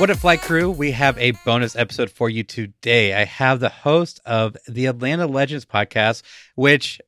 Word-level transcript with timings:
What 0.00 0.08
a 0.08 0.14
flight 0.14 0.40
crew, 0.40 0.70
we 0.70 0.92
have 0.92 1.18
a 1.18 1.32
bonus 1.44 1.76
episode 1.76 2.10
for 2.10 2.30
you 2.30 2.42
today. 2.42 3.12
I 3.12 3.26
have 3.26 3.60
the 3.60 3.68
host 3.68 4.18
of 4.24 4.56
the 4.66 4.86
Atlanta 4.86 5.26
Legends 5.26 5.66
podcast, 5.66 6.22
which 6.54 7.02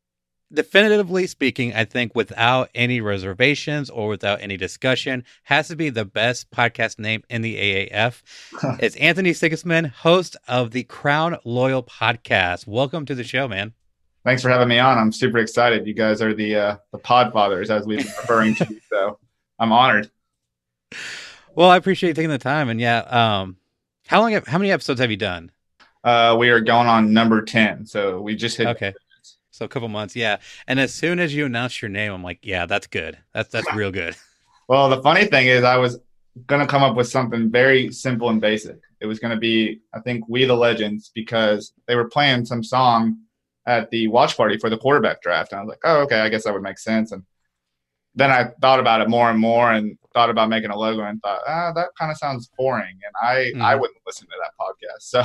definitively 0.52 1.26
speaking, 1.26 1.72
I 1.74 1.86
think 1.86 2.14
without 2.14 2.68
any 2.74 3.00
reservations 3.00 3.88
or 3.88 4.08
without 4.08 4.42
any 4.42 4.58
discussion, 4.58 5.24
has 5.44 5.68
to 5.68 5.76
be 5.76 5.88
the 5.88 6.04
best 6.04 6.50
podcast 6.50 6.98
name 6.98 7.22
in 7.30 7.40
the 7.40 7.56
AAF. 7.56 8.20
it's 8.78 8.96
Anthony 8.96 9.32
Sigismund, 9.32 9.86
host 9.86 10.36
of 10.46 10.72
the 10.72 10.82
Crown 10.82 11.38
Loyal 11.46 11.82
podcast. 11.82 12.66
Welcome 12.66 13.06
to 13.06 13.14
the 13.14 13.24
show, 13.24 13.48
man. 13.48 13.72
Thanks 14.22 14.42
for 14.42 14.50
having 14.50 14.68
me 14.68 14.78
on. 14.78 14.98
I'm 14.98 15.12
super 15.12 15.38
excited. 15.38 15.86
You 15.86 15.94
guys 15.94 16.20
are 16.20 16.34
the 16.34 16.56
uh, 16.56 16.76
the 16.92 16.98
pod 16.98 17.32
fathers, 17.32 17.70
as 17.70 17.86
we've 17.86 18.00
been 18.00 18.06
referring 18.08 18.54
to. 18.56 18.80
So 18.90 19.18
I'm 19.58 19.72
honored. 19.72 20.10
Well, 21.54 21.70
I 21.70 21.76
appreciate 21.76 22.10
you 22.10 22.14
taking 22.14 22.30
the 22.30 22.38
time. 22.38 22.68
And 22.68 22.80
yeah, 22.80 22.98
um, 23.00 23.56
how 24.06 24.20
long? 24.20 24.32
Have, 24.32 24.46
how 24.46 24.58
many 24.58 24.70
episodes 24.72 25.00
have 25.00 25.10
you 25.10 25.16
done? 25.16 25.50
Uh, 26.04 26.36
we 26.38 26.48
are 26.50 26.60
going 26.60 26.88
on 26.88 27.12
number 27.12 27.42
ten, 27.42 27.86
so 27.86 28.20
we 28.20 28.34
just 28.34 28.56
hit. 28.56 28.66
Okay, 28.68 28.94
so 29.50 29.64
a 29.64 29.68
couple 29.68 29.88
months, 29.88 30.16
yeah. 30.16 30.38
And 30.66 30.80
as 30.80 30.92
soon 30.92 31.18
as 31.18 31.34
you 31.34 31.46
announced 31.46 31.82
your 31.82 31.88
name, 31.90 32.12
I'm 32.12 32.22
like, 32.22 32.40
yeah, 32.42 32.66
that's 32.66 32.86
good. 32.86 33.18
That's 33.32 33.50
that's 33.50 33.72
real 33.74 33.90
good. 33.90 34.16
Well, 34.68 34.88
the 34.88 35.02
funny 35.02 35.26
thing 35.26 35.48
is, 35.48 35.64
I 35.64 35.76
was 35.76 35.98
gonna 36.46 36.68
come 36.68 36.82
up 36.82 36.96
with 36.96 37.08
something 37.08 37.50
very 37.50 37.92
simple 37.92 38.30
and 38.30 38.40
basic. 38.40 38.78
It 39.00 39.06
was 39.06 39.18
gonna 39.18 39.36
be, 39.36 39.80
I 39.92 39.98
think, 40.00 40.24
"We 40.28 40.44
the 40.44 40.54
Legends" 40.54 41.10
because 41.14 41.74
they 41.86 41.96
were 41.96 42.08
playing 42.08 42.46
some 42.46 42.62
song 42.62 43.18
at 43.66 43.90
the 43.90 44.06
watch 44.06 44.36
party 44.36 44.56
for 44.58 44.70
the 44.70 44.78
quarterback 44.78 45.20
draft, 45.20 45.52
and 45.52 45.58
I 45.58 45.64
was 45.64 45.68
like, 45.68 45.80
oh, 45.84 46.02
okay, 46.02 46.20
I 46.20 46.28
guess 46.28 46.44
that 46.44 46.54
would 46.54 46.62
make 46.62 46.78
sense. 46.78 47.12
And 47.12 47.24
then 48.14 48.30
I 48.30 48.52
thought 48.60 48.80
about 48.80 49.00
it 49.00 49.10
more 49.10 49.28
and 49.30 49.38
more 49.38 49.72
and 49.72 49.98
thought 50.12 50.30
about 50.30 50.48
making 50.48 50.70
a 50.70 50.76
logo 50.76 51.02
and 51.02 51.20
thought, 51.22 51.40
ah, 51.46 51.72
that 51.74 51.88
kind 51.98 52.10
of 52.10 52.16
sounds 52.16 52.50
boring. 52.58 52.98
And 53.04 53.14
I, 53.20 53.52
mm. 53.54 53.62
I 53.62 53.74
wouddn't 53.74 54.00
listen 54.06 54.26
to 54.28 54.34
that 54.40 54.52
podcast. 54.60 54.72
So 55.00 55.22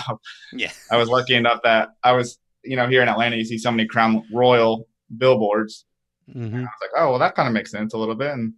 yeah, 0.53 0.71
I 0.91 0.97
was 0.97 1.09
lucky 1.09 1.35
enough 1.35 1.61
that 1.63 1.89
I 2.03 2.11
was, 2.11 2.39
you 2.63 2.75
know, 2.75 2.87
here 2.87 3.01
in 3.01 3.07
Atlanta, 3.09 3.37
you 3.37 3.45
see 3.45 3.57
so 3.57 3.71
many 3.71 3.87
Crown 3.87 4.23
Royal 4.33 4.87
billboards. 5.15 5.85
Mm-hmm. 6.29 6.57
I 6.57 6.61
was 6.61 6.69
like, 6.81 6.91
oh, 6.97 7.11
well, 7.11 7.19
that 7.19 7.35
kind 7.35 7.47
of 7.47 7.53
makes 7.53 7.71
sense 7.71 7.93
a 7.93 7.97
little 7.97 8.15
bit. 8.15 8.31
And 8.31 8.53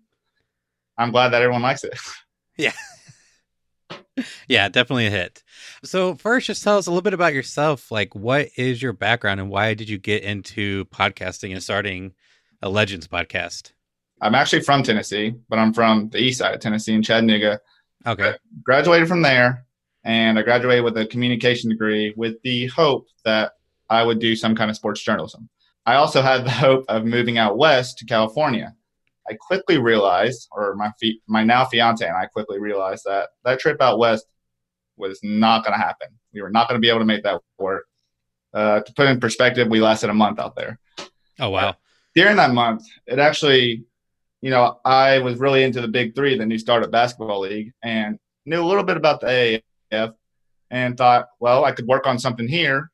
I'm 0.97 1.11
glad 1.11 1.29
that 1.29 1.41
everyone 1.41 1.61
likes 1.61 1.83
it. 1.83 1.97
Yeah. 2.57 2.73
yeah, 4.49 4.67
definitely 4.67 5.07
a 5.07 5.11
hit. 5.11 5.43
So 5.85 6.15
first, 6.15 6.47
just 6.47 6.61
tell 6.61 6.77
us 6.77 6.87
a 6.87 6.91
little 6.91 7.01
bit 7.01 7.13
about 7.13 7.33
yourself. 7.33 7.89
Like, 7.89 8.13
what 8.13 8.49
is 8.57 8.81
your 8.81 8.91
background 8.91 9.39
and 9.39 9.49
why 9.49 9.75
did 9.75 9.87
you 9.87 9.97
get 9.97 10.23
into 10.23 10.83
podcasting 10.87 11.53
and 11.53 11.63
starting 11.63 12.15
a 12.61 12.67
Legends 12.67 13.07
podcast? 13.07 13.71
I'm 14.21 14.35
actually 14.35 14.61
from 14.61 14.83
Tennessee, 14.83 15.35
but 15.47 15.59
I'm 15.59 15.73
from 15.73 16.09
the 16.09 16.19
east 16.19 16.39
side 16.39 16.53
of 16.53 16.59
Tennessee 16.59 16.93
in 16.93 17.03
Chattanooga. 17.03 17.59
Okay. 18.05 18.29
I 18.29 18.35
graduated 18.63 19.07
from 19.07 19.21
there 19.21 19.65
and 20.03 20.37
I 20.37 20.41
graduated 20.41 20.83
with 20.83 20.97
a 20.97 21.05
communication 21.05 21.69
degree 21.69 22.13
with 22.15 22.41
the 22.43 22.67
hope 22.67 23.07
that 23.25 23.53
I 23.89 24.03
would 24.03 24.19
do 24.19 24.35
some 24.35 24.55
kind 24.55 24.69
of 24.69 24.75
sports 24.75 25.01
journalism. 25.01 25.49
I 25.85 25.95
also 25.95 26.21
had 26.21 26.45
the 26.45 26.51
hope 26.51 26.85
of 26.87 27.05
moving 27.05 27.37
out 27.37 27.57
west 27.57 27.97
to 27.99 28.05
California. 28.05 28.75
I 29.29 29.33
quickly 29.33 29.77
realized, 29.77 30.47
or 30.51 30.75
my 30.75 30.91
fi- 30.99 31.21
my 31.27 31.43
now 31.43 31.65
fiance 31.65 32.05
and 32.05 32.17
I 32.17 32.25
quickly 32.25 32.59
realized 32.59 33.03
that 33.05 33.29
that 33.45 33.59
trip 33.59 33.81
out 33.81 33.99
west 33.99 34.25
was 34.97 35.19
not 35.23 35.63
going 35.63 35.77
to 35.77 35.83
happen. 35.83 36.09
We 36.33 36.41
were 36.41 36.49
not 36.49 36.67
going 36.67 36.79
to 36.79 36.81
be 36.81 36.89
able 36.89 36.99
to 36.99 37.05
make 37.05 37.23
that 37.23 37.41
work. 37.57 37.85
Uh, 38.53 38.81
to 38.81 38.93
put 38.93 39.07
in 39.07 39.19
perspective, 39.19 39.67
we 39.67 39.79
lasted 39.79 40.09
a 40.09 40.13
month 40.13 40.39
out 40.39 40.55
there. 40.55 40.79
Oh 41.39 41.51
wow! 41.51 41.75
during 42.15 42.37
that 42.37 42.51
month, 42.51 42.83
it 43.05 43.19
actually 43.19 43.83
you 44.41 44.49
know, 44.49 44.79
I 44.85 45.19
was 45.19 45.39
really 45.39 45.63
into 45.63 45.81
the 45.81 45.87
Big 45.87 46.15
Three, 46.15 46.37
the 46.37 46.45
new 46.45 46.57
startup 46.57 46.91
basketball 46.91 47.41
league, 47.41 47.73
and 47.83 48.17
knew 48.45 48.61
a 48.61 48.65
little 48.65 48.83
bit 48.83 48.97
about 48.97 49.19
the 49.19 49.61
AAF 49.91 50.13
and 50.71 50.97
thought, 50.97 51.27
well, 51.39 51.65
I 51.65 51.71
could 51.71 51.87
work 51.87 52.07
on 52.07 52.19
something 52.19 52.47
here 52.47 52.91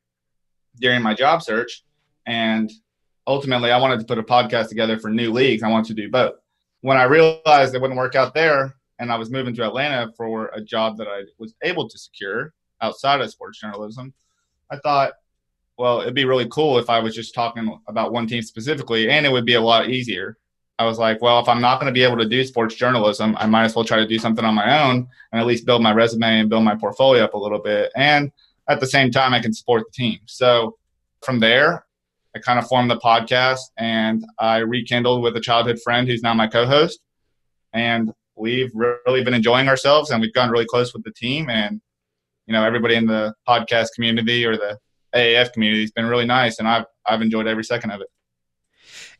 during 0.80 1.02
my 1.02 1.14
job 1.14 1.42
search. 1.42 1.84
And 2.26 2.70
ultimately, 3.26 3.70
I 3.70 3.78
wanted 3.78 4.00
to 4.00 4.06
put 4.06 4.18
a 4.18 4.22
podcast 4.22 4.68
together 4.68 4.98
for 4.98 5.10
new 5.10 5.32
leagues. 5.32 5.62
I 5.62 5.70
wanted 5.70 5.88
to 5.96 6.02
do 6.02 6.10
both. 6.10 6.34
When 6.80 6.96
I 6.96 7.04
realized 7.04 7.74
it 7.74 7.80
wouldn't 7.80 7.98
work 7.98 8.14
out 8.14 8.34
there, 8.34 8.74
and 8.98 9.12
I 9.12 9.16
was 9.16 9.30
moving 9.30 9.54
to 9.56 9.66
Atlanta 9.66 10.12
for 10.16 10.46
a 10.54 10.60
job 10.60 10.96
that 10.96 11.06
I 11.06 11.22
was 11.38 11.54
able 11.62 11.88
to 11.88 11.98
secure 11.98 12.54
outside 12.80 13.20
of 13.20 13.30
sports 13.30 13.60
journalism, 13.60 14.12
I 14.70 14.78
thought, 14.78 15.12
well, 15.78 16.00
it'd 16.00 16.14
be 16.14 16.24
really 16.24 16.48
cool 16.48 16.78
if 16.78 16.88
I 16.88 16.98
was 16.98 17.14
just 17.14 17.34
talking 17.34 17.78
about 17.86 18.12
one 18.12 18.26
team 18.26 18.42
specifically, 18.42 19.10
and 19.10 19.26
it 19.26 19.32
would 19.32 19.44
be 19.44 19.54
a 19.54 19.60
lot 19.60 19.90
easier 19.90 20.38
I 20.78 20.84
was 20.84 20.98
like, 20.98 21.22
well, 21.22 21.40
if 21.40 21.48
I'm 21.48 21.60
not 21.60 21.80
going 21.80 21.92
to 21.92 21.98
be 21.98 22.04
able 22.04 22.18
to 22.18 22.28
do 22.28 22.44
sports 22.44 22.74
journalism, 22.74 23.34
I 23.38 23.46
might 23.46 23.64
as 23.64 23.74
well 23.74 23.84
try 23.84 23.96
to 23.96 24.06
do 24.06 24.18
something 24.18 24.44
on 24.44 24.54
my 24.54 24.84
own 24.84 25.08
and 25.32 25.40
at 25.40 25.46
least 25.46 25.64
build 25.64 25.82
my 25.82 25.92
resume 25.92 26.40
and 26.40 26.50
build 26.50 26.64
my 26.64 26.74
portfolio 26.74 27.24
up 27.24 27.34
a 27.34 27.38
little 27.38 27.58
bit. 27.58 27.90
And 27.96 28.30
at 28.68 28.80
the 28.80 28.86
same 28.86 29.10
time, 29.10 29.32
I 29.32 29.40
can 29.40 29.54
support 29.54 29.84
the 29.86 29.92
team. 29.92 30.18
So 30.26 30.76
from 31.22 31.40
there, 31.40 31.86
I 32.34 32.40
kind 32.40 32.58
of 32.58 32.66
formed 32.66 32.90
the 32.90 32.98
podcast 32.98 33.60
and 33.78 34.22
I 34.38 34.58
rekindled 34.58 35.22
with 35.22 35.36
a 35.36 35.40
childhood 35.40 35.80
friend 35.82 36.06
who's 36.06 36.22
now 36.22 36.34
my 36.34 36.46
co 36.46 36.66
host. 36.66 37.00
And 37.72 38.12
we've 38.36 38.70
really 38.74 39.24
been 39.24 39.32
enjoying 39.32 39.68
ourselves 39.68 40.10
and 40.10 40.20
we've 40.20 40.34
gotten 40.34 40.50
really 40.50 40.66
close 40.66 40.92
with 40.92 41.04
the 41.04 41.12
team. 41.12 41.48
And, 41.48 41.80
you 42.46 42.52
know, 42.52 42.62
everybody 42.62 42.96
in 42.96 43.06
the 43.06 43.34
podcast 43.48 43.88
community 43.94 44.44
or 44.44 44.58
the 44.58 44.78
AAF 45.14 45.54
community 45.54 45.80
has 45.80 45.92
been 45.92 46.06
really 46.06 46.26
nice. 46.26 46.58
And 46.58 46.68
I've, 46.68 46.84
I've 47.06 47.22
enjoyed 47.22 47.46
every 47.46 47.64
second 47.64 47.92
of 47.92 48.02
it. 48.02 48.08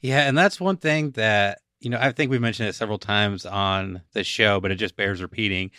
Yeah, 0.00 0.28
and 0.28 0.36
that's 0.36 0.60
one 0.60 0.76
thing 0.76 1.10
that 1.12 1.60
you 1.80 1.90
know 1.90 1.98
I 2.00 2.12
think 2.12 2.30
we've 2.30 2.40
mentioned 2.40 2.68
it 2.68 2.74
several 2.74 2.98
times 2.98 3.46
on 3.46 4.02
the 4.12 4.24
show, 4.24 4.60
but 4.60 4.70
it 4.70 4.76
just 4.76 4.96
bears 4.96 5.22
repeating 5.22 5.70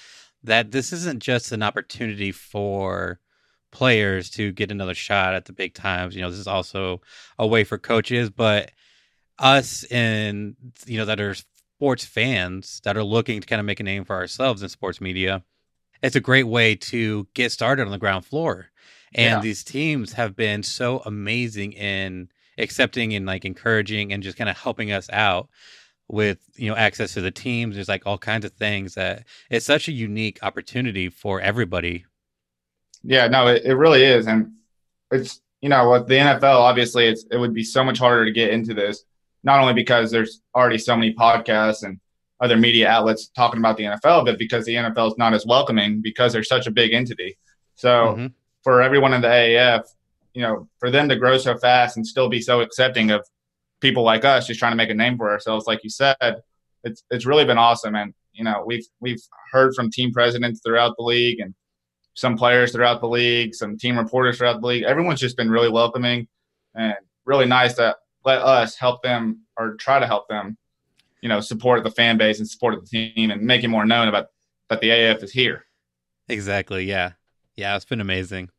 that 0.43 0.71
this 0.71 0.93
isn't 0.93 1.21
just 1.21 1.51
an 1.51 1.63
opportunity 1.63 2.31
for 2.31 3.19
players 3.71 4.29
to 4.31 4.51
get 4.51 4.71
another 4.71 4.93
shot 4.93 5.33
at 5.33 5.45
the 5.45 5.53
big 5.53 5.73
times. 5.73 6.15
You 6.15 6.21
know, 6.21 6.29
this 6.29 6.39
is 6.39 6.47
also 6.47 7.01
a 7.37 7.45
way 7.45 7.63
for 7.63 7.77
coaches, 7.77 8.29
but 8.29 8.71
us 9.39 9.83
and 9.85 10.55
you 10.85 10.97
know 10.97 11.05
that 11.05 11.19
are 11.19 11.35
sports 11.35 12.05
fans 12.05 12.81
that 12.83 12.97
are 12.97 13.03
looking 13.03 13.39
to 13.39 13.47
kind 13.47 13.59
of 13.59 13.65
make 13.65 13.79
a 13.79 13.83
name 13.83 14.03
for 14.03 14.15
ourselves 14.15 14.63
in 14.63 14.69
sports 14.69 14.99
media. 14.99 15.43
It's 16.01 16.15
a 16.15 16.21
great 16.21 16.47
way 16.47 16.75
to 16.75 17.27
get 17.33 17.51
started 17.51 17.85
on 17.85 17.91
the 17.91 17.97
ground 17.97 18.25
floor. 18.25 18.67
And 19.13 19.37
yeah. 19.37 19.39
these 19.39 19.63
teams 19.63 20.13
have 20.13 20.35
been 20.35 20.63
so 20.63 20.99
amazing 21.05 21.73
in 21.73 22.29
accepting 22.57 23.13
and 23.13 23.25
like 23.25 23.45
encouraging 23.45 24.13
and 24.13 24.23
just 24.23 24.37
kind 24.37 24.49
of 24.49 24.57
helping 24.57 24.91
us 24.91 25.09
out 25.11 25.49
with 26.09 26.39
you 26.55 26.69
know 26.69 26.75
access 26.75 27.13
to 27.13 27.21
the 27.21 27.31
teams. 27.31 27.75
There's 27.75 27.89
like 27.89 28.05
all 28.05 28.17
kinds 28.17 28.45
of 28.45 28.53
things 28.53 28.95
that 28.95 29.25
it's 29.49 29.65
such 29.65 29.87
a 29.87 29.91
unique 29.91 30.39
opportunity 30.41 31.09
for 31.09 31.41
everybody. 31.41 32.05
Yeah 33.03 33.27
no 33.27 33.47
it, 33.47 33.63
it 33.65 33.75
really 33.75 34.03
is 34.03 34.27
and 34.27 34.53
it's 35.11 35.41
you 35.61 35.69
know 35.69 35.91
with 35.91 36.07
the 36.07 36.15
nfl 36.15 36.59
obviously 36.59 37.07
it's 37.07 37.25
it 37.31 37.37
would 37.37 37.53
be 37.53 37.63
so 37.63 37.83
much 37.83 37.99
harder 37.99 38.25
to 38.25 38.31
get 38.31 38.49
into 38.49 38.73
this 38.73 39.03
not 39.43 39.59
only 39.59 39.73
because 39.73 40.11
there's 40.11 40.41
already 40.55 40.77
so 40.77 40.95
many 40.95 41.13
podcasts 41.13 41.83
and 41.83 41.99
other 42.39 42.57
media 42.57 42.87
outlets 42.87 43.29
talking 43.29 43.59
about 43.59 43.77
the 43.77 43.83
nfl 43.83 44.25
but 44.25 44.37
because 44.37 44.65
the 44.65 44.75
nfl 44.75 45.07
is 45.07 45.17
not 45.17 45.33
as 45.33 45.45
welcoming 45.45 46.01
because 46.01 46.33
they're 46.33 46.43
such 46.43 46.67
a 46.67 46.71
big 46.71 46.93
entity. 46.93 47.37
So 47.75 47.89
mm-hmm. 47.89 48.27
for 48.63 48.81
everyone 48.81 49.13
in 49.13 49.21
the 49.21 49.27
aaf 49.27 49.83
you 50.37 50.43
know, 50.43 50.69
for 50.77 50.91
them 50.91 51.09
to 51.09 51.15
grow 51.15 51.35
so 51.39 51.57
fast 51.57 51.97
and 51.97 52.05
still 52.05 52.29
be 52.29 52.39
so 52.39 52.61
accepting 52.61 53.09
of 53.09 53.25
people 53.81 54.03
like 54.03 54.23
us 54.23 54.45
just 54.45 54.59
trying 54.59 54.71
to 54.71 54.75
make 54.75 54.91
a 54.91 54.93
name 54.93 55.17
for 55.17 55.31
ourselves, 55.31 55.65
like 55.65 55.83
you 55.83 55.89
said, 55.89 56.15
it's 56.83 57.03
it's 57.09 57.25
really 57.25 57.43
been 57.43 57.57
awesome. 57.57 57.95
And 57.95 58.13
you 58.33 58.43
know, 58.43 58.63
we've 58.63 58.85
we've 58.99 59.19
heard 59.51 59.73
from 59.73 59.89
team 59.89 60.13
presidents 60.13 60.61
throughout 60.63 60.93
the 60.95 61.03
league 61.03 61.39
and 61.39 61.55
some 62.13 62.37
players 62.37 62.71
throughout 62.71 63.01
the 63.01 63.07
league, 63.07 63.55
some 63.55 63.79
team 63.79 63.97
reporters 63.97 64.37
throughout 64.37 64.61
the 64.61 64.67
league. 64.67 64.83
Everyone's 64.83 65.19
just 65.19 65.37
been 65.37 65.49
really 65.49 65.71
welcoming 65.71 66.27
and 66.75 66.93
really 67.25 67.47
nice 67.47 67.73
to 67.73 67.95
let 68.23 68.37
us 68.37 68.75
help 68.75 69.01
them 69.01 69.41
or 69.57 69.73
try 69.73 69.97
to 69.97 70.05
help 70.05 70.27
them, 70.27 70.55
you 71.21 71.29
know, 71.29 71.39
support 71.39 71.83
the 71.83 71.89
fan 71.89 72.15
base 72.15 72.37
and 72.37 72.47
support 72.47 72.75
the 72.79 72.85
team 72.85 73.31
and 73.31 73.41
make 73.41 73.63
it 73.63 73.69
more 73.69 73.87
known 73.87 74.07
about 74.07 74.27
that 74.69 74.81
the 74.81 74.91
AF 74.91 75.23
is 75.23 75.31
here. 75.31 75.65
Exactly. 76.29 76.85
Yeah. 76.85 77.13
Yeah. 77.55 77.75
It's 77.75 77.85
been 77.85 78.01
amazing 78.01 78.51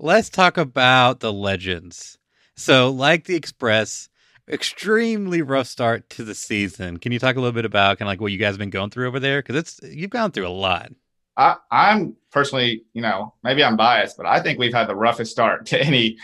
let's 0.00 0.30
talk 0.30 0.56
about 0.56 1.20
the 1.20 1.32
legends. 1.32 2.18
So, 2.56 2.90
like 2.90 3.24
the 3.24 3.36
Express, 3.36 4.08
extremely 4.48 5.42
rough 5.42 5.66
start 5.66 6.10
to 6.10 6.24
the 6.24 6.34
season. 6.34 6.98
Can 6.98 7.12
you 7.12 7.18
talk 7.18 7.36
a 7.36 7.40
little 7.40 7.52
bit 7.52 7.64
about 7.64 7.98
kind 7.98 8.08
of 8.08 8.12
like 8.12 8.20
what 8.20 8.32
you 8.32 8.38
guys 8.38 8.52
have 8.52 8.58
been 8.58 8.70
going 8.70 8.90
through 8.90 9.06
over 9.06 9.20
there? 9.20 9.40
Because 9.40 9.56
it's 9.56 9.80
you've 9.82 10.10
gone 10.10 10.32
through 10.32 10.48
a 10.48 10.50
lot. 10.50 10.92
I, 11.36 11.56
I'm 11.70 12.16
personally, 12.32 12.82
you 12.92 13.02
know, 13.02 13.34
maybe 13.42 13.62
I'm 13.62 13.76
biased, 13.76 14.16
but 14.16 14.26
I 14.26 14.42
think 14.42 14.58
we've 14.58 14.74
had 14.74 14.88
the 14.88 14.96
roughest 14.96 15.30
start 15.30 15.66
to 15.66 15.80
any 15.80 16.18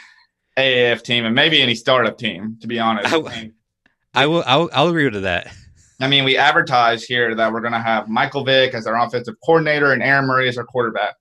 AAF 0.59 1.03
team 1.03 1.25
and 1.25 1.35
maybe 1.35 1.63
any 1.63 1.75
startup 1.75 2.19
team. 2.19 2.59
To 2.61 2.67
be 2.67 2.79
honest, 2.79 3.13
I, 3.13 3.19
I, 3.19 3.23
mean, 3.23 3.55
I 4.15 4.27
will. 4.27 4.43
I'll, 4.47 4.69
I'll 4.73 4.89
agree 4.89 5.09
with 5.09 5.23
that. 5.23 5.55
I 5.99 6.09
mean, 6.09 6.25
we 6.25 6.37
advertised 6.37 7.07
here 7.09 7.35
that 7.35 7.53
we're 7.53 7.63
going 7.63 7.73
to 7.73 7.81
have 7.81 8.07
Michael 8.09 8.45
Vick 8.45 8.75
as 8.75 8.87
our 8.87 9.03
offensive 9.03 9.37
coordinator 9.43 9.93
and 9.93 10.03
Aaron 10.03 10.27
Murray 10.27 10.47
as 10.47 10.59
our 10.59 10.65
quarterback 10.65 11.15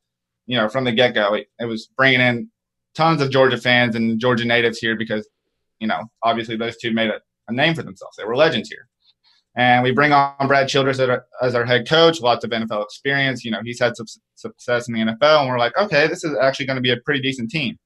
you 0.45 0.57
know, 0.57 0.69
from 0.69 0.83
the 0.83 0.91
get 0.91 1.13
go, 1.13 1.33
it, 1.33 1.47
it 1.59 1.65
was 1.65 1.87
bringing 1.97 2.21
in 2.21 2.49
tons 2.95 3.21
of 3.21 3.31
Georgia 3.31 3.57
fans 3.57 3.95
and 3.95 4.19
Georgia 4.19 4.45
natives 4.45 4.77
here 4.77 4.95
because, 4.95 5.27
you 5.79 5.87
know, 5.87 6.03
obviously 6.23 6.55
those 6.55 6.77
two 6.77 6.91
made 6.91 7.09
a, 7.09 7.19
a 7.47 7.53
name 7.53 7.75
for 7.75 7.83
themselves. 7.83 8.15
They 8.17 8.23
were 8.23 8.35
legends 8.35 8.69
here. 8.69 8.87
And 9.57 9.83
we 9.83 9.91
bring 9.91 10.11
on 10.11 10.47
Brad 10.47 10.67
Childress 10.67 10.99
as 10.99 11.09
our, 11.09 11.25
as 11.41 11.55
our 11.55 11.65
head 11.65 11.87
coach, 11.87 12.19
lots 12.19 12.43
of 12.43 12.51
NFL 12.51 12.83
experience. 12.83 13.45
You 13.45 13.51
know, 13.51 13.61
he's 13.63 13.79
had 13.79 13.95
some 13.95 14.05
success 14.35 14.89
in 14.89 14.93
the 14.93 14.99
NFL, 14.99 15.41
and 15.41 15.49
we're 15.49 15.57
like, 15.57 15.77
okay, 15.77 16.07
this 16.07 16.25
is 16.25 16.35
actually 16.41 16.65
going 16.65 16.75
to 16.75 16.81
be 16.81 16.91
a 16.91 16.97
pretty 17.05 17.21
decent 17.21 17.49
team. 17.49 17.77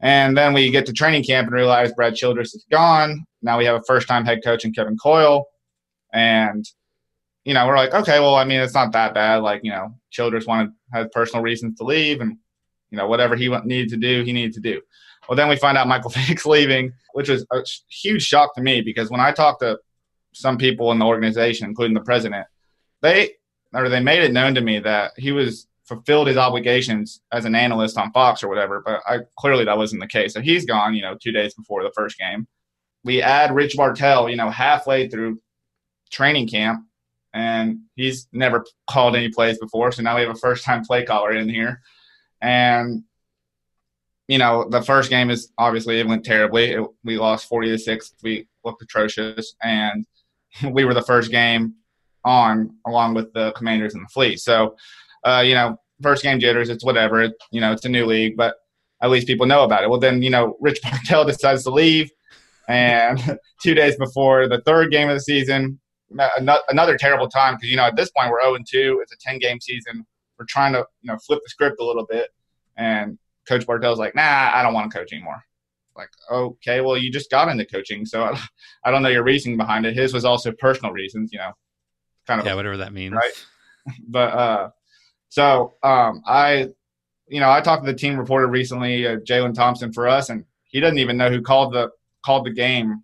And 0.00 0.36
then 0.36 0.52
we 0.52 0.70
get 0.70 0.84
to 0.86 0.92
training 0.92 1.24
camp 1.24 1.48
and 1.48 1.54
realize 1.54 1.92
Brad 1.94 2.14
Childress 2.14 2.54
is 2.54 2.66
gone. 2.70 3.24
Now 3.42 3.58
we 3.58 3.64
have 3.64 3.76
a 3.76 3.82
first 3.86 4.06
time 4.06 4.26
head 4.26 4.40
coach 4.44 4.64
in 4.64 4.72
Kevin 4.72 4.96
Coyle. 4.96 5.46
And, 6.12 6.64
you 7.48 7.54
know, 7.54 7.66
we're 7.66 7.76
like, 7.76 7.94
okay, 7.94 8.20
well, 8.20 8.34
I 8.34 8.44
mean, 8.44 8.60
it's 8.60 8.74
not 8.74 8.92
that 8.92 9.14
bad. 9.14 9.36
Like, 9.36 9.62
you 9.64 9.70
know, 9.70 9.94
Childress 10.10 10.44
wanted, 10.44 10.70
had 10.92 11.10
personal 11.12 11.42
reasons 11.42 11.78
to 11.78 11.84
leave 11.84 12.20
and, 12.20 12.36
you 12.90 12.98
know, 12.98 13.08
whatever 13.08 13.36
he 13.36 13.48
needed 13.64 13.88
to 13.88 13.96
do, 13.96 14.22
he 14.22 14.34
needed 14.34 14.52
to 14.52 14.60
do. 14.60 14.82
Well, 15.26 15.36
then 15.36 15.48
we 15.48 15.56
find 15.56 15.78
out 15.78 15.88
Michael 15.88 16.10
Vick's 16.14 16.44
leaving, 16.44 16.92
which 17.14 17.30
was 17.30 17.46
a 17.50 17.64
huge 17.88 18.22
shock 18.22 18.54
to 18.54 18.60
me 18.60 18.82
because 18.82 19.10
when 19.10 19.22
I 19.22 19.32
talked 19.32 19.60
to 19.60 19.78
some 20.34 20.58
people 20.58 20.92
in 20.92 20.98
the 20.98 21.06
organization, 21.06 21.66
including 21.66 21.94
the 21.94 22.02
president, 22.02 22.46
they, 23.00 23.30
or 23.72 23.88
they 23.88 24.00
made 24.00 24.22
it 24.22 24.34
known 24.34 24.54
to 24.54 24.60
me 24.60 24.80
that 24.80 25.12
he 25.16 25.32
was 25.32 25.68
fulfilled 25.86 26.26
his 26.26 26.36
obligations 26.36 27.22
as 27.32 27.46
an 27.46 27.54
analyst 27.54 27.96
on 27.96 28.12
Fox 28.12 28.42
or 28.42 28.48
whatever, 28.48 28.82
but 28.84 29.00
I 29.06 29.20
clearly 29.38 29.64
that 29.64 29.78
wasn't 29.78 30.02
the 30.02 30.06
case. 30.06 30.34
So 30.34 30.42
he's 30.42 30.66
gone, 30.66 30.94
you 30.94 31.00
know, 31.00 31.16
two 31.18 31.32
days 31.32 31.54
before 31.54 31.82
the 31.82 31.92
first 31.96 32.18
game. 32.18 32.46
We 33.04 33.22
add 33.22 33.54
Rich 33.54 33.74
Bartel, 33.74 34.28
you 34.28 34.36
know, 34.36 34.50
halfway 34.50 35.08
through 35.08 35.40
training 36.10 36.48
camp, 36.48 36.84
and 37.34 37.78
he's 37.96 38.28
never 38.32 38.64
called 38.88 39.16
any 39.16 39.28
plays 39.28 39.58
before. 39.58 39.92
So 39.92 40.02
now 40.02 40.16
we 40.16 40.22
have 40.22 40.30
a 40.30 40.38
first 40.38 40.64
time 40.64 40.84
play 40.84 41.04
caller 41.04 41.32
in 41.32 41.48
here. 41.48 41.80
And 42.40 43.04
you 44.28 44.38
know, 44.38 44.68
the 44.68 44.82
first 44.82 45.08
game 45.08 45.30
is 45.30 45.52
obviously 45.56 46.00
it 46.00 46.06
went 46.06 46.24
terribly. 46.24 46.72
It, 46.72 46.86
we 47.02 47.16
lost 47.16 47.48
40 47.48 47.70
to 47.70 47.78
6. 47.78 48.14
We 48.22 48.46
looked 48.62 48.82
atrocious. 48.82 49.54
And 49.62 50.06
we 50.70 50.84
were 50.84 50.94
the 50.94 51.02
first 51.02 51.30
game 51.30 51.74
on 52.24 52.76
along 52.86 53.14
with 53.14 53.32
the 53.32 53.52
commanders 53.52 53.94
and 53.94 54.04
the 54.04 54.08
fleet. 54.08 54.38
So 54.40 54.76
uh, 55.24 55.42
you 55.44 55.54
know, 55.54 55.76
first 56.02 56.22
game 56.22 56.40
jitters, 56.40 56.68
it's 56.68 56.84
whatever. 56.84 57.22
It, 57.22 57.34
you 57.50 57.60
know, 57.60 57.72
it's 57.72 57.84
a 57.84 57.88
new 57.88 58.06
league, 58.06 58.36
but 58.36 58.56
at 59.02 59.10
least 59.10 59.26
people 59.26 59.46
know 59.46 59.64
about 59.64 59.84
it. 59.84 59.90
Well, 59.90 60.00
then, 60.00 60.22
you 60.22 60.30
know, 60.30 60.56
Rich 60.60 60.80
Bartel 60.82 61.24
decides 61.24 61.64
to 61.64 61.70
leave. 61.70 62.10
And 62.68 63.38
two 63.62 63.74
days 63.74 63.96
before 63.96 64.48
the 64.48 64.60
third 64.62 64.90
game 64.90 65.08
of 65.08 65.16
the 65.16 65.20
season, 65.20 65.80
another 66.10 66.96
terrible 66.96 67.28
time 67.28 67.54
because, 67.54 67.70
you 67.70 67.76
know, 67.76 67.84
at 67.84 67.96
this 67.96 68.10
point 68.10 68.30
we're 68.30 68.42
0 68.42 68.54
and 68.56 68.66
2. 68.66 69.00
It's 69.02 69.12
a 69.12 69.16
10 69.16 69.38
game 69.38 69.60
season. 69.60 70.06
We're 70.38 70.46
trying 70.46 70.72
to, 70.72 70.86
you 71.02 71.10
know, 71.10 71.18
flip 71.18 71.40
the 71.42 71.48
script 71.48 71.80
a 71.80 71.84
little 71.84 72.06
bit. 72.06 72.30
And 72.76 73.18
Coach 73.46 73.66
Bartel's 73.66 73.98
like, 73.98 74.14
nah, 74.14 74.50
I 74.52 74.62
don't 74.62 74.74
want 74.74 74.90
to 74.90 74.96
coach 74.96 75.12
anymore. 75.12 75.42
Like, 75.96 76.10
okay, 76.30 76.80
well, 76.80 76.96
you 76.96 77.10
just 77.10 77.30
got 77.30 77.48
into 77.48 77.66
coaching. 77.66 78.06
So 78.06 78.22
I, 78.32 78.40
I 78.84 78.90
don't 78.90 79.02
know 79.02 79.08
your 79.08 79.24
reasoning 79.24 79.56
behind 79.56 79.84
it. 79.86 79.94
His 79.94 80.14
was 80.14 80.24
also 80.24 80.52
personal 80.52 80.92
reasons, 80.92 81.32
you 81.32 81.38
know, 81.38 81.52
kind 82.26 82.40
of. 82.40 82.46
Yeah, 82.46 82.54
whatever 82.54 82.78
that 82.78 82.92
means. 82.92 83.14
Right. 83.14 83.32
But, 84.06 84.34
uh, 84.34 84.70
so 85.30 85.74
um, 85.82 86.22
I, 86.26 86.68
you 87.28 87.40
know, 87.40 87.50
I 87.50 87.60
talked 87.60 87.84
to 87.84 87.92
the 87.92 87.96
team 87.96 88.18
reporter 88.18 88.46
recently, 88.46 89.06
uh, 89.06 89.16
Jalen 89.16 89.54
Thompson, 89.54 89.92
for 89.92 90.08
us, 90.08 90.30
and 90.30 90.44
he 90.64 90.80
doesn't 90.80 90.98
even 90.98 91.16
know 91.16 91.30
who 91.30 91.42
called 91.42 91.72
the 91.72 91.90
called 92.24 92.46
the 92.46 92.52
game 92.52 93.02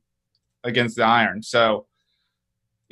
against 0.65 0.97
the 0.97 1.05
Iron. 1.05 1.43
So, 1.43 1.87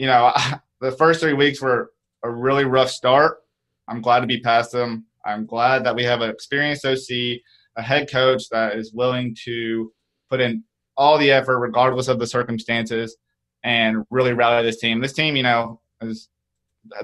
you 0.02 0.08
know, 0.08 0.32
the 0.80 0.90
first 0.90 1.20
three 1.20 1.32
weeks 1.32 1.62
were 1.62 1.92
a 2.24 2.30
really 2.30 2.64
rough 2.64 2.90
start. 2.90 3.38
I'm 3.86 4.02
glad 4.02 4.20
to 4.20 4.26
be 4.26 4.40
past 4.40 4.72
them. 4.72 5.06
I'm 5.24 5.46
glad 5.46 5.84
that 5.84 5.94
we 5.94 6.02
have 6.02 6.20
an 6.20 6.30
experienced 6.30 6.84
OC, 6.84 7.40
a 7.76 7.82
head 7.82 8.10
coach 8.10 8.48
that 8.50 8.74
is 8.74 8.92
willing 8.92 9.36
to 9.44 9.92
put 10.28 10.40
in 10.40 10.64
all 10.96 11.18
the 11.18 11.30
effort, 11.30 11.60
regardless 11.60 12.08
of 12.08 12.18
the 12.18 12.26
circumstances, 12.26 13.16
and 13.62 14.04
really 14.10 14.32
rally 14.32 14.64
this 14.64 14.80
team. 14.80 15.00
This 15.00 15.12
team, 15.12 15.36
you 15.36 15.44
know, 15.44 15.80
is 16.00 16.28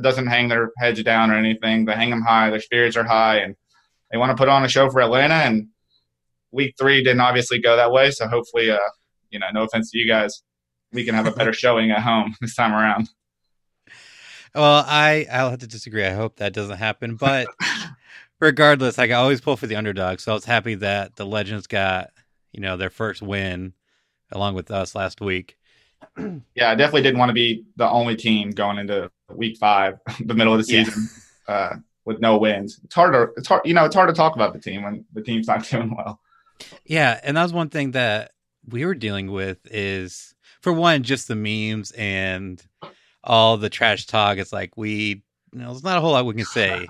doesn't 0.01 0.27
hang 0.27 0.49
their 0.49 0.73
heads 0.79 1.01
down 1.05 1.31
or 1.31 1.37
anything. 1.37 1.85
They 1.85 1.95
hang 1.95 2.11
them 2.11 2.23
high. 2.23 2.51
Their 2.51 2.61
spirits 2.61 2.97
are 2.97 3.05
high, 3.05 3.39
and 3.39 3.55
they 4.11 4.19
want 4.19 4.31
to 4.31 4.37
put 4.37 4.49
on 4.49 4.65
a 4.65 4.69
show 4.69 4.91
for 4.91 5.01
Atlanta. 5.01 5.35
And 5.35 5.69
week 6.51 6.75
three 6.77 7.05
didn't 7.05 7.21
obviously 7.21 7.61
go 7.61 7.77
that 7.77 7.93
way. 7.93 8.11
So 8.11 8.27
hopefully, 8.27 8.73
uh, 8.73 8.79
you 9.31 9.39
know, 9.39 9.47
no 9.55 9.63
offense 9.63 9.93
to 9.93 9.99
you 9.99 10.09
guys, 10.09 10.43
we 10.93 11.05
can 11.05 11.15
have 11.15 11.27
a 11.27 11.33
better 11.33 11.53
showing 11.53 11.91
at 11.91 12.01
home 12.01 12.35
this 12.41 12.55
time 12.55 12.73
around. 12.73 13.09
Well, 14.55 14.85
I 14.87 15.27
I'll 15.31 15.51
have 15.51 15.61
to 15.61 15.67
disagree. 15.67 16.05
I 16.05 16.13
hope 16.13 16.37
that 16.37 16.53
doesn't 16.53 16.79
happen, 16.79 17.17
but 17.17 17.49
regardless, 18.41 18.99
I 18.99 19.11
always 19.11 19.41
pull 19.41 19.57
for 19.57 19.67
the 19.67 19.77
underdog. 19.77 20.21
So 20.21 20.33
I 20.33 20.35
was 20.35 20.45
happy 20.45 20.75
that 20.77 21.17
the 21.17 21.27
Legends 21.27 21.67
got 21.67 22.11
you 22.53 22.61
know 22.61 22.77
their 22.77 22.91
first 22.91 23.23
win 23.23 23.75
along 24.33 24.55
with 24.55 24.71
us 24.71 24.95
last 24.95 25.21
week. 25.21 25.59
yeah, 26.55 26.71
I 26.71 26.75
definitely 26.75 27.03
didn't 27.03 27.19
want 27.19 27.31
to 27.31 27.35
be 27.35 27.65
the 27.77 27.89
only 27.89 28.17
team 28.17 28.51
going 28.51 28.79
into 28.79 29.11
week 29.33 29.59
five, 29.59 29.99
the 30.25 30.35
middle 30.35 30.53
of 30.53 30.59
the 30.59 30.65
season, 30.65 31.09
yeah. 31.49 31.55
uh, 31.55 31.77
with 32.05 32.21
no 32.21 32.39
wins. 32.39 32.81
It's 32.85 32.95
hard 32.95 33.13
to 33.13 33.29
it's 33.37 33.49
hard 33.49 33.63
you 33.65 33.75
know 33.75 33.85
it's 33.85 33.95
hard 33.95 34.09
to 34.09 34.15
talk 34.15 34.35
about 34.35 34.53
the 34.53 34.61
team 34.61 34.83
when 34.83 35.05
the 35.13 35.23
team's 35.23 35.47
not 35.47 35.69
doing 35.69 35.95
well. 35.95 36.21
Yeah, 36.85 37.21
and 37.23 37.37
that 37.37 37.43
was 37.43 37.53
one 37.53 37.69
thing 37.69 37.93
that 37.93 38.33
we 38.67 38.85
were 38.85 38.95
dealing 38.95 39.31
with 39.31 39.59
is 39.71 40.35
for 40.61 40.73
one 40.73 41.03
just 41.03 41.29
the 41.29 41.37
memes 41.37 41.93
and 41.93 42.63
all 43.25 43.57
the 43.57 43.71
trash 43.71 44.07
talk. 44.07 44.39
It's 44.39 44.53
like 44.53 44.77
we 44.77 45.23
you 45.53 45.61
know, 45.61 45.69
there's 45.69 45.85
not 45.85 45.99
a 45.99 46.01
whole 46.01 46.13
lot 46.13 46.27
we 46.27 46.35
can 46.35 46.45
say. 46.45 46.87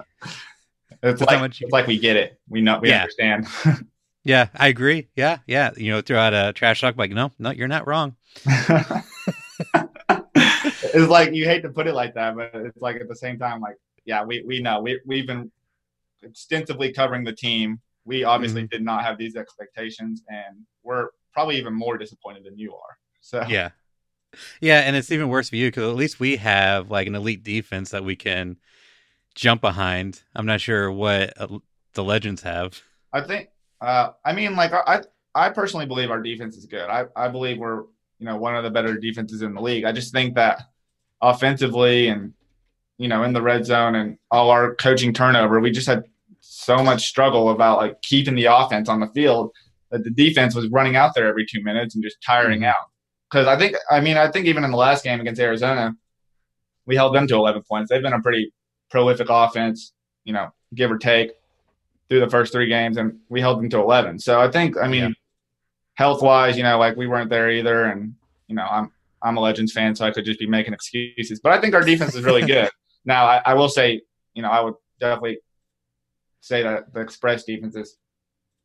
it's 1.03 1.21
like, 1.21 1.41
much... 1.41 1.61
it's 1.61 1.73
like 1.73 1.87
we 1.87 1.99
get 1.99 2.17
it. 2.17 2.39
We 2.49 2.61
know 2.61 2.79
we 2.81 2.91
yeah. 2.91 3.03
understand. 3.03 3.47
yeah, 4.25 4.49
I 4.55 4.69
agree. 4.69 5.09
Yeah, 5.17 5.39
yeah. 5.47 5.71
You 5.77 5.93
know, 5.93 6.01
throw 6.01 6.19
out 6.19 6.35
a 6.35 6.53
trash 6.53 6.81
talk 6.81 6.97
like, 6.97 7.11
no, 7.11 7.33
no, 7.39 7.51
you're 7.51 7.69
not 7.69 7.87
wrong. 7.87 8.17
it's 10.83 11.09
like 11.09 11.35
you 11.35 11.45
hate 11.45 11.63
to 11.63 11.71
put 11.71 11.87
it 11.87 11.95
like 11.95 12.15
that, 12.15 12.37
but 12.37 12.51
it's 12.55 12.81
like 12.81 12.97
at 12.97 13.09
the 13.09 13.17
same 13.17 13.39
time, 13.39 13.61
like 13.61 13.77
yeah, 14.05 14.25
we 14.25 14.43
we 14.47 14.61
know 14.61 14.81
we 14.81 15.01
we've 15.07 15.27
been 15.27 15.51
extensively 16.23 16.93
covering 16.93 17.25
the 17.25 17.33
team. 17.33 17.81
We 18.05 18.25
obviously 18.25 18.63
mm-hmm. 18.63 18.69
did 18.71 18.83
not 18.83 19.05
have 19.05 19.19
these 19.19 19.37
expectations, 19.37 20.23
and 20.29 20.65
we're 20.83 21.09
probably 21.33 21.57
even 21.59 21.75
more 21.75 21.99
disappointed 21.99 22.45
than 22.45 22.59
you 22.59 22.75
are. 22.75 22.97
So 23.29 23.45
yeah, 23.47 23.73
yeah, 24.63 24.81
and 24.81 24.97
it's 24.97 25.13
even 25.13 25.29
worse 25.29 25.51
for 25.51 25.57
you 25.57 25.69
because 25.69 25.83
at 25.83 25.97
least 25.97 26.19
we 26.19 26.37
have 26.37 26.91
like 26.91 27.07
an 27.07 27.15
elite 27.15 27.45
defense 27.45 27.91
that 27.91 28.03
we 28.03 28.17
can 28.17 28.57
jump 29.35 29.61
behind. 29.61 30.23
I'm 30.35 30.47
not 30.47 30.63
sure 30.63 30.91
what 30.91 31.35
the 31.93 32.03
legends 32.03 32.41
have. 32.41 32.81
I 33.13 33.21
think. 33.21 33.51
Uh, 33.83 34.13
I 34.25 34.33
mean, 34.33 34.57
like 34.57 34.73
I, 34.73 35.03
I 35.35 35.51
personally 35.51 35.85
believe 35.85 36.11
our 36.11 36.23
defense 36.23 36.57
is 36.57 36.65
good. 36.65 36.89
I, 36.89 37.05
I 37.15 37.29
believe 37.29 37.59
we're 37.59 37.83
you 38.19 38.25
know 38.25 38.39
one 38.39 38.57
of 38.57 38.65
the 38.65 38.71
better 38.71 38.97
defenses 38.97 39.43
in 39.43 39.53
the 39.53 39.61
league. 39.61 39.85
I 39.85 39.93
just 39.93 40.11
think 40.11 40.35
that 40.37 40.63
offensively 41.21 42.09
and 42.09 42.33
you 42.97 43.09
know 43.09 43.25
in 43.25 43.35
the 43.35 43.43
red 43.43 43.67
zone 43.67 43.95
and 43.95 44.17
all 44.31 44.49
our 44.49 44.75
coaching 44.77 45.13
turnover, 45.13 45.61
we 45.61 45.71
just 45.71 45.87
had 45.87 46.05
so 46.41 46.83
much 46.83 47.07
struggle 47.07 47.51
about 47.51 47.77
like 47.77 48.01
keeping 48.01 48.37
the 48.37 48.47
offense 48.47 48.89
on 48.89 49.01
the 49.01 49.09
field 49.09 49.53
that 49.91 50.03
the 50.03 50.11
defense 50.11 50.55
was 50.55 50.67
running 50.69 50.97
out 50.97 51.15
there 51.15 51.29
every 51.29 51.45
two 51.45 51.63
minutes 51.63 51.95
and 51.95 52.03
just 52.03 52.23
tiring 52.23 52.61
mm-hmm. 52.61 52.71
out. 52.71 52.89
Because 53.31 53.47
I 53.47 53.59
think, 53.59 53.77
I 53.91 54.01
mean, 54.01 54.17
I 54.17 54.31
think 54.31 54.47
even 54.47 54.65
in 54.65 54.71
the 54.71 54.77
last 54.77 55.05
game 55.05 55.21
against 55.21 55.41
Arizona, 55.41 55.95
we 56.87 56.97
held 56.97 57.15
them 57.15 57.27
to 57.27 57.35
11 57.35 57.63
points. 57.69 57.91
They've 57.91 58.03
been 58.03 58.15
a 58.15 58.23
pretty 58.23 58.53
prolific 58.91 59.29
offense, 59.29 59.93
you 60.25 60.33
know, 60.33 60.49
give 60.75 60.91
or 60.91 60.99
take 60.99 61.33
through 62.09 62.21
the 62.21 62.31
first 62.31 62.53
three 62.53 62.69
games, 62.69 62.97
and 62.97 63.19
we 63.29 63.41
held 63.41 63.59
them 63.59 63.69
to 63.71 63.79
11. 63.79 64.19
So 64.19 64.41
I 64.41 64.51
think, 64.51 64.77
I 64.79 64.89
mean, 64.89 65.03
yeah. 65.03 65.11
health 65.95 66.23
wise, 66.23 66.57
you 66.57 66.63
know, 66.63 66.79
like 66.79 66.97
we 66.97 67.07
weren't 67.07 67.29
there 67.29 67.51
either, 67.51 67.85
and 67.85 68.15
you 68.47 68.57
know, 68.57 68.65
I'm 68.65 68.91
I'm 69.23 69.37
a 69.37 69.41
Legends 69.41 69.73
fan, 69.73 69.95
so 69.95 70.07
I 70.07 70.11
could 70.11 70.25
just 70.25 70.39
be 70.39 70.47
making 70.47 70.73
excuses. 70.73 71.41
But 71.41 71.53
I 71.53 71.61
think 71.61 71.75
our 71.75 71.83
defense 71.83 72.15
is 72.15 72.25
really 72.25 72.43
good. 72.43 72.71
now, 73.05 73.27
I, 73.27 73.43
I, 73.45 73.55
will 73.55 73.69
say, 73.69 74.01
you 74.35 74.43
know, 74.43 74.49
I 74.49 74.61
would 74.61 74.75
definitely 75.01 75.39
say 76.41 76.63
that 76.63 76.93
the 76.95 77.01
Express 77.01 77.45
defense 77.45 77.75
is, 77.75 77.97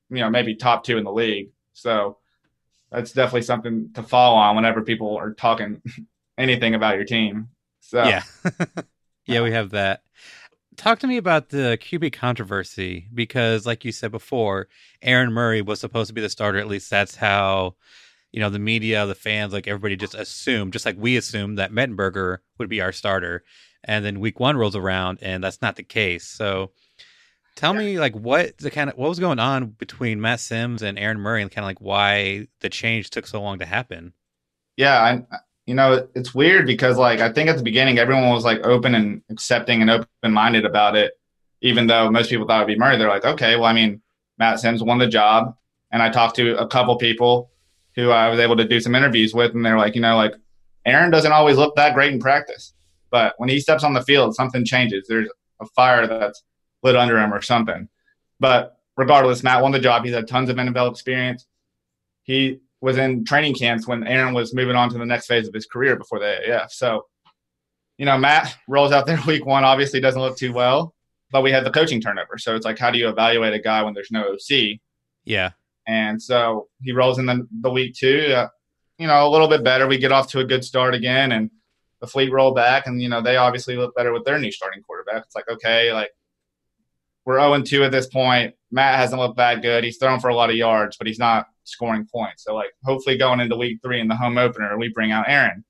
you 0.10 0.20
know, 0.20 0.30
maybe 0.30 0.56
top 0.56 0.84
two 0.84 0.98
in 0.98 1.04
the 1.04 1.12
league. 1.12 1.50
So 1.74 2.18
that's 2.94 3.12
definitely 3.12 3.42
something 3.42 3.90
to 3.96 4.04
follow 4.04 4.38
on 4.38 4.56
whenever 4.56 4.82
people 4.82 5.18
are 5.18 5.34
talking 5.34 5.82
anything 6.38 6.76
about 6.76 6.96
your 6.96 7.06
team. 7.06 7.50
So 7.82 8.04
yeah, 8.04 8.24
yeah, 9.26 9.42
we 9.42 9.52
have 9.52 9.72
that. 9.72 10.04
Talk 10.78 11.00
to 11.00 11.08
me 11.08 11.18
about 11.18 11.50
the 11.50 11.78
QB 11.82 12.14
controversy 12.14 13.08
because, 13.14 13.66
like 13.66 13.84
you 13.84 13.92
said 13.92 14.12
before, 14.12 14.68
Aaron 15.02 15.32
Murray 15.32 15.62
was 15.62 15.80
supposed 15.80 16.08
to 16.08 16.14
be 16.14 16.22
the 16.22 16.30
starter. 16.30 16.58
At 16.60 16.68
least 16.68 16.90
that's 16.90 17.16
how 17.16 17.76
you 18.34 18.40
know, 18.40 18.50
the 18.50 18.60
media, 18.60 19.06
the 19.06 19.16
fans, 19.16 19.54
like 19.54 19.68
everybody 19.68 19.96
just 19.96 20.16
assumed, 20.16 20.74
just 20.74 20.88
like 20.88 20.98
we 20.98 21.16
assumed 21.16 21.60
that 21.60 21.72
Mettenberger 21.72 22.40
would 22.58 22.68
be 22.68 22.82
our 22.82 22.92
starter. 22.92 23.44
And 23.84 24.04
then 24.04 24.20
week 24.20 24.40
one 24.40 24.58
rolls 24.58 24.76
around 24.76 25.20
and 25.22 25.44
that's 25.44 25.62
not 25.62 25.76
the 25.76 25.84
case. 25.84 26.26
So 26.26 26.72
tell 27.56 27.74
me 27.74 28.00
like 28.00 28.16
what 28.16 28.58
the 28.58 28.72
kind 28.72 28.90
of 28.90 28.98
what 28.98 29.10
was 29.10 29.20
going 29.20 29.40
on 29.40 29.68
between 29.68 30.22
Matt 30.22 30.40
Simms 30.40 30.82
and 30.82 30.98
Aaron 30.98 31.20
Murray 31.20 31.42
and 31.42 31.52
kind 31.52 31.64
of 31.64 31.70
like 31.70 31.82
why 31.82 32.48
the 32.62 32.70
change 32.70 33.10
took 33.10 33.28
so 33.28 33.42
long 33.42 33.60
to 33.60 33.66
happen. 33.66 34.14
Yeah, 34.78 35.02
I 35.02 35.38
you 35.66 35.76
know, 35.76 36.08
it's 36.14 36.36
weird 36.36 36.66
because 36.66 36.98
like 36.98 37.20
I 37.20 37.32
think 37.32 37.50
at 37.50 37.58
the 37.58 37.64
beginning 37.64 37.98
everyone 37.98 38.30
was 38.30 38.44
like 38.44 38.66
open 38.66 38.96
and 38.96 39.22
accepting 39.30 39.82
and 39.82 39.90
open 39.90 40.08
minded 40.34 40.66
about 40.66 40.96
it, 40.96 41.14
even 41.62 41.88
though 41.88 42.12
most 42.12 42.30
people 42.30 42.46
thought 42.46 42.64
it'd 42.64 42.68
be 42.68 42.78
Murray. 42.78 42.98
They're 42.98 43.08
like, 43.08 43.26
okay, 43.26 43.56
well, 43.56 43.66
I 43.66 43.74
mean, 43.74 44.02
Matt 44.38 44.60
Simms 44.60 44.84
won 44.84 44.98
the 44.98 45.08
job. 45.08 45.56
And 45.92 46.02
I 46.02 46.10
talked 46.10 46.36
to 46.38 46.58
a 46.58 46.68
couple 46.68 46.98
people 46.98 47.52
who 47.96 48.10
I 48.10 48.28
was 48.28 48.40
able 48.40 48.58
to 48.58 48.68
do 48.68 48.80
some 48.80 48.96
interviews 48.96 49.34
with, 49.34 49.54
and 49.54 49.64
they're 49.64 49.78
like, 49.78 49.94
you 49.96 50.02
know, 50.02 50.16
like 50.16 50.34
Aaron 50.86 51.12
doesn't 51.12 51.32
always 51.32 51.56
look 51.56 51.76
that 51.76 51.94
great 51.94 52.12
in 52.12 52.20
practice, 52.20 52.74
but 53.12 53.36
when 53.38 53.48
he 53.48 53.60
steps 53.60 53.84
on 53.84 53.94
the 53.94 54.02
field, 54.02 54.36
something 54.36 54.66
changes. 54.66 55.06
There's 55.08 55.30
a 55.62 55.66
fire 55.68 56.08
that's 56.08 56.44
lit 56.84 56.96
under 56.96 57.18
him 57.18 57.34
or 57.34 57.42
something. 57.42 57.88
But 58.40 58.78
regardless, 58.98 59.44
Matt 59.44 59.62
won 59.62 59.72
the 59.72 59.80
job. 59.80 60.04
He's 60.04 60.14
had 60.14 60.28
tons 60.28 60.50
of 60.50 60.58
NFL 60.58 60.92
experience. 60.92 61.46
He 62.24 62.60
was 62.82 62.98
in 62.98 63.26
training 63.26 63.56
camps 63.56 63.88
when 63.88 64.06
Aaron 64.06 64.34
was 64.34 64.54
moving 64.54 64.76
on 64.76 64.90
to 64.90 64.98
the 64.98 65.06
next 65.06 65.28
phase 65.28 65.48
of 65.48 65.54
his 65.54 65.66
career 65.66 65.96
before 65.96 66.20
the 66.20 66.26
AAF. 66.26 66.72
So, 66.72 67.06
you 67.98 68.06
know, 68.06 68.18
Matt 68.18 68.56
rolls 68.68 68.92
out 68.92 69.06
there 69.06 69.20
week 69.28 69.46
one, 69.46 69.64
obviously 69.64 70.00
doesn't 70.00 70.22
look 70.22 70.38
too 70.38 70.54
well, 70.54 70.94
but 71.32 71.42
we 71.42 71.52
had 71.52 71.66
the 71.66 71.72
coaching 71.72 72.02
turnover. 72.02 72.38
So 72.38 72.56
it's 72.56 72.66
like, 72.66 72.80
how 72.80 72.92
do 72.92 72.98
you 72.98 73.10
evaluate 73.10 73.54
a 73.54 73.60
guy 73.60 73.84
when 73.84 73.94
there's 73.94 74.12
no 74.12 74.34
OC? 74.34 74.80
Yeah. 75.24 75.52
And 75.88 76.22
so 76.22 76.68
he 76.82 76.92
rolls 76.92 77.20
in 77.20 77.26
the, 77.26 77.48
the 77.62 77.70
week 77.70 77.96
two, 77.96 78.34
uh, 78.36 78.48
you 78.98 79.08
know, 79.08 79.28
a 79.28 79.30
little 79.30 79.48
bit 79.48 79.64
better. 79.64 79.88
We 79.88 79.98
get 79.98 80.12
off 80.12 80.30
to 80.32 80.40
a 80.40 80.46
good 80.46 80.64
start 80.64 80.94
again, 80.94 81.32
and 81.34 81.50
the 82.00 82.08
fleet 82.08 82.32
roll 82.32 82.54
back, 82.54 82.86
and 82.86 83.02
you 83.02 83.10
know 83.10 83.22
they 83.22 83.38
obviously 83.38 83.78
look 83.78 83.96
better 83.96 84.12
with 84.12 84.26
their 84.26 84.38
new 84.38 84.52
starting 84.52 84.84
quarterback. 84.84 85.24
It's 85.26 85.36
like 85.36 85.50
okay, 85.50 85.94
like 85.94 86.10
we're 87.26 87.40
0 87.40 87.62
2 87.62 87.84
at 87.84 87.92
this 87.92 88.08
point. 88.08 88.54
Matt 88.72 89.00
hasn't 89.00 89.22
looked 89.22 89.38
that 89.38 89.62
good. 89.62 89.84
He's 89.84 89.98
thrown 89.98 90.20
for 90.20 90.30
a 90.30 90.36
lot 90.36 90.50
of 90.50 90.56
yards, 90.56 90.98
but 90.98 91.08
he's 91.08 91.20
not 91.20 91.46
scoring 91.64 92.08
points. 92.12 92.44
So 92.44 92.56
like 92.56 92.72
hopefully 92.84 93.18
going 93.18 93.40
into 93.40 93.56
week 93.56 93.80
three 93.84 94.02
in 94.02 94.08
the 94.08 94.16
home 94.16 94.38
opener, 94.38 94.78
we 94.78 94.90
bring 94.90 95.12
out 95.12 95.30
Aaron. 95.30 95.64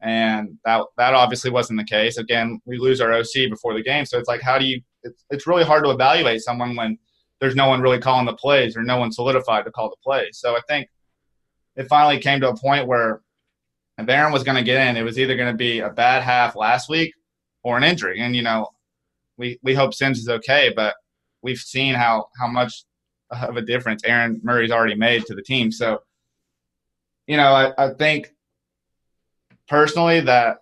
And 0.00 0.58
that 0.64 0.82
that 0.98 1.14
obviously 1.14 1.50
wasn't 1.50 1.78
the 1.78 1.84
case. 1.84 2.18
Again, 2.18 2.60
we 2.64 2.78
lose 2.78 3.00
our 3.00 3.12
OC 3.12 3.50
before 3.50 3.74
the 3.74 3.82
game. 3.82 4.06
So 4.06 4.18
it's 4.18 4.28
like 4.28 4.42
how 4.42 4.58
do 4.58 4.66
you 4.66 4.80
it's, 5.02 5.24
it's 5.30 5.46
really 5.46 5.64
hard 5.64 5.84
to 5.84 5.90
evaluate 5.90 6.40
someone 6.42 6.76
when 6.76 6.98
there's 7.40 7.56
no 7.56 7.68
one 7.68 7.80
really 7.80 7.98
calling 7.98 8.26
the 8.26 8.34
plays 8.34 8.76
or 8.76 8.82
no 8.82 8.98
one 8.98 9.12
solidified 9.12 9.64
to 9.64 9.70
call 9.70 9.90
the 9.90 9.96
plays. 10.02 10.38
So 10.38 10.56
I 10.56 10.60
think 10.68 10.88
it 11.76 11.88
finally 11.88 12.18
came 12.18 12.40
to 12.40 12.50
a 12.50 12.56
point 12.56 12.86
where 12.86 13.20
if 13.98 14.08
Aaron 14.08 14.32
was 14.32 14.44
going 14.44 14.56
to 14.56 14.62
get 14.62 14.86
in, 14.86 14.96
it 14.96 15.02
was 15.02 15.18
either 15.18 15.36
going 15.36 15.52
to 15.52 15.56
be 15.56 15.80
a 15.80 15.90
bad 15.90 16.22
half 16.22 16.56
last 16.56 16.88
week 16.88 17.14
or 17.62 17.76
an 17.76 17.84
injury. 17.84 18.20
And, 18.20 18.34
you 18.34 18.42
know, 18.42 18.68
we, 19.36 19.58
we 19.62 19.74
hope 19.74 19.94
Simms 19.94 20.18
is 20.18 20.28
okay, 20.28 20.72
but 20.74 20.94
we've 21.42 21.58
seen 21.58 21.94
how, 21.94 22.28
how 22.38 22.48
much 22.48 22.84
of 23.30 23.56
a 23.56 23.62
difference 23.62 24.02
Aaron 24.04 24.40
Murray's 24.42 24.70
already 24.70 24.94
made 24.94 25.26
to 25.26 25.34
the 25.34 25.42
team. 25.42 25.70
So, 25.72 26.02
you 27.26 27.36
know, 27.36 27.52
I, 27.52 27.86
I 27.86 27.94
think 27.94 28.32
personally 29.68 30.20
that 30.20 30.58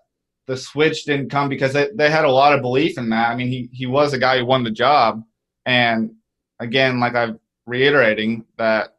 the 0.47 0.57
switch 0.57 1.05
didn't 1.05 1.31
come 1.31 1.49
because 1.49 1.73
they, 1.73 1.89
they 1.95 2.11
had 2.11 2.25
a 2.25 2.31
lot 2.31 2.53
of 2.53 2.63
belief 2.63 2.99
in 2.99 3.11
that. 3.11 3.31
I 3.31 3.35
mean, 3.35 3.49
he, 3.49 3.69
he 3.73 3.87
was 3.87 4.13
a 4.13 4.19
guy 4.19 4.39
who 4.39 4.47
won 4.47 4.65
the 4.65 4.71
job. 4.71 5.23
And 5.65 6.15
again, 6.61 7.01
like 7.01 7.15
I'm 7.15 7.39
reiterating 7.67 8.45
that 8.59 8.97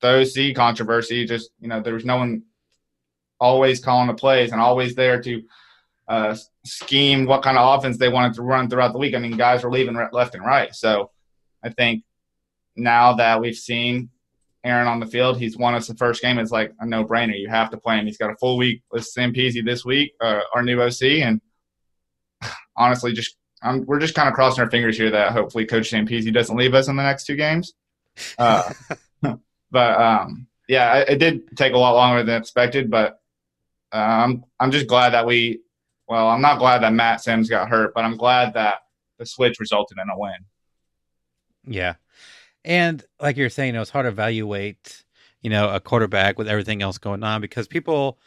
the 0.00 0.22
OC 0.22 0.56
controversy, 0.56 1.24
just, 1.24 1.50
you 1.60 1.68
know, 1.68 1.80
there 1.80 1.94
was 1.94 2.04
no 2.04 2.16
one 2.16 2.42
always 3.38 3.80
calling 3.80 4.08
the 4.08 4.14
plays 4.14 4.52
and 4.52 4.60
always 4.60 4.94
there 4.94 5.20
to 5.22 5.42
uh, 6.12 6.36
scheme 6.66 7.24
what 7.24 7.42
kind 7.42 7.56
of 7.56 7.78
offense 7.78 7.96
they 7.96 8.10
wanted 8.10 8.34
to 8.34 8.42
run 8.42 8.68
throughout 8.68 8.92
the 8.92 8.98
week. 8.98 9.14
I 9.14 9.18
mean, 9.18 9.34
guys 9.38 9.64
were 9.64 9.72
leaving 9.72 9.96
left 10.12 10.34
and 10.34 10.44
right. 10.44 10.74
So 10.74 11.10
I 11.64 11.70
think 11.70 12.04
now 12.76 13.14
that 13.14 13.40
we've 13.40 13.56
seen 13.56 14.10
Aaron 14.62 14.88
on 14.88 15.00
the 15.00 15.06
field, 15.06 15.38
he's 15.38 15.56
won 15.56 15.74
us 15.74 15.86
the 15.86 15.94
first 15.94 16.20
game. 16.20 16.38
It's 16.38 16.50
like 16.50 16.74
a 16.78 16.86
no 16.86 17.02
brainer. 17.02 17.38
You 17.38 17.48
have 17.48 17.70
to 17.70 17.78
play 17.78 17.98
him. 17.98 18.04
He's 18.04 18.18
got 18.18 18.30
a 18.30 18.36
full 18.36 18.58
week 18.58 18.82
with 18.90 19.04
Zampese 19.04 19.64
this 19.64 19.86
week, 19.86 20.12
uh, 20.20 20.40
our 20.54 20.62
new 20.62 20.82
OC. 20.82 21.02
And 21.02 21.40
honestly, 22.76 23.14
just 23.14 23.38
I'm, 23.62 23.86
we're 23.86 23.98
just 23.98 24.14
kind 24.14 24.28
of 24.28 24.34
crossing 24.34 24.62
our 24.62 24.70
fingers 24.70 24.98
here 24.98 25.12
that 25.12 25.32
hopefully 25.32 25.64
Coach 25.64 25.90
Zampese 25.90 26.30
doesn't 26.30 26.58
leave 26.58 26.74
us 26.74 26.88
in 26.88 26.96
the 26.96 27.02
next 27.02 27.24
two 27.24 27.36
games. 27.36 27.72
Uh, 28.36 28.70
but 29.70 30.00
um, 30.00 30.46
yeah, 30.68 30.98
it, 30.98 31.08
it, 31.08 31.18
did 31.18 31.56
take 31.56 31.72
a 31.72 31.78
lot 31.78 31.94
longer 31.94 32.22
than 32.22 32.38
expected. 32.38 32.90
But 32.90 33.18
uh, 33.94 33.96
I'm 33.96 34.44
I'm 34.60 34.72
just 34.72 34.88
glad 34.88 35.14
that 35.14 35.24
we. 35.24 35.60
Well, 36.12 36.28
I'm 36.28 36.42
not 36.42 36.58
glad 36.58 36.82
that 36.82 36.92
Matt 36.92 37.22
Simms 37.22 37.48
got 37.48 37.70
hurt, 37.70 37.94
but 37.94 38.04
I'm 38.04 38.18
glad 38.18 38.52
that 38.52 38.80
the 39.18 39.24
switch 39.24 39.58
resulted 39.58 39.96
in 39.96 40.10
a 40.10 40.18
win. 40.18 40.44
Yeah, 41.64 41.94
and 42.66 43.02
like 43.18 43.38
you're 43.38 43.48
saying, 43.48 43.74
it 43.74 43.78
was 43.78 43.88
hard 43.88 44.04
to 44.04 44.10
evaluate, 44.10 45.04
you 45.40 45.48
know, 45.48 45.70
a 45.70 45.80
quarterback 45.80 46.36
with 46.36 46.48
everything 46.48 46.82
else 46.82 46.98
going 46.98 47.22
on 47.22 47.40
because 47.40 47.66
people, 47.66 48.18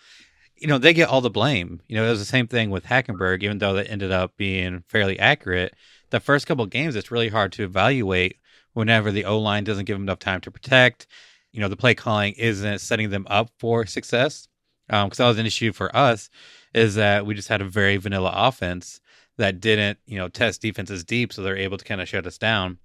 you 0.55 0.65
know, 0.65 0.79
they 0.79 0.95
get 0.95 1.09
all 1.09 1.21
the 1.21 1.29
blame. 1.29 1.79
You 1.87 1.97
know, 1.97 2.07
it 2.07 2.09
was 2.09 2.17
the 2.17 2.25
same 2.25 2.47
thing 2.47 2.71
with 2.71 2.85
Hackenberg, 2.85 3.43
even 3.43 3.59
though 3.59 3.73
that 3.73 3.91
ended 3.91 4.11
up 4.11 4.35
being 4.35 4.83
fairly 4.87 5.19
accurate. 5.19 5.75
The 6.09 6.19
first 6.19 6.47
couple 6.47 6.65
games, 6.65 6.95
it's 6.95 7.11
really 7.11 7.29
hard 7.29 7.51
to 7.51 7.63
evaluate 7.65 8.39
whenever 8.73 9.11
the 9.11 9.25
O 9.25 9.37
line 9.37 9.63
doesn't 9.63 9.85
give 9.85 9.93
them 9.93 10.05
enough 10.05 10.17
time 10.17 10.41
to 10.41 10.49
protect. 10.49 11.05
You 11.51 11.59
know, 11.59 11.67
the 11.67 11.77
play 11.77 11.93
calling 11.93 12.33
isn't 12.33 12.79
setting 12.79 13.11
them 13.11 13.27
up 13.29 13.51
for 13.59 13.85
success. 13.85 14.47
Because 14.87 15.19
um, 15.19 15.23
that 15.23 15.27
was 15.27 15.39
an 15.39 15.47
issue 15.47 15.73
for 15.73 15.95
us, 15.95 16.29
is 16.75 16.95
that 16.95 17.25
we 17.25 17.33
just 17.33 17.47
had 17.47 17.61
a 17.61 17.65
very 17.65 17.95
vanilla 17.97 18.31
offense 18.35 18.99
that 19.37 19.61
didn't, 19.61 19.97
you 20.05 20.17
know, 20.17 20.27
test 20.27 20.61
defenses 20.61 21.03
deep, 21.03 21.31
so 21.31 21.41
they're 21.41 21.57
able 21.57 21.77
to 21.77 21.85
kind 21.85 22.01
of 22.01 22.07
shut 22.07 22.27
us 22.27 22.37
down. 22.37 22.77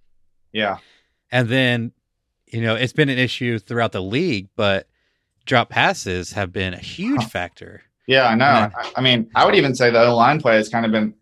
Yeah. 0.53 0.79
And 1.33 1.49
then, 1.49 1.93
you 2.47 2.61
know, 2.63 2.77
it's 2.77 2.93
been 2.93 3.09
an 3.09 3.19
issue 3.19 3.59
throughout 3.59 3.93
the 3.93 4.03
league, 4.03 4.49
but 4.55 4.89
drop 5.45 5.71
passes 5.71 6.33
have 6.33 6.53
been 6.53 6.73
a 6.73 6.79
huge 6.79 7.25
factor. 7.25 7.83
Yeah, 8.07 8.29
I 8.29 8.35
know. 8.37 8.45
I, 8.45 8.93
I, 8.97 9.01
mean, 9.01 9.29
I 9.35 9.45
would 9.45 9.57
even 9.57 9.75
say 9.75 9.91
the 9.91 10.05
line 10.11 10.41
play 10.41 10.55
has 10.57 10.69
kind 10.69 10.87
of 10.87 10.93
been 10.93 11.15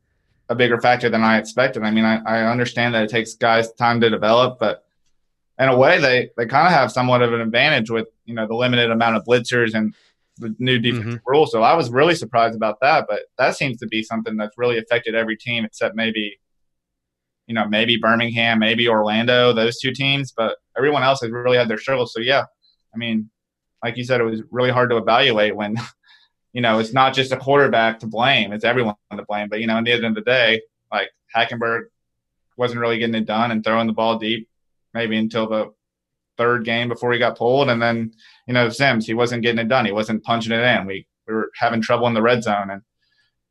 a 0.50 0.54
bigger 0.54 0.80
factor 0.80 1.08
than 1.08 1.22
I 1.22 1.38
expected. 1.38 1.82
I 1.82 1.90
mean, 1.90 2.04
I, 2.04 2.20
I 2.26 2.50
understand 2.50 2.94
that 2.94 3.02
it 3.02 3.10
takes 3.10 3.34
guys 3.34 3.72
time 3.72 4.00
to 4.02 4.10
develop, 4.10 4.58
but 4.58 4.84
in 5.58 5.68
a 5.68 5.76
way, 5.76 6.00
they, 6.00 6.30
they 6.36 6.46
kind 6.46 6.66
of 6.66 6.72
have 6.72 6.92
somewhat 6.92 7.22
of 7.22 7.32
an 7.32 7.40
advantage 7.40 7.90
with, 7.90 8.08
you 8.26 8.34
know, 8.34 8.46
the 8.46 8.54
limited 8.54 8.90
amount 8.90 9.16
of 9.16 9.24
blitzers 9.24 9.74
and 9.74 9.94
the 10.38 10.54
new 10.58 10.78
defensive 10.78 11.20
mm-hmm. 11.20 11.30
rule. 11.30 11.46
So 11.46 11.62
I 11.62 11.74
was 11.74 11.90
really 11.90 12.14
surprised 12.14 12.54
about 12.54 12.78
that, 12.80 13.06
but 13.08 13.22
that 13.38 13.56
seems 13.56 13.78
to 13.78 13.86
be 13.86 14.02
something 14.02 14.36
that's 14.36 14.56
really 14.56 14.78
affected 14.78 15.14
every 15.14 15.36
team 15.36 15.64
except 15.64 15.94
maybe 15.94 16.38
you 17.48 17.54
know, 17.54 17.66
maybe 17.66 17.96
Birmingham, 17.96 18.58
maybe 18.58 18.86
Orlando, 18.88 19.54
those 19.54 19.80
two 19.80 19.90
teams, 19.90 20.32
but 20.36 20.58
everyone 20.76 21.02
else 21.02 21.22
has 21.22 21.30
really 21.30 21.56
had 21.56 21.66
their 21.66 21.78
struggles. 21.78 22.12
So 22.12 22.20
yeah, 22.20 22.44
I 22.94 22.98
mean, 22.98 23.30
like 23.82 23.96
you 23.96 24.04
said, 24.04 24.20
it 24.20 24.24
was 24.24 24.42
really 24.50 24.70
hard 24.70 24.90
to 24.90 24.98
evaluate 24.98 25.56
when, 25.56 25.74
you 26.52 26.60
know, 26.60 26.78
it's 26.78 26.92
not 26.92 27.14
just 27.14 27.32
a 27.32 27.36
quarterback 27.38 28.00
to 28.00 28.06
blame; 28.06 28.52
it's 28.52 28.64
everyone 28.64 28.94
to 29.16 29.24
blame. 29.26 29.48
But 29.48 29.60
you 29.60 29.66
know, 29.66 29.78
at 29.78 29.84
the 29.84 29.92
end 29.92 30.04
of 30.04 30.14
the 30.14 30.20
day, 30.20 30.60
like 30.92 31.08
Hackenberg 31.34 31.84
wasn't 32.58 32.80
really 32.80 32.98
getting 32.98 33.14
it 33.14 33.26
done 33.26 33.50
and 33.50 33.64
throwing 33.64 33.86
the 33.86 33.92
ball 33.94 34.18
deep, 34.18 34.46
maybe 34.92 35.16
until 35.16 35.48
the 35.48 35.70
third 36.36 36.64
game 36.64 36.88
before 36.88 37.12
he 37.14 37.18
got 37.18 37.38
pulled, 37.38 37.70
and 37.70 37.80
then 37.80 38.12
you 38.48 38.54
know 38.54 38.68
Simms, 38.70 39.06
he 39.06 39.14
wasn't 39.14 39.42
getting 39.42 39.60
it 39.60 39.68
done. 39.68 39.84
He 39.84 39.92
wasn't 39.92 40.24
punching 40.24 40.52
it 40.52 40.64
in. 40.64 40.86
We 40.86 41.06
we 41.28 41.34
were 41.34 41.50
having 41.54 41.82
trouble 41.82 42.06
in 42.06 42.14
the 42.14 42.22
red 42.22 42.42
zone, 42.42 42.70
and 42.70 42.82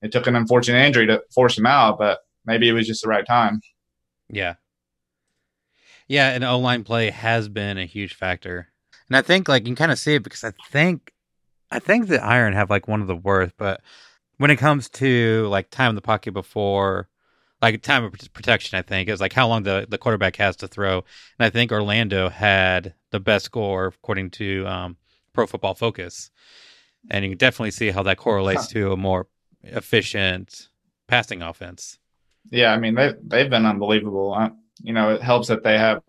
it 0.01 0.11
took 0.11 0.27
an 0.27 0.35
unfortunate 0.35 0.83
injury 0.85 1.07
to 1.07 1.21
force 1.33 1.57
him 1.57 1.67
out, 1.67 1.99
but 1.99 2.19
maybe 2.45 2.67
it 2.67 2.73
was 2.73 2.87
just 2.87 3.03
the 3.03 3.09
right 3.09 3.25
time. 3.25 3.61
Yeah. 4.29 4.55
Yeah, 6.07 6.29
and 6.29 6.43
O 6.43 6.57
line 6.57 6.83
play 6.83 7.11
has 7.11 7.47
been 7.47 7.77
a 7.77 7.85
huge 7.85 8.15
factor. 8.15 8.69
And 9.09 9.15
I 9.15 9.21
think 9.21 9.47
like 9.47 9.63
you 9.63 9.67
can 9.67 9.75
kind 9.75 9.91
of 9.91 9.99
see 9.99 10.15
it 10.15 10.23
because 10.23 10.43
I 10.43 10.51
think 10.69 11.13
I 11.69 11.79
think 11.79 12.07
the 12.07 12.23
Iron 12.23 12.53
have 12.53 12.69
like 12.69 12.87
one 12.87 13.01
of 13.01 13.07
the 13.07 13.15
worst, 13.15 13.53
but 13.57 13.81
when 14.37 14.51
it 14.51 14.57
comes 14.57 14.89
to 14.89 15.47
like 15.47 15.69
time 15.69 15.89
in 15.89 15.95
the 15.95 16.01
pocket 16.01 16.33
before 16.33 17.07
like 17.61 17.81
time 17.81 18.03
of 18.03 18.13
protection, 18.33 18.77
I 18.77 18.81
think 18.81 19.09
is 19.09 19.21
like 19.21 19.33
how 19.33 19.47
long 19.47 19.63
the, 19.63 19.85
the 19.89 19.97
quarterback 19.97 20.35
has 20.35 20.55
to 20.57 20.67
throw. 20.67 20.97
And 21.39 21.45
I 21.45 21.49
think 21.49 21.71
Orlando 21.71 22.29
had 22.29 22.93
the 23.11 23.19
best 23.19 23.45
score 23.45 23.87
according 23.87 24.31
to 24.31 24.65
um, 24.67 24.97
Pro 25.33 25.47
Football 25.47 25.73
Focus, 25.73 26.29
and 27.09 27.23
you 27.23 27.31
can 27.31 27.37
definitely 27.37 27.71
see 27.71 27.89
how 27.89 28.03
that 28.03 28.17
correlates 28.17 28.63
huh. 28.63 28.73
to 28.73 28.91
a 28.93 28.97
more 28.97 29.27
efficient 29.63 30.69
passing 31.07 31.41
offense. 31.41 31.97
Yeah, 32.51 32.73
I 32.73 32.77
mean 32.77 32.95
they've 32.95 33.15
they've 33.23 33.49
been 33.49 33.65
unbelievable. 33.65 34.33
Uh, 34.33 34.49
you 34.81 34.93
know, 34.93 35.13
it 35.13 35.21
helps 35.21 35.47
that 35.47 35.63
they 35.63 35.77
have 35.77 36.03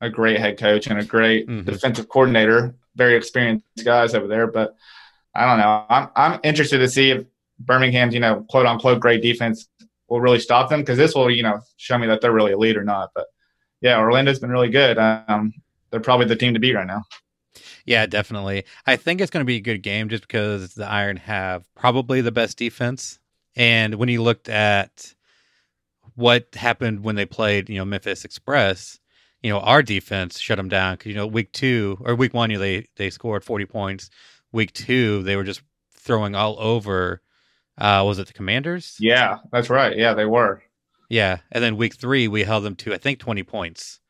a 0.00 0.08
great 0.08 0.38
head 0.38 0.58
coach 0.58 0.86
and 0.86 0.98
a 0.98 1.04
great 1.04 1.48
mm-hmm. 1.48 1.68
defensive 1.68 2.08
coordinator, 2.08 2.74
very 2.96 3.16
experienced 3.16 3.64
guys 3.84 4.14
over 4.14 4.26
there. 4.26 4.46
But 4.46 4.76
I 5.34 5.46
don't 5.46 5.58
know. 5.58 5.84
I'm 5.88 6.08
I'm 6.14 6.40
interested 6.42 6.78
to 6.78 6.88
see 6.88 7.10
if 7.10 7.24
Birmingham's 7.58 8.14
you 8.14 8.20
know 8.20 8.46
quote 8.48 8.66
unquote 8.66 9.00
great 9.00 9.22
defense 9.22 9.68
will 10.12 10.20
really 10.20 10.38
stop 10.38 10.68
them 10.68 10.80
because 10.80 10.98
this 10.98 11.14
will 11.14 11.30
you 11.30 11.42
know 11.42 11.58
show 11.78 11.96
me 11.96 12.06
that 12.06 12.20
they're 12.20 12.32
really 12.32 12.52
elite 12.52 12.76
or 12.76 12.84
not. 12.84 13.10
But 13.14 13.28
yeah, 13.80 13.98
Orlando's 13.98 14.38
been 14.38 14.50
really 14.50 14.68
good. 14.68 14.98
Um, 14.98 15.54
they're 15.90 16.00
probably 16.00 16.26
the 16.26 16.36
team 16.36 16.52
to 16.52 16.60
beat 16.60 16.74
right 16.74 16.86
now. 16.86 17.02
Yeah, 17.86 18.04
definitely. 18.04 18.64
I 18.86 18.96
think 18.96 19.20
it's 19.20 19.30
going 19.30 19.40
to 19.40 19.46
be 19.46 19.56
a 19.56 19.60
good 19.60 19.82
game 19.82 20.10
just 20.10 20.22
because 20.22 20.74
the 20.74 20.86
Iron 20.86 21.16
have 21.16 21.64
probably 21.74 22.20
the 22.20 22.30
best 22.30 22.58
defense. 22.58 23.18
And 23.56 23.94
when 23.94 24.10
you 24.10 24.22
looked 24.22 24.50
at 24.50 25.14
what 26.14 26.54
happened 26.54 27.02
when 27.02 27.16
they 27.16 27.24
played, 27.24 27.70
you 27.70 27.78
know, 27.78 27.84
Memphis 27.86 28.26
Express, 28.26 29.00
you 29.42 29.50
know, 29.50 29.60
our 29.60 29.82
defense 29.82 30.38
shut 30.38 30.58
them 30.58 30.68
down 30.68 30.94
because 30.94 31.08
you 31.08 31.16
know 31.16 31.26
week 31.26 31.52
two 31.52 31.96
or 32.02 32.14
week 32.14 32.34
one, 32.34 32.50
you 32.50 32.58
know, 32.58 32.62
they 32.62 32.86
they 32.96 33.08
scored 33.08 33.44
forty 33.44 33.64
points. 33.64 34.10
Week 34.52 34.74
two, 34.74 35.22
they 35.22 35.36
were 35.36 35.44
just 35.44 35.62
throwing 35.94 36.34
all 36.34 36.56
over. 36.60 37.22
Uh, 37.78 38.02
was 38.06 38.18
it 38.18 38.26
the 38.26 38.32
Commanders? 38.32 38.96
Yeah, 39.00 39.38
that's 39.50 39.70
right. 39.70 39.96
Yeah, 39.96 40.14
they 40.14 40.26
were. 40.26 40.62
Yeah, 41.08 41.38
and 41.50 41.62
then 41.62 41.76
week 41.76 41.94
three, 41.96 42.28
we 42.28 42.44
held 42.44 42.64
them 42.64 42.76
to 42.76 42.94
I 42.94 42.98
think 42.98 43.18
twenty 43.18 43.42
points. 43.42 44.00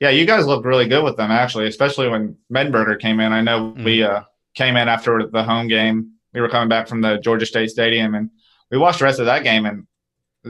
Yeah, 0.00 0.10
you 0.10 0.26
guys 0.26 0.46
looked 0.46 0.66
really 0.66 0.88
good 0.88 1.04
with 1.04 1.16
them 1.16 1.30
actually, 1.30 1.66
especially 1.66 2.08
when 2.08 2.36
Mettenberger 2.52 2.98
came 2.98 3.20
in. 3.20 3.32
I 3.32 3.40
know 3.40 3.72
mm. 3.72 3.84
we 3.84 4.02
uh, 4.02 4.22
came 4.54 4.76
in 4.76 4.88
after 4.88 5.28
the 5.28 5.42
home 5.42 5.68
game 5.68 6.14
we 6.34 6.40
were 6.40 6.48
coming 6.48 6.68
back 6.68 6.88
from 6.88 7.00
the 7.00 7.18
Georgia 7.18 7.46
State 7.46 7.70
Stadium, 7.70 8.14
and 8.14 8.28
we 8.70 8.76
watched 8.76 8.98
the 8.98 9.04
rest 9.04 9.20
of 9.20 9.26
that 9.26 9.44
game, 9.44 9.64
and 9.64 9.86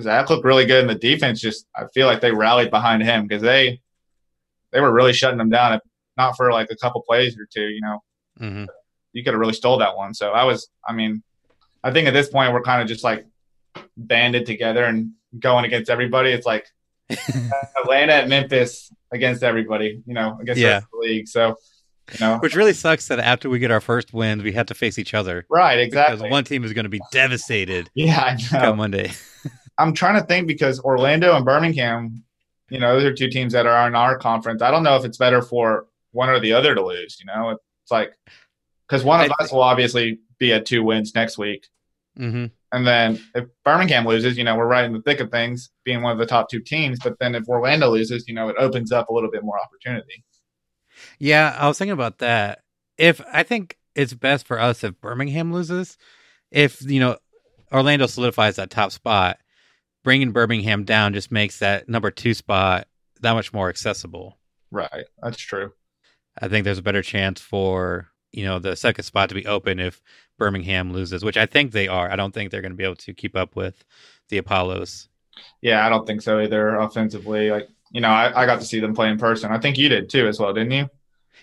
Zach 0.00 0.30
looked 0.30 0.44
really 0.44 0.64
good, 0.64 0.80
and 0.80 0.90
the 0.90 0.94
defense 0.94 1.40
just 1.40 1.66
I 1.76 1.84
feel 1.92 2.06
like 2.06 2.20
they 2.20 2.32
rallied 2.32 2.70
behind 2.70 3.02
him 3.02 3.26
because 3.26 3.42
they 3.42 3.80
they 4.72 4.80
were 4.80 4.92
really 4.92 5.12
shutting 5.12 5.38
them 5.38 5.50
down. 5.50 5.74
If 5.74 5.80
not 6.16 6.36
for 6.36 6.50
like 6.50 6.68
a 6.70 6.76
couple 6.76 7.02
plays 7.02 7.38
or 7.38 7.46
two, 7.52 7.68
you 7.68 7.82
know, 7.82 8.02
mm-hmm. 8.40 8.64
you 9.12 9.22
could 9.22 9.34
have 9.34 9.40
really 9.40 9.52
stole 9.52 9.78
that 9.78 9.96
one. 9.96 10.14
So 10.14 10.30
I 10.30 10.44
was, 10.44 10.68
I 10.88 10.94
mean, 10.94 11.22
I 11.84 11.92
think 11.92 12.08
at 12.08 12.14
this 12.14 12.28
point 12.28 12.52
we're 12.52 12.62
kind 12.62 12.82
of 12.82 12.88
just 12.88 13.04
like 13.04 13.26
banded 13.96 14.46
together 14.46 14.84
and 14.84 15.10
going 15.38 15.64
against 15.64 15.90
everybody. 15.90 16.30
It's 16.30 16.46
like 16.46 16.66
Atlanta 17.80 18.14
and 18.14 18.28
Memphis 18.30 18.90
against 19.12 19.42
everybody, 19.42 20.02
you 20.06 20.14
know, 20.14 20.38
against 20.40 20.56
the 20.60 20.62
Yeah. 20.66 20.80
the 20.80 20.98
league. 20.98 21.28
So, 21.28 21.56
you 22.12 22.18
know, 22.20 22.38
Which 22.38 22.54
really 22.56 22.72
sucks 22.72 23.08
that 23.08 23.18
after 23.20 23.48
we 23.48 23.58
get 23.58 23.70
our 23.70 23.80
first 23.80 24.12
wins, 24.12 24.42
we 24.42 24.52
have 24.52 24.66
to 24.66 24.74
face 24.74 24.98
each 24.98 25.14
other 25.14 25.46
right, 25.48 25.78
exactly. 25.78 26.16
because 26.16 26.30
one 26.30 26.44
team 26.44 26.64
is 26.64 26.72
going 26.72 26.84
to 26.84 26.88
be 26.90 27.00
devastated 27.12 27.90
yeah, 27.94 28.36
I 28.52 28.58
know. 28.62 28.74
Monday. 28.74 29.12
I'm 29.78 29.92
trying 29.92 30.20
to 30.20 30.26
think 30.26 30.46
because 30.46 30.80
Orlando 30.80 31.34
and 31.36 31.44
Birmingham, 31.44 32.22
you 32.70 32.78
know, 32.78 32.94
those 32.94 33.04
are 33.04 33.14
two 33.14 33.28
teams 33.28 33.52
that 33.52 33.66
are 33.66 33.86
in 33.88 33.94
our 33.94 34.16
conference. 34.18 34.62
I 34.62 34.70
don't 34.70 34.82
know 34.82 34.96
if 34.96 35.04
it's 35.04 35.18
better 35.18 35.42
for 35.42 35.86
one 36.12 36.28
or 36.30 36.38
the 36.40 36.52
other 36.52 36.74
to 36.74 36.84
lose. 36.84 37.18
You 37.20 37.26
know, 37.26 37.50
it's 37.50 37.90
like 37.90 38.12
because 38.88 39.02
one 39.04 39.20
of 39.20 39.30
I 39.38 39.44
us 39.44 39.52
will 39.52 39.62
obviously 39.62 40.20
be 40.38 40.52
at 40.52 40.64
two 40.66 40.82
wins 40.84 41.14
next 41.14 41.38
week, 41.38 41.66
hmm 42.16 42.46
and 42.74 42.84
then 42.84 43.20
if 43.36 43.44
Birmingham 43.64 44.04
loses, 44.04 44.36
you 44.36 44.42
know, 44.42 44.56
we're 44.56 44.66
right 44.66 44.84
in 44.84 44.92
the 44.92 45.00
thick 45.00 45.20
of 45.20 45.30
things, 45.30 45.70
being 45.84 46.02
one 46.02 46.10
of 46.10 46.18
the 46.18 46.26
top 46.26 46.50
two 46.50 46.58
teams. 46.58 46.98
But 46.98 47.20
then 47.20 47.36
if 47.36 47.48
Orlando 47.48 47.88
loses, 47.88 48.26
you 48.26 48.34
know, 48.34 48.48
it 48.48 48.56
opens 48.58 48.90
up 48.90 49.08
a 49.08 49.12
little 49.12 49.30
bit 49.30 49.44
more 49.44 49.56
opportunity. 49.60 50.24
Yeah, 51.20 51.56
I 51.56 51.68
was 51.68 51.78
thinking 51.78 51.92
about 51.92 52.18
that. 52.18 52.62
If 52.98 53.20
I 53.32 53.44
think 53.44 53.78
it's 53.94 54.12
best 54.12 54.44
for 54.44 54.58
us 54.58 54.82
if 54.82 55.00
Birmingham 55.00 55.52
loses, 55.52 55.96
if 56.50 56.82
you 56.82 56.98
know 56.98 57.16
Orlando 57.72 58.06
solidifies 58.06 58.56
that 58.56 58.70
top 58.70 58.90
spot, 58.90 59.38
bringing 60.02 60.32
Birmingham 60.32 60.82
down 60.82 61.14
just 61.14 61.30
makes 61.30 61.60
that 61.60 61.88
number 61.88 62.10
two 62.10 62.34
spot 62.34 62.88
that 63.20 63.34
much 63.34 63.52
more 63.52 63.68
accessible. 63.68 64.36
Right, 64.72 65.04
that's 65.22 65.38
true. 65.38 65.72
I 66.40 66.48
think 66.48 66.64
there's 66.64 66.78
a 66.78 66.82
better 66.82 67.02
chance 67.02 67.40
for 67.40 68.08
you 68.36 68.44
know 68.44 68.58
the 68.58 68.76
second 68.76 69.04
spot 69.04 69.28
to 69.30 69.34
be 69.34 69.46
open 69.46 69.78
if 69.80 70.02
Birmingham 70.38 70.92
loses, 70.92 71.24
which 71.24 71.36
I 71.36 71.46
think 71.46 71.72
they 71.72 71.88
are. 71.88 72.10
I 72.10 72.16
don't 72.16 72.32
think 72.34 72.50
they're 72.50 72.60
going 72.62 72.72
to 72.72 72.76
be 72.76 72.84
able 72.84 72.96
to 72.96 73.14
keep 73.14 73.36
up 73.36 73.56
with 73.56 73.84
the 74.28 74.38
Apollos. 74.38 75.08
Yeah, 75.62 75.84
I 75.86 75.88
don't 75.88 76.06
think 76.06 76.22
so 76.22 76.40
either. 76.40 76.76
Offensively, 76.76 77.50
like 77.50 77.68
you 77.92 78.00
know, 78.00 78.08
I, 78.08 78.42
I 78.42 78.46
got 78.46 78.60
to 78.60 78.66
see 78.66 78.80
them 78.80 78.94
play 78.94 79.08
in 79.08 79.18
person. 79.18 79.52
I 79.52 79.58
think 79.58 79.78
you 79.78 79.88
did 79.88 80.10
too, 80.10 80.26
as 80.26 80.38
well, 80.40 80.52
didn't 80.52 80.72
you? 80.72 80.88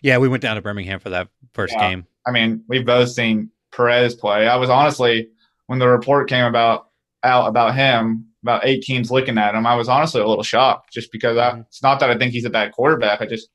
Yeah, 0.01 0.17
we 0.17 0.27
went 0.27 0.41
down 0.41 0.55
to 0.55 0.61
Birmingham 0.61 0.99
for 0.99 1.09
that 1.09 1.27
first 1.53 1.73
Yeah. 1.73 1.89
game. 1.89 2.07
I 2.27 2.31
mean, 2.31 2.63
we've 2.67 2.85
both 2.85 3.09
seen 3.09 3.49
Perez 3.75 4.15
play. 4.15 4.47
I 4.47 4.55
was 4.57 4.69
honestly, 4.69 5.29
when 5.67 5.79
the 5.79 5.87
report 5.87 6.29
came 6.29 6.45
about 6.45 6.87
out 7.23 7.47
about 7.47 7.75
him, 7.75 8.25
about 8.43 8.65
eight 8.65 8.81
teams 8.83 9.11
looking 9.11 9.37
at 9.37 9.53
him, 9.55 9.65
I 9.67 9.75
was 9.75 9.87
honestly 9.87 10.19
a 10.21 10.27
little 10.27 10.43
shocked 10.43 10.91
just 10.91 11.11
because 11.11 11.37
I, 11.37 11.51
Mhm. 11.51 11.61
it's 11.67 11.83
not 11.83 11.99
that 11.99 12.09
I 12.09 12.17
think 12.17 12.31
he's 12.33 12.45
a 12.45 12.49
bad 12.49 12.71
quarterback. 12.71 13.21
I 13.21 13.27
just, 13.27 13.49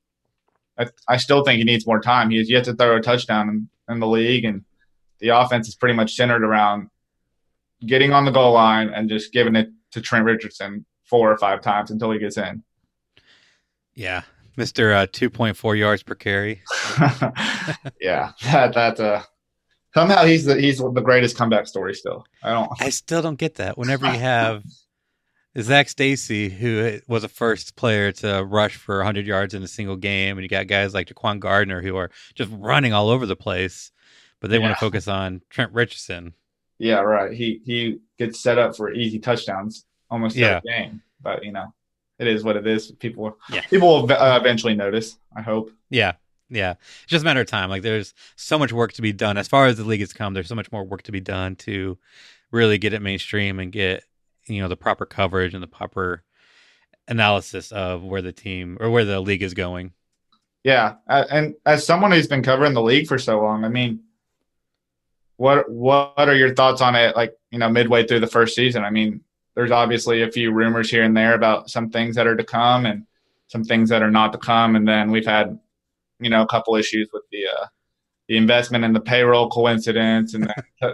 I, 0.78 0.86
I 1.08 1.16
still 1.16 1.42
think 1.42 1.58
he 1.58 1.64
needs 1.64 1.86
more 1.86 2.00
time. 2.00 2.30
He 2.30 2.38
has 2.38 2.50
yet 2.50 2.64
to 2.64 2.74
throw 2.74 2.96
a 2.96 3.00
touchdown 3.00 3.48
in, 3.48 3.68
in 3.88 4.00
the 4.00 4.06
league, 4.06 4.44
and 4.44 4.64
the 5.20 5.28
offense 5.28 5.68
is 5.68 5.74
pretty 5.74 5.94
much 5.94 6.14
centered 6.14 6.44
around 6.44 6.90
getting 7.86 8.12
on 8.12 8.24
the 8.24 8.30
goal 8.30 8.52
line 8.52 8.88
and 8.88 9.08
just 9.08 9.32
giving 9.32 9.56
it 9.56 9.70
to 9.92 10.00
Trent 10.00 10.24
Richardson 10.24 10.84
four 11.04 11.30
or 11.30 11.38
five 11.38 11.60
times 11.60 11.90
until 11.90 12.10
he 12.10 12.18
gets 12.18 12.36
in. 12.36 12.62
Yeah, 13.94 14.22
Mister 14.56 14.92
uh, 14.92 15.06
two 15.10 15.30
point 15.30 15.56
four 15.56 15.76
yards 15.76 16.02
per 16.02 16.14
carry. 16.14 16.62
yeah, 18.00 18.32
that 18.42 18.74
that 18.74 19.00
uh, 19.00 19.22
somehow 19.94 20.24
he's 20.24 20.44
the 20.44 20.60
he's 20.60 20.78
the 20.78 21.02
greatest 21.02 21.36
comeback 21.36 21.66
story 21.66 21.94
still. 21.94 22.24
I 22.42 22.52
don't. 22.52 22.70
I 22.80 22.90
still 22.90 23.22
don't 23.22 23.38
get 23.38 23.56
that. 23.56 23.78
Whenever 23.78 24.06
you 24.06 24.18
have 24.18 24.62
Zac 25.60 25.88
Stacy, 25.88 26.48
who 26.50 26.98
was 27.08 27.24
a 27.24 27.28
first 27.28 27.76
player 27.76 28.12
to 28.12 28.44
rush 28.44 28.76
for 28.76 28.96
100 28.98 29.26
yards 29.26 29.54
in 29.54 29.62
a 29.62 29.68
single 29.68 29.96
game, 29.96 30.36
and 30.36 30.42
you 30.42 30.48
got 30.48 30.66
guys 30.66 30.92
like 30.94 31.08
Ja'Quan 31.08 31.40
Gardner 31.40 31.80
who 31.82 31.96
are 31.96 32.10
just 32.34 32.50
running 32.52 32.92
all 32.92 33.08
over 33.08 33.24
the 33.26 33.36
place, 33.36 33.90
but 34.40 34.50
they 34.50 34.58
want 34.58 34.74
to 34.74 34.80
focus 34.80 35.08
on 35.08 35.40
Trent 35.50 35.72
Richardson. 35.72 36.34
Yeah, 36.78 37.00
right. 37.00 37.32
He 37.32 37.60
he 37.64 37.98
gets 38.18 38.38
set 38.38 38.58
up 38.58 38.76
for 38.76 38.92
easy 38.92 39.18
touchdowns 39.18 39.86
almost 40.10 40.36
Yeah. 40.36 40.60
every 40.66 40.70
game, 40.70 41.02
but 41.22 41.42
you 41.44 41.52
know, 41.52 41.72
it 42.18 42.26
is 42.26 42.44
what 42.44 42.56
it 42.56 42.66
is. 42.66 42.92
People 42.92 43.38
Yeah. 43.50 43.62
people 43.62 43.88
will 44.02 44.12
uh, 44.12 44.38
eventually 44.38 44.74
notice. 44.74 45.16
I 45.34 45.40
hope. 45.42 45.70
Yeah. 45.88 46.12
Yeah. 46.50 46.72
It's 47.02 47.10
just 47.12 47.22
a 47.22 47.24
matter 47.24 47.40
of 47.40 47.46
time. 47.46 47.70
Like 47.70 47.80
there's 47.82 48.12
so 48.36 48.58
much 48.58 48.72
work 48.74 48.92
to 48.92 49.02
be 49.02 49.12
done. 49.12 49.38
As 49.38 49.48
far 49.48 49.66
as 49.66 49.78
the 49.78 49.84
league 49.84 50.00
has 50.00 50.12
come, 50.12 50.34
there's 50.34 50.48
so 50.48 50.54
much 50.54 50.70
more 50.70 50.84
work 50.84 51.02
to 51.04 51.12
be 51.12 51.20
done 51.20 51.56
to 51.56 51.96
really 52.52 52.76
get 52.78 52.92
it 52.92 53.00
mainstream 53.02 53.58
and 53.58 53.72
get, 53.72 54.04
you 54.46 54.60
know, 54.60 54.68
the 54.68 54.76
proper 54.76 55.06
coverage 55.06 55.54
and 55.54 55.62
the 55.62 55.68
proper 55.68 56.22
analysis 57.08 57.72
of 57.72 58.02
where 58.02 58.22
the 58.22 58.32
team 58.32 58.78
or 58.80 58.90
where 58.90 59.04
the 59.04 59.20
league 59.20 59.42
is 59.42 59.54
going. 59.54 59.92
Yeah, 60.64 60.96
and 61.06 61.54
as 61.64 61.86
someone 61.86 62.10
who's 62.10 62.26
been 62.26 62.42
covering 62.42 62.74
the 62.74 62.82
league 62.82 63.06
for 63.06 63.18
so 63.18 63.40
long, 63.40 63.64
I 63.64 63.68
mean, 63.68 64.00
what 65.36 65.70
what 65.70 66.14
are 66.16 66.34
your 66.34 66.54
thoughts 66.54 66.80
on 66.80 66.96
it? 66.96 67.14
Like 67.14 67.34
you 67.50 67.58
know, 67.58 67.68
midway 67.68 68.06
through 68.06 68.20
the 68.20 68.26
first 68.26 68.56
season, 68.56 68.84
I 68.84 68.90
mean, 68.90 69.20
there's 69.54 69.70
obviously 69.70 70.22
a 70.22 70.30
few 70.30 70.52
rumors 70.52 70.90
here 70.90 71.04
and 71.04 71.16
there 71.16 71.34
about 71.34 71.70
some 71.70 71.90
things 71.90 72.16
that 72.16 72.26
are 72.26 72.36
to 72.36 72.44
come 72.44 72.84
and 72.84 73.06
some 73.46 73.62
things 73.62 73.90
that 73.90 74.02
are 74.02 74.10
not 74.10 74.32
to 74.32 74.38
come, 74.38 74.74
and 74.74 74.88
then 74.88 75.12
we've 75.12 75.26
had 75.26 75.56
you 76.18 76.30
know 76.30 76.42
a 76.42 76.48
couple 76.48 76.74
issues 76.74 77.08
with 77.12 77.22
the 77.30 77.46
uh, 77.46 77.66
the 78.28 78.36
investment 78.36 78.84
and 78.84 78.96
the 78.96 79.00
payroll 79.00 79.48
coincidence, 79.48 80.34
and 80.34 80.52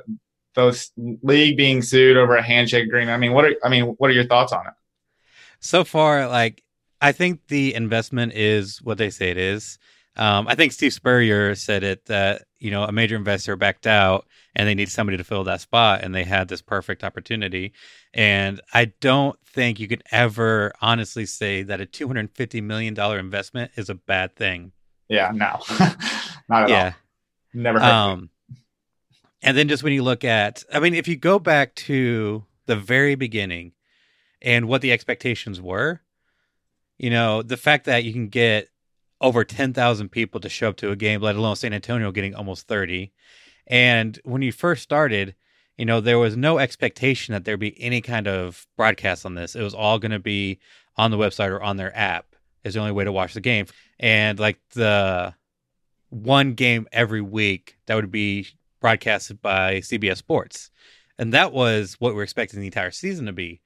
those 0.55 0.91
league 0.97 1.57
being 1.57 1.83
sued 1.83 2.17
over 2.17 2.37
a 2.37 2.43
handshake 2.43 2.87
agreement. 2.87 3.15
I 3.15 3.19
mean, 3.19 3.33
what 3.33 3.45
are 3.45 3.55
I 3.65 3.69
mean, 3.69 3.85
what 3.99 4.11
are 4.11 4.15
your 4.15 4.27
thoughts 4.27 4.53
on 4.53 4.67
it? 4.67 4.73
So 5.61 5.85
far, 5.85 6.29
like 6.29 6.63
I 7.01 7.13
think 7.13 7.49
the 7.49 7.75
investment 7.75 8.33
is 8.35 8.81
what 8.83 8.99
they 8.99 9.11
say 9.11 9.31
it 9.31 9.39
is. 9.39 9.79
Um, 10.17 10.47
I 10.47 10.55
think 10.55 10.73
Steve 10.73 10.93
Spurrier 10.93 11.55
said 11.55 11.83
it 11.83 12.05
that 12.07 12.43
you 12.59 12.71
know 12.71 12.85
a 12.85 12.93
major 12.93 13.17
investor 13.17 13.57
backed 13.57 13.87
out 13.87 14.27
and 14.55 14.69
they 14.69 14.75
need 14.75 14.91
somebody 14.91 15.17
to 15.17 15.25
fill 15.25 15.45
that 15.45 15.61
spot, 15.63 16.03
and 16.03 16.15
they 16.15 16.25
had 16.25 16.49
this 16.49 16.61
perfect 16.61 17.03
opportunity. 17.03 17.73
And 18.13 18.61
I 18.75 18.87
don't 19.01 19.39
think 19.47 19.81
you 19.81 19.89
could 19.89 20.03
ever 20.11 20.73
honestly 20.83 21.25
say 21.25 21.63
that 21.63 21.81
a 21.81 21.87
two 21.87 22.07
hundred 22.07 22.31
fifty 22.33 22.61
million 22.61 22.95
dollar 22.95 23.19
investment 23.19 23.71
is 23.77 23.89
a 23.89 23.95
bad 23.95 24.37
thing. 24.37 24.73
Yeah, 25.09 25.31
no, 25.35 25.61
not 26.49 26.65
at 26.65 26.71
all. 26.71 26.95
Never 27.55 27.81
heard. 27.81 27.87
of 27.87 27.91
it. 27.91 27.95
Um, 27.95 28.31
and 29.43 29.57
then 29.57 29.69
just 29.69 29.83
when 29.83 29.93
you 29.93 30.03
look 30.03 30.25
at, 30.25 30.65
I 30.73 30.81
mean, 30.81 30.95
if 30.95 31.09
you 31.09 31.17
go 31.17 31.39
back 31.39 31.75
to 31.77 32.45
the 32.67 32.77
very 32.77 33.15
beginning 33.15 33.73
and 34.41 34.69
what 34.69 34.81
the 34.81 34.93
expectations 34.93 35.61
were, 35.61 36.01
you 36.99 37.11
know, 37.11 37.43
the 37.43 37.57
fact 37.57 37.87
that 37.87 38.05
you 38.05 38.13
can 38.13 38.29
get 38.29 38.69
over 39.21 39.45
10,000 39.45 40.09
people 40.09 40.41
to 40.41 40.49
show 40.49 40.69
up 40.69 40.77
to 40.77 40.91
a 40.91 40.97
game, 40.97 41.21
let 41.21 41.37
alone 41.37 41.57
San 41.57 41.73
Antonio 41.73 42.13
getting 42.13 42.35
almost 42.35 42.69
30. 42.69 43.13
And 43.67 44.19
when 44.25 44.43
you 44.43 44.53
first 44.53 44.83
started, 44.83 45.35
you 45.77 45.85
know, 45.85 46.01
there 46.01 46.19
was 46.19 46.37
no 46.37 46.59
expectation 46.59 47.33
that 47.33 47.45
there'd 47.45 47.59
be 47.59 47.81
any 47.81 48.01
kind 48.01 48.29
of 48.29 48.67
broadcast 48.77 49.25
on 49.25 49.35
this. 49.35 49.55
It 49.55 49.63
was 49.63 49.75
all 49.75 49.99
going 49.99 50.13
to 50.13 50.19
be 50.19 50.59
on 50.97 51.11
the 51.11 51.17
website 51.17 51.51
or 51.51 51.63
on 51.63 51.77
their 51.77 51.97
app 51.97 52.27
is 52.63 52.75
the 52.75 52.81
only 52.81 52.93
way 52.93 53.05
to 53.05 53.13
watch 53.13 53.35
the 53.35 53.41
game. 53.41 53.67
And 53.99 54.39
like 54.39 54.61
the 54.71 55.35
one 56.11 56.55
game 56.55 56.87
every 56.93 57.23
week 57.23 57.79
that 57.87 57.95
would 57.95 58.11
be 58.11 58.47
broadcasted 58.83 59.41
by 59.41 59.77
CBS 59.77 60.19
Sports. 60.19 60.71
And 61.19 61.33
that 61.33 61.53
was 61.53 61.95
what 61.99 62.15
we're 62.15 62.23
expecting 62.23 62.61
the 62.61 62.67
entire 62.67 62.91
season 62.91 63.27
to 63.27 63.33
be. 63.33 63.61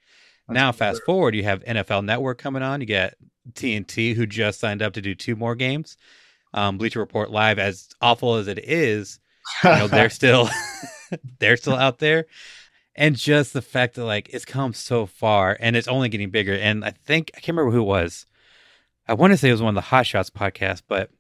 That's 0.47 0.55
now, 0.55 0.73
fast 0.73 1.03
forward, 1.05 1.35
you 1.35 1.43
have 1.45 1.65
NFL 1.65 2.05
Network 2.05 2.39
coming 2.39 2.63
on. 2.63 2.81
You 2.81 2.87
get 2.87 3.17
TNT, 3.53 4.15
who 4.15 4.27
just 4.27 4.61
signed 4.61 4.83
up 4.83 4.93
to 4.95 5.03
do 5.03 5.15
two 5.15 5.37
more 5.37 5.55
games. 5.55 5.97
Um, 6.55 6.79
Bleacher 6.79 7.01
Report 7.01 7.31
Live, 7.31 7.59
as 7.59 7.89
awful 8.01 8.37
as 8.37 8.49
it 8.49 8.59
is, 8.59 9.19
you 9.65 9.71
know, 9.71 9.89
they're 9.89 10.11
still 10.11 10.49
they're 11.39 11.57
still 11.57 11.75
out 11.75 11.99
there. 11.99 12.27
And 12.95 13.15
just 13.15 13.53
the 13.53 13.63
fact 13.63 13.97
that 13.97 14.05
like 14.05 14.31
it's 14.33 14.45
come 14.45 14.73
so 14.73 15.05
far 15.07 15.57
and 15.61 15.77
it's 15.77 15.89
only 15.89 16.09
getting 16.09 16.31
bigger. 16.31 16.55
And 16.55 16.85
I 16.85 16.91
think 16.91 17.31
I 17.35 17.41
can't 17.41 17.57
remember 17.57 17.73
who 17.73 17.83
it 17.83 17.87
was. 17.87 18.27
I 19.09 19.15
want 19.15 19.33
to 19.33 19.37
say 19.37 19.49
it 19.49 19.53
was 19.53 19.63
one 19.63 19.71
of 19.71 19.75
the 19.75 19.89
Hot 19.89 20.07
Shots 20.07 20.31
podcasts, 20.31 20.83
but 20.87 21.11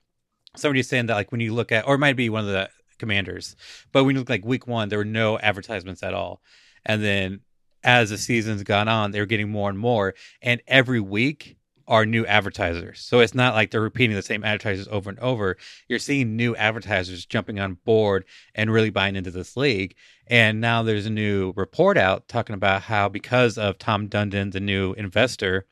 somebody's 0.56 0.88
saying 0.88 1.06
that 1.06 1.14
like 1.14 1.30
when 1.32 1.40
you 1.40 1.54
look 1.54 1.70
at 1.70 1.87
or 1.87 1.94
it 1.94 1.98
might 1.98 2.16
be 2.16 2.30
one 2.30 2.44
of 2.44 2.50
the 2.50 2.70
commanders, 2.98 3.56
but 3.92 4.04
when 4.04 4.14
you 4.14 4.20
look 4.20 4.30
like 4.30 4.44
week 4.44 4.66
one, 4.66 4.88
there 4.88 4.98
were 4.98 5.04
no 5.04 5.38
advertisements 5.38 6.02
at 6.02 6.14
all. 6.14 6.40
And 6.85 7.02
then 7.02 7.40
as 7.82 8.11
the 8.11 8.18
season's 8.18 8.62
gone 8.62 8.88
on, 8.88 9.11
they're 9.11 9.26
getting 9.26 9.50
more 9.50 9.70
and 9.70 9.78
more. 9.78 10.14
And 10.42 10.61
every 10.66 11.00
week 11.00 11.56
are 11.88 12.04
new 12.04 12.26
advertisers. 12.26 13.00
So 13.00 13.20
it's 13.20 13.35
not 13.35 13.54
like 13.54 13.70
they're 13.70 13.80
repeating 13.80 14.16
the 14.16 14.22
same 14.22 14.42
advertisers 14.42 14.88
over 14.90 15.09
and 15.09 15.18
over. 15.20 15.56
You're 15.88 16.00
seeing 16.00 16.37
new 16.37 16.56
advertisers 16.56 17.26
jumping 17.26 17.61
on 17.61 17.78
board 17.85 18.24
and 18.54 18.72
really 18.72 18.90
buying 18.90 19.14
into 19.16 19.30
this 19.30 19.56
league. 19.56 19.94
And 20.26 20.61
now 20.61 20.82
there's 20.82 21.06
a 21.06 21.11
new 21.11 21.52
report 21.54 21.96
out 21.96 22.26
talking 22.26 22.54
about 22.54 22.82
how 22.82 23.09
because 23.09 23.56
of 23.56 23.78
Tom 23.78 24.09
Dundon, 24.09 24.52
the 24.52 24.61
new 24.61 24.94
investor, 24.94 25.66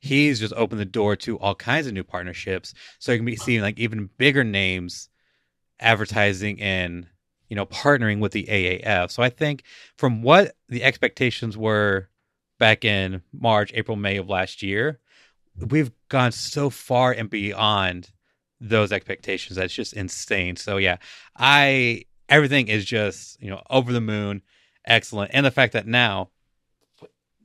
he's 0.00 0.40
just 0.40 0.54
opened 0.54 0.80
the 0.80 0.84
door 0.84 1.14
to 1.16 1.38
all 1.38 1.54
kinds 1.54 1.86
of 1.86 1.92
new 1.92 2.04
partnerships. 2.04 2.74
So 2.98 3.12
you 3.12 3.18
can 3.18 3.26
be 3.26 3.36
seeing 3.36 3.62
like 3.62 3.78
even 3.78 4.10
bigger 4.18 4.42
names 4.42 5.08
advertising 5.80 6.60
and 6.60 7.06
you 7.48 7.56
know, 7.56 7.66
partnering 7.66 8.20
with 8.20 8.32
the 8.32 8.44
AAF. 8.44 9.10
So 9.10 9.22
I 9.22 9.28
think 9.28 9.62
from 9.96 10.22
what 10.22 10.56
the 10.68 10.82
expectations 10.82 11.56
were 11.56 12.08
back 12.58 12.84
in 12.84 13.22
March, 13.32 13.70
April, 13.74 13.96
May 13.96 14.16
of 14.16 14.28
last 14.28 14.62
year, 14.62 14.98
we've 15.70 15.92
gone 16.08 16.32
so 16.32 16.70
far 16.70 17.12
and 17.12 17.30
beyond 17.30 18.10
those 18.60 18.92
expectations. 18.92 19.56
That's 19.56 19.72
just 19.72 19.92
insane. 19.92 20.56
So 20.56 20.78
yeah, 20.78 20.96
I 21.36 22.06
everything 22.28 22.68
is 22.68 22.84
just, 22.84 23.40
you 23.40 23.50
know, 23.50 23.62
over 23.70 23.92
the 23.92 24.00
moon, 24.00 24.42
excellent. 24.86 25.30
And 25.34 25.44
the 25.44 25.50
fact 25.50 25.74
that 25.74 25.86
now 25.86 26.30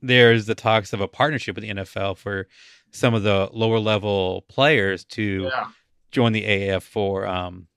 there's 0.02 0.46
the 0.46 0.56
talks 0.56 0.94
of 0.94 1.02
a 1.02 1.08
partnership 1.08 1.56
with 1.56 1.64
the 1.64 1.72
NFL 1.72 2.18
for 2.18 2.48
some 2.92 3.14
of 3.14 3.24
the 3.24 3.50
lower 3.52 3.80
level 3.80 4.44
players 4.48 5.04
to 5.04 5.50
yeah. 5.52 5.68
join 6.10 6.32
the 6.32 6.44
AAF 6.44 6.82
for 6.82 7.28
um 7.28 7.68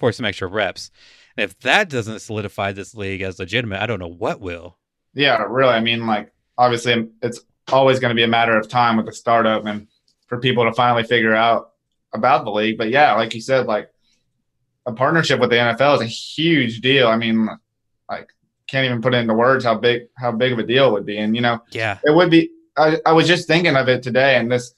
for 0.00 0.10
some 0.10 0.26
extra 0.26 0.48
reps. 0.48 0.90
And 1.36 1.44
if 1.44 1.56
that 1.60 1.88
doesn't 1.88 2.20
solidify 2.20 2.72
this 2.72 2.94
league 2.94 3.20
as 3.20 3.38
legitimate, 3.38 3.80
I 3.80 3.86
don't 3.86 4.00
know 4.00 4.08
what 4.08 4.40
will. 4.40 4.78
Yeah, 5.14 5.44
really. 5.48 5.74
I 5.74 5.80
mean, 5.80 6.06
like 6.06 6.32
obviously 6.58 7.08
it's 7.22 7.40
always 7.68 8.00
going 8.00 8.08
to 8.08 8.16
be 8.16 8.24
a 8.24 8.28
matter 8.28 8.58
of 8.58 8.68
time 8.68 8.96
with 8.96 9.06
the 9.06 9.12
startup 9.12 9.66
and 9.66 9.86
for 10.26 10.38
people 10.38 10.64
to 10.64 10.72
finally 10.72 11.04
figure 11.04 11.34
out 11.34 11.72
about 12.12 12.44
the 12.44 12.50
league. 12.50 12.78
But 12.78 12.90
yeah, 12.90 13.14
like 13.14 13.34
you 13.34 13.40
said, 13.40 13.66
like 13.66 13.90
a 14.86 14.92
partnership 14.92 15.38
with 15.38 15.50
the 15.50 15.56
NFL 15.56 15.96
is 15.96 16.00
a 16.00 16.06
huge 16.06 16.80
deal. 16.80 17.06
I 17.06 17.16
mean, 17.16 17.48
like 18.08 18.30
can't 18.66 18.86
even 18.86 19.02
put 19.02 19.14
into 19.14 19.34
words 19.34 19.64
how 19.64 19.76
big 19.76 20.02
how 20.16 20.32
big 20.32 20.52
of 20.52 20.58
a 20.58 20.62
deal 20.62 20.88
it 20.88 20.92
would 20.92 21.06
be. 21.06 21.18
And 21.18 21.36
you 21.36 21.42
know, 21.42 21.60
yeah, 21.70 21.98
it 22.04 22.14
would 22.14 22.30
be. 22.30 22.50
I, 22.76 22.98
I 23.04 23.12
was 23.12 23.26
just 23.26 23.46
thinking 23.46 23.76
of 23.76 23.88
it 23.88 24.02
today, 24.02 24.36
and 24.36 24.50
this 24.50 24.74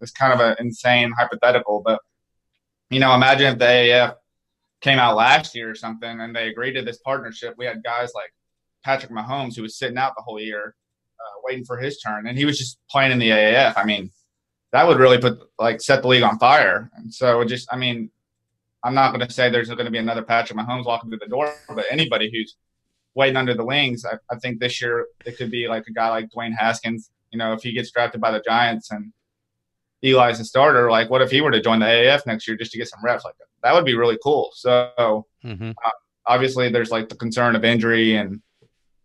this 0.00 0.10
kind 0.10 0.32
of 0.32 0.40
an 0.40 0.56
insane 0.58 1.12
hypothetical, 1.16 1.82
but 1.84 2.00
you 2.88 3.00
know, 3.00 3.14
imagine 3.14 3.52
if 3.52 3.58
the 3.58 3.64
AAF 3.64 4.14
came 4.82 4.98
out 4.98 5.16
last 5.16 5.54
year 5.54 5.70
or 5.70 5.74
something 5.74 6.20
and 6.20 6.34
they 6.34 6.48
agreed 6.48 6.72
to 6.72 6.82
this 6.82 6.98
partnership. 6.98 7.54
We 7.56 7.64
had 7.64 7.82
guys 7.82 8.12
like 8.14 8.34
Patrick 8.84 9.12
Mahomes 9.12 9.56
who 9.56 9.62
was 9.62 9.78
sitting 9.78 9.96
out 9.96 10.12
the 10.16 10.22
whole 10.22 10.40
year 10.40 10.74
uh, 11.22 11.40
waiting 11.44 11.64
for 11.64 11.78
his 11.78 11.98
turn, 12.00 12.26
and 12.26 12.36
he 12.36 12.44
was 12.44 12.58
just 12.58 12.78
playing 12.90 13.12
in 13.12 13.18
the 13.18 13.30
AAF. 13.30 13.74
I 13.76 13.84
mean, 13.84 14.10
that 14.72 14.86
would 14.86 14.98
really 14.98 15.18
put 15.18 15.38
like 15.58 15.80
set 15.80 16.02
the 16.02 16.08
league 16.08 16.22
on 16.22 16.38
fire. 16.38 16.90
And 16.96 17.12
so, 17.12 17.44
just 17.44 17.72
I 17.72 17.76
mean, 17.76 18.10
I'm 18.82 18.94
not 18.94 19.14
going 19.14 19.26
to 19.26 19.32
say 19.32 19.48
there's 19.48 19.68
going 19.68 19.84
to 19.84 19.90
be 19.90 19.98
another 19.98 20.22
Patrick 20.22 20.58
Mahomes 20.58 20.84
walking 20.84 21.10
through 21.10 21.20
the 21.20 21.28
door, 21.28 21.54
but 21.68 21.84
anybody 21.90 22.30
who's 22.32 22.56
waiting 23.14 23.36
under 23.36 23.54
the 23.54 23.64
wings, 23.64 24.04
I, 24.04 24.16
I 24.30 24.38
think 24.38 24.58
this 24.58 24.80
year 24.82 25.06
it 25.24 25.36
could 25.36 25.50
be 25.50 25.68
like 25.68 25.84
a 25.86 25.92
guy 25.92 26.08
like 26.08 26.30
Dwayne 26.30 26.56
Haskins. 26.58 27.10
You 27.30 27.38
know, 27.38 27.52
if 27.52 27.62
he 27.62 27.72
gets 27.72 27.90
drafted 27.90 28.20
by 28.20 28.32
the 28.32 28.40
Giants 28.40 28.90
and 28.90 29.12
Eli's 30.02 30.40
a 30.40 30.44
starter, 30.44 30.90
like 30.90 31.08
what 31.08 31.22
if 31.22 31.30
he 31.30 31.40
were 31.40 31.50
to 31.50 31.60
join 31.60 31.78
the 31.78 31.86
AAF 31.86 32.26
next 32.26 32.48
year 32.48 32.56
just 32.56 32.72
to 32.72 32.78
get 32.78 32.88
some 32.88 33.04
reps? 33.04 33.24
Like 33.24 33.34
that 33.62 33.74
would 33.74 33.84
be 33.84 33.94
really 33.94 34.18
cool. 34.22 34.50
So 34.54 35.26
mm-hmm. 35.44 35.70
uh, 35.70 35.90
obviously, 36.26 36.68
there's 36.68 36.90
like 36.90 37.08
the 37.08 37.16
concern 37.16 37.56
of 37.56 37.64
injury 37.64 38.16
and 38.16 38.40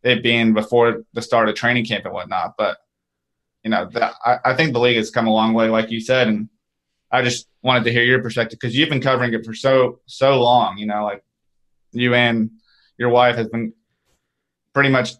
it 0.04 0.24
being 0.24 0.54
before 0.54 1.04
the 1.14 1.22
start 1.22 1.50
of 1.50 1.56
training 1.56 1.86
camp 1.86 2.06
and 2.06 2.14
whatnot. 2.14 2.56
But 2.58 2.78
you 3.64 3.70
know, 3.70 3.90
that, 3.94 4.14
I, 4.26 4.38
I 4.46 4.54
think 4.56 4.74
the 4.74 4.80
league 4.80 4.98
has 4.98 5.12
come 5.12 5.28
a 5.28 5.34
long 5.34 5.54
way, 5.54 5.70
like 5.70 5.92
you 5.92 6.00
said, 6.00 6.28
and 6.28 6.50
I 7.12 7.22
just 7.22 7.48
wanted 7.62 7.84
to 7.86 7.92
hear 7.92 8.04
your 8.04 8.22
perspective 8.22 8.60
because 8.60 8.76
you've 8.76 8.90
been 8.90 9.02
covering 9.02 9.34
it 9.34 9.46
for 9.46 9.54
so 9.54 10.00
so 10.06 10.42
long. 10.42 10.78
You 10.78 10.88
know, 10.88 11.04
like 11.04 11.24
you 11.92 12.14
and 12.14 12.52
your 12.98 13.10
wife 13.10 13.36
has 13.36 13.48
been 13.48 13.74
pretty 14.74 14.90
much 14.90 15.14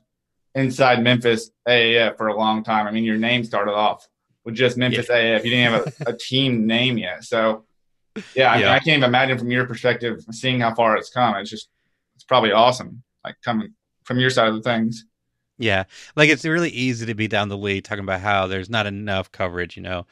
inside 0.56 1.04
Memphis 1.04 1.52
AAF 1.68 2.18
for 2.18 2.28
a 2.28 2.38
long 2.38 2.64
time. 2.64 2.88
I 2.88 2.92
mean, 2.92 3.04
your 3.04 3.18
name 3.18 3.44
started 3.44 3.74
off 3.74 4.08
with 4.44 4.56
just 4.56 4.78
Memphis 4.78 5.08
yeah. 5.10 5.16
AAF. 5.16 5.44
You 5.44 5.50
didn't 5.52 5.74
have 5.74 5.94
a, 6.08 6.10
a 6.12 6.18
team 6.18 6.68
name 6.68 6.98
yet, 6.98 7.24
so 7.24 7.66
yeah, 8.36 8.52
I, 8.52 8.60
yeah. 8.60 8.72
I 8.72 8.80
can't 8.80 8.98
even 8.98 9.04
imagine 9.04 9.38
from 9.38 9.52
your 9.52 9.66
perspective 9.66 10.24
seeing 10.32 10.60
how 10.60 10.74
far 10.74 10.98
it's 10.98 11.10
come. 11.10 11.36
It's 11.36 11.50
just 11.50 11.70
it's 12.16 12.24
probably 12.24 12.52
awesome, 12.52 13.04
like 13.24 13.36
coming 13.44 13.74
from 14.04 14.20
your 14.20 14.30
side 14.30 14.48
of 14.48 14.56
the 14.56 14.62
things. 14.62 15.06
Yeah, 15.58 15.86
like 16.16 16.30
it's 16.30 16.46
really 16.46 16.70
easy 16.70 17.06
to 17.08 17.16
be 17.16 17.28
down 17.28 17.50
the 17.50 17.58
lead 17.58 17.86
talking 17.86 18.04
about 18.04 18.22
how 18.22 18.48
there's 18.48 18.70
not 18.70 18.86
enough 18.86 19.32
coverage. 19.32 19.76
You 19.76 19.84
know, 19.84 20.06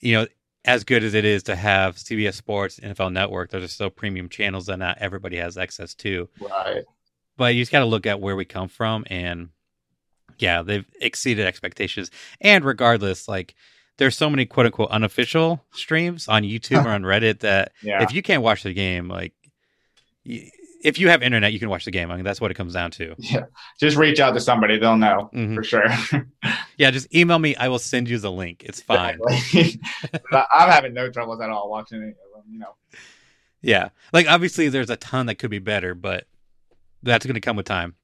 you 0.00 0.14
know, 0.14 0.26
as 0.64 0.84
good 0.84 1.04
as 1.04 1.14
it 1.14 1.24
is 1.24 1.42
to 1.44 1.56
have 1.56 1.96
CBS 1.96 2.34
Sports, 2.34 2.80
NFL 2.80 3.12
Network, 3.12 3.50
those 3.50 3.64
are 3.64 3.68
still 3.68 3.90
premium 3.90 4.28
channels 4.28 4.66
that 4.66 4.78
not 4.78 4.98
everybody 4.98 5.36
has 5.36 5.56
access 5.56 5.94
to. 5.96 6.28
Right. 6.40 6.84
But 7.36 7.54
you 7.54 7.62
just 7.62 7.72
got 7.72 7.80
to 7.80 7.86
look 7.86 8.06
at 8.06 8.20
where 8.20 8.36
we 8.36 8.44
come 8.44 8.68
from, 8.68 9.04
and 9.06 9.50
yeah, 10.38 10.62
they've 10.62 10.86
exceeded 11.00 11.46
expectations. 11.46 12.10
And 12.40 12.64
regardless, 12.64 13.28
like 13.28 13.54
there's 14.00 14.16
so 14.16 14.30
many 14.30 14.46
quote 14.46 14.64
unquote 14.64 14.90
unofficial 14.90 15.62
streams 15.72 16.26
on 16.26 16.42
YouTube 16.42 16.86
or 16.86 16.88
on 16.88 17.02
Reddit 17.02 17.40
that 17.40 17.72
yeah. 17.82 18.02
if 18.02 18.14
you 18.14 18.22
can't 18.22 18.42
watch 18.42 18.62
the 18.62 18.72
game, 18.72 19.08
like 19.08 19.34
if 20.24 20.98
you 20.98 21.10
have 21.10 21.22
internet, 21.22 21.52
you 21.52 21.58
can 21.58 21.68
watch 21.68 21.84
the 21.84 21.90
game. 21.90 22.10
I 22.10 22.16
mean, 22.16 22.24
that's 22.24 22.40
what 22.40 22.50
it 22.50 22.54
comes 22.54 22.72
down 22.72 22.92
to. 22.92 23.14
Yeah. 23.18 23.44
Just 23.78 23.98
reach 23.98 24.18
out 24.18 24.32
to 24.32 24.40
somebody. 24.40 24.78
They'll 24.78 24.96
know 24.96 25.28
mm-hmm. 25.34 25.54
for 25.54 25.62
sure. 25.62 25.84
yeah. 26.78 26.90
Just 26.90 27.14
email 27.14 27.38
me. 27.38 27.54
I 27.56 27.68
will 27.68 27.78
send 27.78 28.08
you 28.08 28.18
the 28.18 28.32
link. 28.32 28.62
It's 28.64 28.80
fine. 28.80 29.20
I'm 30.32 30.70
having 30.70 30.94
no 30.94 31.10
troubles 31.10 31.42
at 31.42 31.50
all 31.50 31.68
watching 31.68 32.02
it. 32.02 32.16
You 32.50 32.58
know. 32.58 32.74
Yeah. 33.60 33.90
Like, 34.14 34.26
obviously, 34.28 34.70
there's 34.70 34.88
a 34.88 34.96
ton 34.96 35.26
that 35.26 35.34
could 35.34 35.50
be 35.50 35.58
better, 35.58 35.94
but 35.94 36.24
that's 37.02 37.26
going 37.26 37.34
to 37.34 37.40
come 37.42 37.56
with 37.56 37.66
time. 37.66 37.96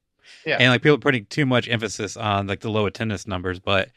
Yeah. 0.44 0.58
And 0.60 0.70
like 0.70 0.82
people 0.82 0.96
are 0.96 1.00
putting 1.00 1.24
too 1.24 1.46
much 1.46 1.70
emphasis 1.70 2.18
on 2.18 2.46
like 2.46 2.60
the 2.60 2.70
low 2.70 2.84
attendance 2.84 3.26
numbers, 3.26 3.58
but 3.58 3.88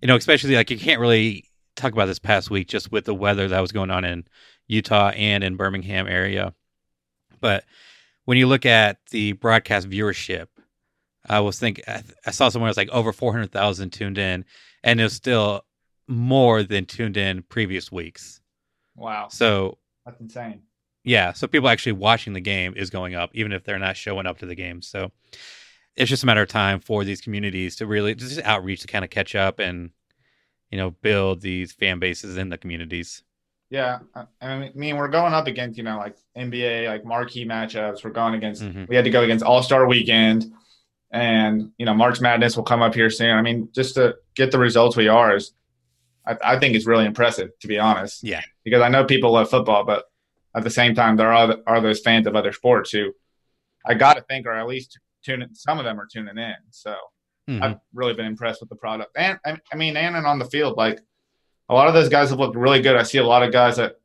you 0.00 0.08
know, 0.08 0.16
especially 0.16 0.54
like 0.54 0.70
you 0.70 0.78
can't 0.78 1.00
really 1.00 1.44
talk 1.76 1.92
about 1.92 2.06
this 2.06 2.18
past 2.18 2.50
week 2.50 2.68
just 2.68 2.92
with 2.92 3.04
the 3.04 3.14
weather 3.14 3.48
that 3.48 3.60
was 3.60 3.72
going 3.72 3.90
on 3.90 4.04
in 4.04 4.24
Utah 4.66 5.10
and 5.10 5.42
in 5.42 5.56
Birmingham 5.56 6.06
area. 6.06 6.54
But 7.40 7.64
when 8.24 8.36
you 8.38 8.46
look 8.46 8.66
at 8.66 8.98
the 9.10 9.32
broadcast 9.32 9.88
viewership, 9.88 10.48
I 11.28 11.40
was 11.40 11.58
thinking 11.58 11.84
I 12.26 12.30
saw 12.30 12.48
somewhere 12.48 12.68
it 12.68 12.70
was 12.70 12.76
like 12.76 12.90
over 12.90 13.12
400,000 13.12 13.90
tuned 13.90 14.18
in 14.18 14.44
and 14.82 15.00
it 15.00 15.04
was 15.04 15.14
still 15.14 15.64
more 16.06 16.62
than 16.62 16.86
tuned 16.86 17.16
in 17.16 17.42
previous 17.42 17.92
weeks. 17.92 18.40
Wow. 18.96 19.28
So 19.28 19.78
that's 20.04 20.20
insane. 20.20 20.62
Yeah, 21.04 21.32
so 21.32 21.46
people 21.46 21.68
actually 21.68 21.92
watching 21.92 22.32
the 22.32 22.40
game 22.40 22.74
is 22.76 22.90
going 22.90 23.14
up 23.14 23.30
even 23.32 23.52
if 23.52 23.64
they're 23.64 23.78
not 23.78 23.96
showing 23.96 24.26
up 24.26 24.38
to 24.38 24.46
the 24.46 24.54
game. 24.54 24.82
So 24.82 25.10
it's 25.98 26.08
just 26.08 26.22
a 26.22 26.26
matter 26.26 26.42
of 26.42 26.48
time 26.48 26.80
for 26.80 27.04
these 27.04 27.20
communities 27.20 27.76
to 27.76 27.86
really 27.86 28.14
just 28.14 28.40
outreach 28.42 28.80
to 28.82 28.86
kind 28.86 29.04
of 29.04 29.10
catch 29.10 29.34
up 29.34 29.58
and 29.58 29.90
you 30.70 30.78
know 30.78 30.90
build 30.90 31.40
these 31.40 31.72
fan 31.72 31.98
bases 31.98 32.36
in 32.36 32.48
the 32.48 32.58
communities. 32.58 33.22
Yeah, 33.70 33.98
I 34.40 34.70
mean, 34.74 34.96
we're 34.96 35.08
going 35.08 35.34
up 35.34 35.46
against 35.46 35.76
you 35.76 35.84
know 35.84 35.98
like 35.98 36.16
NBA 36.36 36.88
like 36.88 37.04
marquee 37.04 37.44
matchups. 37.44 38.04
We're 38.04 38.10
going 38.10 38.34
against. 38.34 38.62
Mm-hmm. 38.62 38.84
We 38.88 38.96
had 38.96 39.04
to 39.04 39.10
go 39.10 39.22
against 39.22 39.44
All 39.44 39.62
Star 39.62 39.86
Weekend, 39.86 40.52
and 41.10 41.72
you 41.78 41.84
know 41.84 41.94
March 41.94 42.20
Madness 42.20 42.56
will 42.56 42.64
come 42.64 42.80
up 42.80 42.94
here 42.94 43.10
soon. 43.10 43.36
I 43.36 43.42
mean, 43.42 43.68
just 43.74 43.96
to 43.96 44.16
get 44.34 44.52
the 44.52 44.58
results 44.58 44.96
we 44.96 45.08
are 45.08 45.36
is, 45.36 45.52
I, 46.24 46.36
I 46.42 46.58
think 46.58 46.76
it's 46.76 46.86
really 46.86 47.04
impressive 47.04 47.50
to 47.60 47.68
be 47.68 47.78
honest. 47.78 48.22
Yeah, 48.22 48.42
because 48.64 48.80
I 48.80 48.88
know 48.88 49.04
people 49.04 49.32
love 49.32 49.50
football, 49.50 49.84
but 49.84 50.04
at 50.54 50.64
the 50.64 50.70
same 50.70 50.94
time, 50.94 51.16
there 51.16 51.32
are 51.32 51.56
are 51.66 51.80
those 51.80 52.00
fans 52.00 52.26
of 52.26 52.36
other 52.36 52.52
sports 52.52 52.90
who 52.90 53.12
I 53.84 53.94
got 53.94 54.14
to 54.14 54.22
think 54.22 54.46
are 54.46 54.54
at 54.54 54.66
least 54.66 54.98
tuning. 55.24 55.48
Some 55.52 55.78
of 55.78 55.84
them 55.84 56.00
are 56.00 56.06
tuning 56.06 56.38
in, 56.38 56.54
so 56.70 56.96
mm-hmm. 57.48 57.62
I've 57.62 57.78
really 57.94 58.14
been 58.14 58.26
impressed 58.26 58.60
with 58.60 58.68
the 58.68 58.76
product. 58.76 59.16
And 59.16 59.38
I 59.44 59.76
mean, 59.76 59.96
and, 59.96 60.16
and 60.16 60.26
on 60.26 60.38
the 60.38 60.44
field, 60.46 60.76
like 60.76 61.00
a 61.68 61.74
lot 61.74 61.88
of 61.88 61.94
those 61.94 62.08
guys 62.08 62.30
have 62.30 62.38
looked 62.38 62.56
really 62.56 62.80
good. 62.80 62.96
I 62.96 63.02
see 63.02 63.18
a 63.18 63.26
lot 63.26 63.42
of 63.42 63.52
guys 63.52 63.76
that 63.76 63.96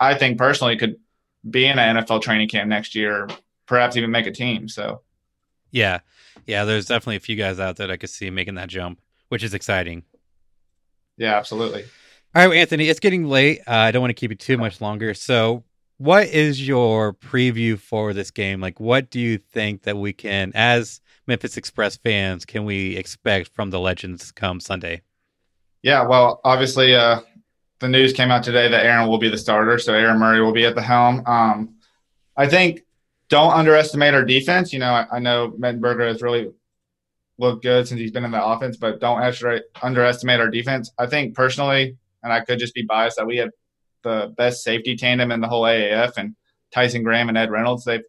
I 0.00 0.14
think 0.14 0.38
personally 0.38 0.76
could 0.76 0.96
be 1.48 1.66
in 1.66 1.78
an 1.78 1.96
NFL 1.96 2.22
training 2.22 2.48
camp 2.48 2.68
next 2.68 2.94
year, 2.94 3.28
perhaps 3.66 3.96
even 3.96 4.10
make 4.10 4.26
a 4.26 4.32
team. 4.32 4.68
So, 4.68 5.02
yeah, 5.70 6.00
yeah, 6.46 6.64
there's 6.64 6.86
definitely 6.86 7.16
a 7.16 7.20
few 7.20 7.36
guys 7.36 7.60
out 7.60 7.76
there 7.76 7.90
I 7.90 7.96
could 7.96 8.10
see 8.10 8.30
making 8.30 8.54
that 8.56 8.68
jump, 8.68 9.00
which 9.28 9.42
is 9.42 9.54
exciting. 9.54 10.04
Yeah, 11.16 11.36
absolutely. 11.36 11.84
All 12.34 12.48
right, 12.48 12.56
Anthony, 12.56 12.88
it's 12.88 13.00
getting 13.00 13.26
late. 13.26 13.60
Uh, 13.66 13.72
I 13.72 13.90
don't 13.90 14.00
want 14.00 14.10
to 14.10 14.14
keep 14.14 14.30
you 14.30 14.36
too 14.36 14.56
much 14.56 14.80
longer. 14.80 15.12
So, 15.14 15.64
what 16.02 16.26
is 16.26 16.66
your 16.66 17.14
preview 17.14 17.78
for 17.78 18.12
this 18.12 18.32
game? 18.32 18.60
Like, 18.60 18.80
what 18.80 19.08
do 19.08 19.20
you 19.20 19.38
think 19.38 19.82
that 19.84 19.96
we 19.96 20.12
can, 20.12 20.50
as 20.52 21.00
Memphis 21.28 21.56
Express 21.56 21.96
fans, 21.96 22.44
can 22.44 22.64
we 22.64 22.96
expect 22.96 23.54
from 23.54 23.70
the 23.70 23.78
Legends 23.78 24.32
come 24.32 24.58
Sunday? 24.58 25.02
Yeah, 25.82 26.04
well, 26.04 26.40
obviously, 26.42 26.96
uh, 26.96 27.20
the 27.78 27.88
news 27.88 28.12
came 28.12 28.32
out 28.32 28.42
today 28.42 28.66
that 28.66 28.84
Aaron 28.84 29.08
will 29.08 29.18
be 29.18 29.28
the 29.28 29.38
starter, 29.38 29.78
so 29.78 29.94
Aaron 29.94 30.18
Murray 30.18 30.40
will 30.40 30.52
be 30.52 30.66
at 30.66 30.74
the 30.74 30.82
helm. 30.82 31.22
Um, 31.24 31.76
I 32.36 32.48
think 32.48 32.82
don't 33.28 33.52
underestimate 33.52 34.12
our 34.12 34.24
defense. 34.24 34.72
You 34.72 34.80
know, 34.80 34.92
I, 34.92 35.06
I 35.12 35.18
know 35.20 35.52
Mettenberger 35.52 36.08
has 36.08 36.20
really 36.20 36.50
looked 37.38 37.62
good 37.62 37.86
since 37.86 38.00
he's 38.00 38.10
been 38.10 38.24
in 38.24 38.32
the 38.32 38.44
offense, 38.44 38.76
but 38.76 39.00
don't 39.00 39.22
underestimate 39.82 40.40
our 40.40 40.50
defense. 40.50 40.90
I 40.98 41.06
think 41.06 41.36
personally, 41.36 41.96
and 42.24 42.32
I 42.32 42.40
could 42.40 42.58
just 42.58 42.74
be 42.74 42.82
biased, 42.82 43.18
that 43.18 43.26
we 43.26 43.36
have 43.36 43.50
the 44.02 44.32
best 44.36 44.62
safety 44.62 44.96
tandem 44.96 45.32
in 45.32 45.40
the 45.40 45.48
whole 45.48 45.62
AAF, 45.62 46.16
and 46.16 46.34
Tyson 46.72 47.02
Graham 47.02 47.28
and 47.28 47.38
Ed 47.38 47.50
Reynolds. 47.50 47.84
They've, 47.84 48.04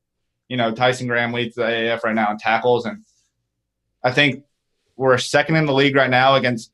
you 0.47 0.57
know, 0.57 0.73
Tyson 0.73 1.07
Graham 1.07 1.33
leads 1.33 1.55
the 1.55 1.63
AAF 1.63 2.03
right 2.03 2.15
now 2.15 2.31
in 2.31 2.37
tackles, 2.37 2.85
and 2.85 3.03
I 4.03 4.11
think 4.11 4.43
we're 4.95 5.17
second 5.17 5.55
in 5.55 5.65
the 5.65 5.73
league 5.73 5.95
right 5.95 6.09
now 6.09 6.35
against 6.35 6.71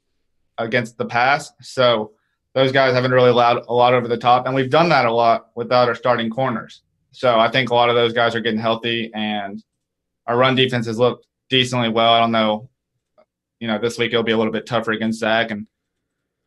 against 0.58 0.97
the 0.97 1.05
pass. 1.05 1.51
So 1.62 2.12
those 2.53 2.71
guys 2.71 2.93
haven't 2.93 3.12
really 3.12 3.29
allowed 3.29 3.63
a 3.67 3.73
lot 3.73 3.93
over 3.93 4.08
the 4.08 4.17
top, 4.17 4.45
and 4.45 4.55
we've 4.55 4.69
done 4.69 4.89
that 4.89 5.05
a 5.05 5.12
lot 5.12 5.49
without 5.55 5.88
our 5.88 5.95
starting 5.95 6.29
corners. 6.29 6.82
so 7.12 7.39
I 7.39 7.49
think 7.49 7.69
a 7.69 7.75
lot 7.75 7.89
of 7.89 7.95
those 7.95 8.13
guys 8.13 8.36
are 8.36 8.41
getting 8.41 8.60
healthy, 8.60 9.12
and 9.13 9.63
our 10.27 10.38
run 10.38 10.55
defense 10.55 10.86
has 10.86 10.99
looked 10.99 11.25
decently 11.49 11.89
well. 11.89 12.13
I 12.13 12.19
don't 12.19 12.32
know, 12.32 12.69
you 13.60 13.67
know, 13.67 13.79
this 13.79 13.97
week 13.97 14.12
it'll 14.12 14.23
be 14.23 14.32
a 14.32 14.38
little 14.38 14.53
bit 14.53 14.65
tougher 14.65 14.91
against 14.91 15.19
Zach, 15.19 15.51
and 15.51 15.67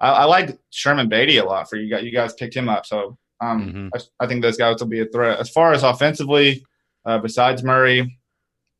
I, 0.02 0.10
I 0.10 0.24
like 0.24 0.58
Sherman 0.70 1.08
Beatty 1.08 1.38
a 1.38 1.44
lot 1.44 1.70
for 1.70 1.76
you 1.76 1.88
guys. 1.88 2.04
You 2.04 2.10
guys 2.10 2.34
picked 2.34 2.54
him 2.54 2.68
up, 2.68 2.84
so 2.84 3.16
um, 3.40 3.66
mm-hmm. 3.66 3.88
I, 3.94 4.24
I, 4.24 4.26
think 4.26 4.42
those 4.42 4.58
guys 4.58 4.80
will 4.80 4.88
be 4.88 5.00
a 5.00 5.06
threat. 5.06 5.38
As 5.38 5.48
far 5.48 5.72
as 5.72 5.82
offensively, 5.82 6.64
uh, 7.06 7.18
besides 7.18 7.62
Murray, 7.62 8.18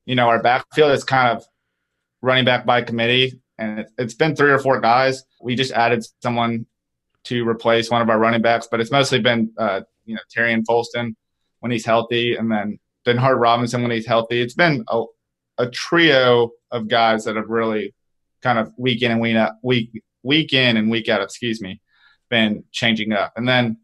you 0.05 0.15
know, 0.15 0.29
our 0.29 0.43
backfield 0.43 0.93
is 0.93 1.05
kind 1.05 1.37
of 1.37 1.45
running 2.21 2.45
back 2.45 2.67
by 2.67 2.83
committee, 2.83 3.41
and 3.59 3.81
it, 3.81 3.91
it's 3.97 4.15
been 4.15 4.37
three 4.37 4.51
or 4.51 4.59
four 4.59 4.81
guys. 4.81 5.23
We 5.41 5.55
just 5.55 5.73
added 5.73 6.05
someone 6.23 6.67
to 7.25 7.49
replace 7.49 7.89
one 7.91 8.03
of 8.03 8.11
our 8.11 8.19
running 8.19 8.43
backs, 8.43 8.69
but 8.71 8.81
it's 8.81 8.91
mostly 8.91 9.21
been 9.21 9.53
uh, 9.57 9.83
you 10.05 10.15
know 10.15 10.21
Terry 10.31 10.53
and 10.53 10.67
Folston 10.67 11.15
when 11.61 11.71
he's 11.71 11.87
healthy, 11.87 12.35
and 12.35 12.51
then 12.51 12.79
Denard 13.07 13.41
Robinson 13.41 13.83
when 13.83 13.93
he's 13.93 14.07
healthy. 14.07 14.41
It's 14.41 14.55
been 14.55 14.85
a, 14.89 15.05
a 15.59 15.71
trio 15.71 16.51
of 16.73 16.89
guys 16.89 17.25
that 17.25 17.37
have 17.37 17.49
really 17.49 17.95
kind 18.43 18.59
of 18.59 18.73
week 18.77 19.03
in 19.03 19.13
and 19.13 19.21
week 19.21 19.37
out, 19.37 19.53
week 19.63 20.03
week 20.23 20.53
in 20.53 20.77
and 20.77 20.91
week 20.91 21.09
out, 21.09 21.23
excuse 21.23 21.61
me, 21.61 21.81
been 22.31 22.65
changing 22.73 23.13
up. 23.13 23.33
And 23.37 23.49
then 23.49 23.79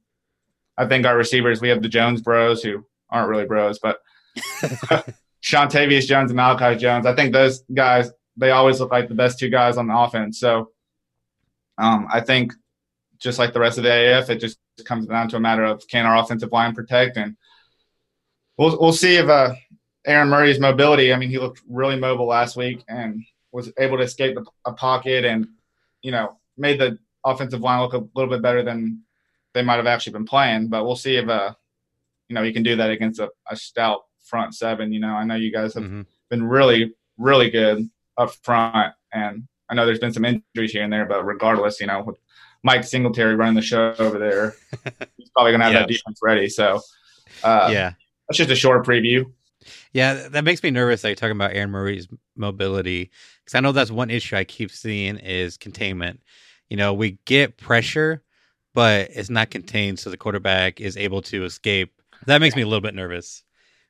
I 0.76 0.86
think 0.86 1.06
our 1.06 1.16
receivers, 1.16 1.60
we 1.60 1.68
have 1.68 1.82
the 1.82 1.88
Jones 1.88 2.22
Bros 2.22 2.62
who 2.62 2.84
aren't 3.10 3.28
really 3.28 3.46
bros, 3.46 3.78
but 3.78 3.98
Seantavius 5.42 6.06
Jones 6.06 6.30
and 6.30 6.36
Malachi 6.36 6.78
Jones. 6.78 7.06
I 7.06 7.14
think 7.14 7.32
those 7.32 7.62
guys 7.72 8.10
they 8.38 8.52
always 8.52 8.80
look 8.80 8.92
like 8.92 9.08
the 9.08 9.14
best 9.14 9.38
two 9.38 9.50
guys 9.50 9.76
on 9.76 9.88
the 9.88 9.98
offense. 9.98 10.38
So 10.38 10.70
um, 11.76 12.06
I 12.10 12.20
think 12.20 12.52
just 13.18 13.38
like 13.38 13.52
the 13.52 13.60
rest 13.60 13.78
of 13.78 13.84
the 13.84 14.18
AF, 14.18 14.30
it 14.30 14.40
just 14.40 14.58
comes 14.84 15.06
down 15.06 15.28
to 15.30 15.36
a 15.36 15.40
matter 15.40 15.64
of 15.64 15.82
can 15.88 16.06
our 16.06 16.16
offensive 16.16 16.52
line 16.52 16.74
protect, 16.74 17.16
and 17.16 17.36
we'll 18.56 18.78
we'll 18.80 18.92
see 18.92 19.16
if 19.16 19.28
uh, 19.28 19.54
Aaron 20.06 20.28
Murray's 20.28 20.60
mobility. 20.60 21.12
I 21.12 21.16
mean, 21.16 21.30
he 21.30 21.38
looked 21.38 21.62
really 21.68 21.96
mobile 21.96 22.26
last 22.26 22.56
week 22.56 22.84
and 22.88 23.24
was 23.50 23.72
able 23.78 23.96
to 23.96 24.04
escape 24.04 24.38
a 24.66 24.72
pocket 24.72 25.24
and 25.24 25.48
you 26.08 26.12
know 26.12 26.38
made 26.56 26.80
the 26.80 26.98
offensive 27.22 27.60
line 27.60 27.82
look 27.82 27.92
a 27.92 28.02
little 28.14 28.30
bit 28.30 28.40
better 28.40 28.62
than 28.62 29.02
they 29.52 29.60
might 29.60 29.76
have 29.76 29.86
actually 29.86 30.14
been 30.14 30.24
playing. 30.24 30.68
But 30.68 30.86
we'll 30.86 30.96
see 30.96 31.16
if 31.16 31.28
uh, 31.28 31.52
you 32.28 32.34
know 32.34 32.42
he 32.42 32.50
can 32.50 32.62
do 32.62 32.76
that 32.76 32.90
against 32.90 33.20
a, 33.20 33.28
a 33.50 33.54
stout 33.54 34.00
front 34.24 34.54
seven. 34.54 34.90
You 34.90 35.00
know, 35.00 35.12
I 35.12 35.24
know 35.24 35.34
you 35.34 35.52
guys 35.52 35.74
have 35.74 35.82
mm-hmm. 35.82 36.02
been 36.30 36.44
really 36.44 36.94
really 37.18 37.50
good 37.50 37.90
up 38.16 38.30
front, 38.42 38.94
and 39.12 39.46
I 39.68 39.74
know 39.74 39.84
there's 39.84 39.98
been 39.98 40.14
some 40.14 40.24
injuries 40.24 40.72
here 40.72 40.82
and 40.82 40.92
there, 40.92 41.04
but 41.04 41.26
regardless, 41.26 41.78
you 41.78 41.88
know, 41.88 42.02
with 42.02 42.16
Mike 42.62 42.84
Singletary 42.84 43.36
running 43.36 43.54
the 43.54 43.60
show 43.60 43.94
over 43.98 44.18
there, 44.18 44.54
he's 45.18 45.28
probably 45.28 45.52
going 45.52 45.60
to 45.60 45.66
have 45.66 45.74
that 45.74 45.88
defense 45.88 46.20
ready. 46.22 46.48
So, 46.48 46.80
uh, 47.44 47.68
yeah, 47.70 47.92
that's 48.26 48.38
just 48.38 48.50
a 48.50 48.56
short 48.56 48.86
preview. 48.86 49.30
Yeah, 49.92 50.28
that 50.28 50.44
makes 50.44 50.62
me 50.62 50.70
nervous 50.70 51.02
that 51.02 51.08
you're 51.08 51.16
talking 51.16 51.36
about 51.36 51.54
Aaron 51.54 51.70
Murray's 51.70 52.08
mobility 52.36 53.10
because 53.44 53.54
I 53.54 53.60
know 53.60 53.72
that's 53.72 53.90
one 53.90 54.10
issue 54.10 54.36
I 54.36 54.44
keep 54.44 54.70
seeing 54.70 55.18
is 55.18 55.56
containment. 55.56 56.20
You 56.68 56.76
know, 56.76 56.92
we 56.92 57.18
get 57.24 57.56
pressure, 57.56 58.22
but 58.74 59.10
it's 59.12 59.30
not 59.30 59.50
contained, 59.50 59.98
so 59.98 60.10
the 60.10 60.16
quarterback 60.16 60.80
is 60.80 60.96
able 60.96 61.22
to 61.22 61.44
escape. 61.44 61.92
That 62.26 62.40
makes 62.40 62.56
me 62.56 62.62
a 62.62 62.66
little 62.66 62.80
bit 62.80 62.94
nervous. 62.94 63.42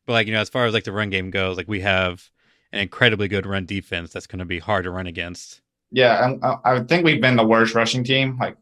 But 0.06 0.12
like 0.14 0.26
you 0.26 0.32
know, 0.32 0.40
as 0.40 0.48
far 0.48 0.66
as 0.66 0.74
like 0.74 0.84
the 0.84 0.92
run 0.92 1.10
game 1.10 1.30
goes, 1.30 1.56
like 1.56 1.68
we 1.68 1.80
have 1.80 2.30
an 2.72 2.80
incredibly 2.80 3.28
good 3.28 3.46
run 3.46 3.66
defense 3.66 4.12
that's 4.12 4.26
going 4.26 4.38
to 4.38 4.44
be 4.44 4.58
hard 4.58 4.84
to 4.84 4.90
run 4.90 5.06
against. 5.06 5.60
Yeah, 5.90 6.34
uh, 6.42 6.56
I, 6.64 6.76
I 6.76 6.80
think 6.84 7.04
we've 7.04 7.20
been 7.20 7.36
the 7.36 7.46
worst 7.46 7.74
rushing 7.74 8.04
team. 8.04 8.36
Like 8.38 8.56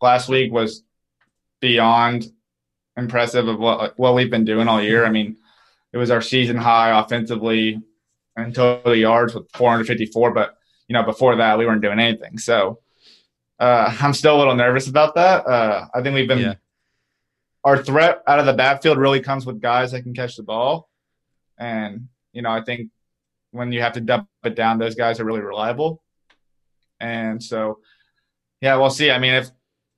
last 0.00 0.28
week 0.28 0.52
was 0.52 0.82
beyond 1.60 2.26
impressive 2.96 3.48
of 3.48 3.58
what 3.58 3.98
what 3.98 4.14
we've 4.14 4.30
been 4.30 4.44
doing 4.44 4.68
all 4.68 4.82
year. 4.82 5.04
I 5.04 5.10
mean, 5.10 5.36
it 5.94 5.98
was 5.98 6.10
our 6.10 6.20
season 6.20 6.56
high 6.56 6.98
offensively 7.00 7.80
and 8.36 8.52
total 8.52 8.96
yards 8.96 9.32
with 9.32 9.48
454, 9.52 10.32
but 10.32 10.58
you 10.88 10.92
know 10.92 11.04
before 11.04 11.36
that 11.36 11.56
we 11.56 11.64
weren't 11.64 11.82
doing 11.82 12.00
anything. 12.00 12.36
So 12.36 12.80
uh, 13.60 13.96
I'm 14.00 14.12
still 14.12 14.36
a 14.36 14.38
little 14.38 14.56
nervous 14.56 14.88
about 14.88 15.14
that. 15.14 15.46
Uh, 15.46 15.86
I 15.94 16.02
think 16.02 16.16
we've 16.16 16.28
been 16.28 16.40
yeah. 16.40 16.54
our 17.62 17.80
threat 17.80 18.22
out 18.26 18.40
of 18.40 18.46
the 18.46 18.52
backfield 18.52 18.98
really 18.98 19.20
comes 19.20 19.46
with 19.46 19.60
guys 19.60 19.92
that 19.92 20.02
can 20.02 20.12
catch 20.12 20.36
the 20.36 20.42
ball, 20.42 20.90
and 21.56 22.08
you 22.32 22.42
know 22.42 22.50
I 22.50 22.62
think 22.64 22.90
when 23.52 23.70
you 23.70 23.80
have 23.80 23.92
to 23.92 24.00
dump 24.00 24.28
it 24.42 24.56
down, 24.56 24.78
those 24.78 24.96
guys 24.96 25.20
are 25.20 25.24
really 25.24 25.40
reliable. 25.40 26.02
And 26.98 27.40
so, 27.40 27.78
yeah, 28.60 28.74
we'll 28.76 28.90
see. 28.90 29.12
I 29.12 29.18
mean, 29.20 29.34
if 29.34 29.48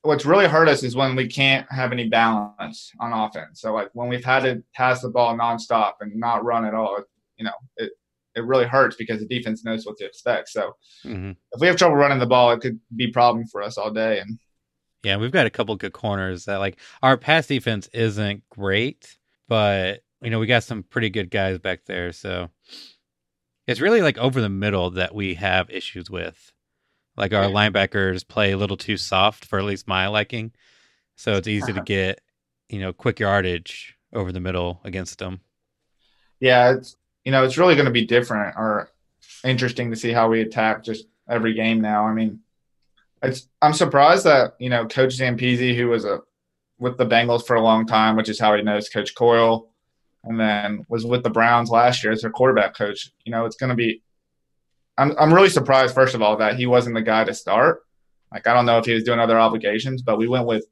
what's 0.07 0.25
really 0.25 0.47
hurt 0.47 0.69
us 0.69 0.83
is 0.83 0.97
when 0.97 1.17
we 1.17 1.27
can't 1.27 1.71
have 1.71 1.93
any 1.93 2.09
balance 2.09 2.93
on 3.01 3.13
offense. 3.13 3.61
So, 3.61 3.75
like 3.75 3.91
when 3.93 4.09
we've 4.09 4.25
had 4.25 4.45
to 4.45 4.63
pass 4.75 5.03
the 5.03 5.11
ball 5.11 5.37
nonstop 5.37 5.95
and 6.01 6.15
not 6.17 6.45
run 6.45 6.65
at 6.65 6.75
all, 6.75 6.99
you 7.37 7.45
know, 7.45 7.53
it 7.77 7.93
it 8.35 8.45
really 8.45 8.67
hurts 8.67 8.97
because 8.97 9.21
the 9.21 9.27
defense 9.27 9.65
knows 9.65 9.87
what 9.87 9.97
to 9.99 10.05
expect. 10.05 10.49
So, 10.49 10.73
mm-hmm. 11.05 11.31
if 11.31 11.61
we 11.61 11.67
have 11.67 11.77
trouble 11.77 11.97
running 11.97 12.19
the 12.19 12.27
ball, 12.27 12.53
it 12.53 12.61
could 12.61 12.79
be 12.95 13.07
a 13.07 13.13
problem 13.13 13.47
for 13.47 13.63
us 13.63 13.77
all 13.77 13.91
day. 13.91 14.21
And 14.21 14.39
yeah, 15.03 15.17
we've 15.17 15.33
got 15.33 15.47
a 15.47 15.51
couple 15.51 15.77
good 15.77 15.93
corners 15.93 16.45
that 16.47 16.57
like 16.57 16.79
our 17.03 17.17
pass 17.17 17.47
defense 17.47 17.89
isn't 17.93 18.49
great, 18.49 19.19
but 19.49 20.01
you 20.23 20.31
know 20.31 20.39
we 20.39 20.47
got 20.47 20.65
some 20.65 20.83
pretty 20.83 21.11
good 21.11 21.31
guys 21.31 21.59
back 21.59 21.85
there. 21.87 22.13
So 22.13 22.51
it's 23.67 23.81
really 23.81 24.03
like 24.03 24.19
over 24.19 24.41
the 24.41 24.49
middle 24.49 24.91
that 24.91 25.15
we 25.15 25.35
have 25.35 25.71
issues 25.71 26.11
with. 26.11 26.53
Like 27.17 27.33
our 27.33 27.45
linebackers 27.45 28.27
play 28.27 28.53
a 28.53 28.57
little 28.59 28.77
too 28.77 28.97
soft 28.97 29.47
for 29.47 29.59
at 29.59 29.65
least 29.65 29.89
my 29.89 30.09
liking. 30.09 30.53
So 31.17 31.35
it's 31.35 31.49
easy 31.49 31.73
to 31.73 31.79
uh-huh. 31.79 31.85
get, 31.85 32.21
you 32.69 32.79
know, 32.79 32.93
quick 32.93 33.21
yardage 33.21 33.97
over 34.13 34.33
the 34.33 34.41
middle 34.41 34.81
against 34.85 35.19
them. 35.19 35.41
Yeah, 36.41 36.73
it's 36.73 36.97
you 37.25 37.33
know, 37.33 37.43
it's 37.43 37.59
really 37.59 37.75
going 37.75 37.87
to 37.87 37.93
be 37.93 38.05
different 38.05 38.55
or 38.57 38.91
interesting 39.45 39.91
to 39.91 39.97
see 39.97 40.13
how 40.13 40.29
we 40.29 40.43
attack 40.43 40.85
just 40.85 41.07
every 41.29 41.55
game 41.55 41.81
now. 41.81 42.07
I 42.07 42.13
mean, 42.13 42.41
it's 43.23 43.49
I'm 43.63 43.73
surprised 43.73 44.25
that, 44.25 44.55
you 44.59 44.71
know, 44.71 44.87
Coach 44.87 45.19
Zampese, 45.19 45.77
who 45.77 45.89
was 45.89 46.05
a 46.05 46.21
with 46.79 46.99
the 46.99 47.07
Bengals 47.07 47.47
for 47.47 47.57
a 47.57 47.63
long 47.63 47.87
time, 47.87 48.17
which 48.17 48.29
is 48.29 48.39
how 48.39 48.55
he 48.55 48.63
knows 48.63 48.89
Coach 48.89 49.15
Coyle, 49.15 49.71
and 50.25 50.39
then 50.39 50.85
was 50.89 51.07
with 51.07 51.23
the 51.23 51.31
Browns 51.31 51.71
last 51.71 52.05
year 52.05 52.13
as 52.13 52.21
their 52.21 52.31
quarterback 52.31 52.77
coach. 52.77 53.11
You 53.25 53.33
know, 53.33 53.47
it's 53.47 53.57
going 53.57 53.71
to 53.71 53.77
be. 53.77 54.03
I'm 54.99 55.15
I'm 55.19 55.33
really 55.33 55.49
surprised, 55.49 55.95
first 55.95 56.15
of 56.15 56.23
all, 56.23 56.37
that 56.39 56.57
he 56.57 56.67
wasn't 56.67 56.95
the 56.95 57.03
guy 57.03 57.25
to 57.25 57.35
start. 57.35 57.83
Like 58.33 58.47
I 58.47 58.55
don't 58.55 58.67
know 58.67 58.79
if 58.79 58.87
he 58.87 58.95
was 58.95 59.05
doing 59.05 59.21
other 59.21 59.39
obligations, 59.39 60.03
but 60.03 60.19
we 60.19 60.29
went 60.29 60.47
with 60.47 60.67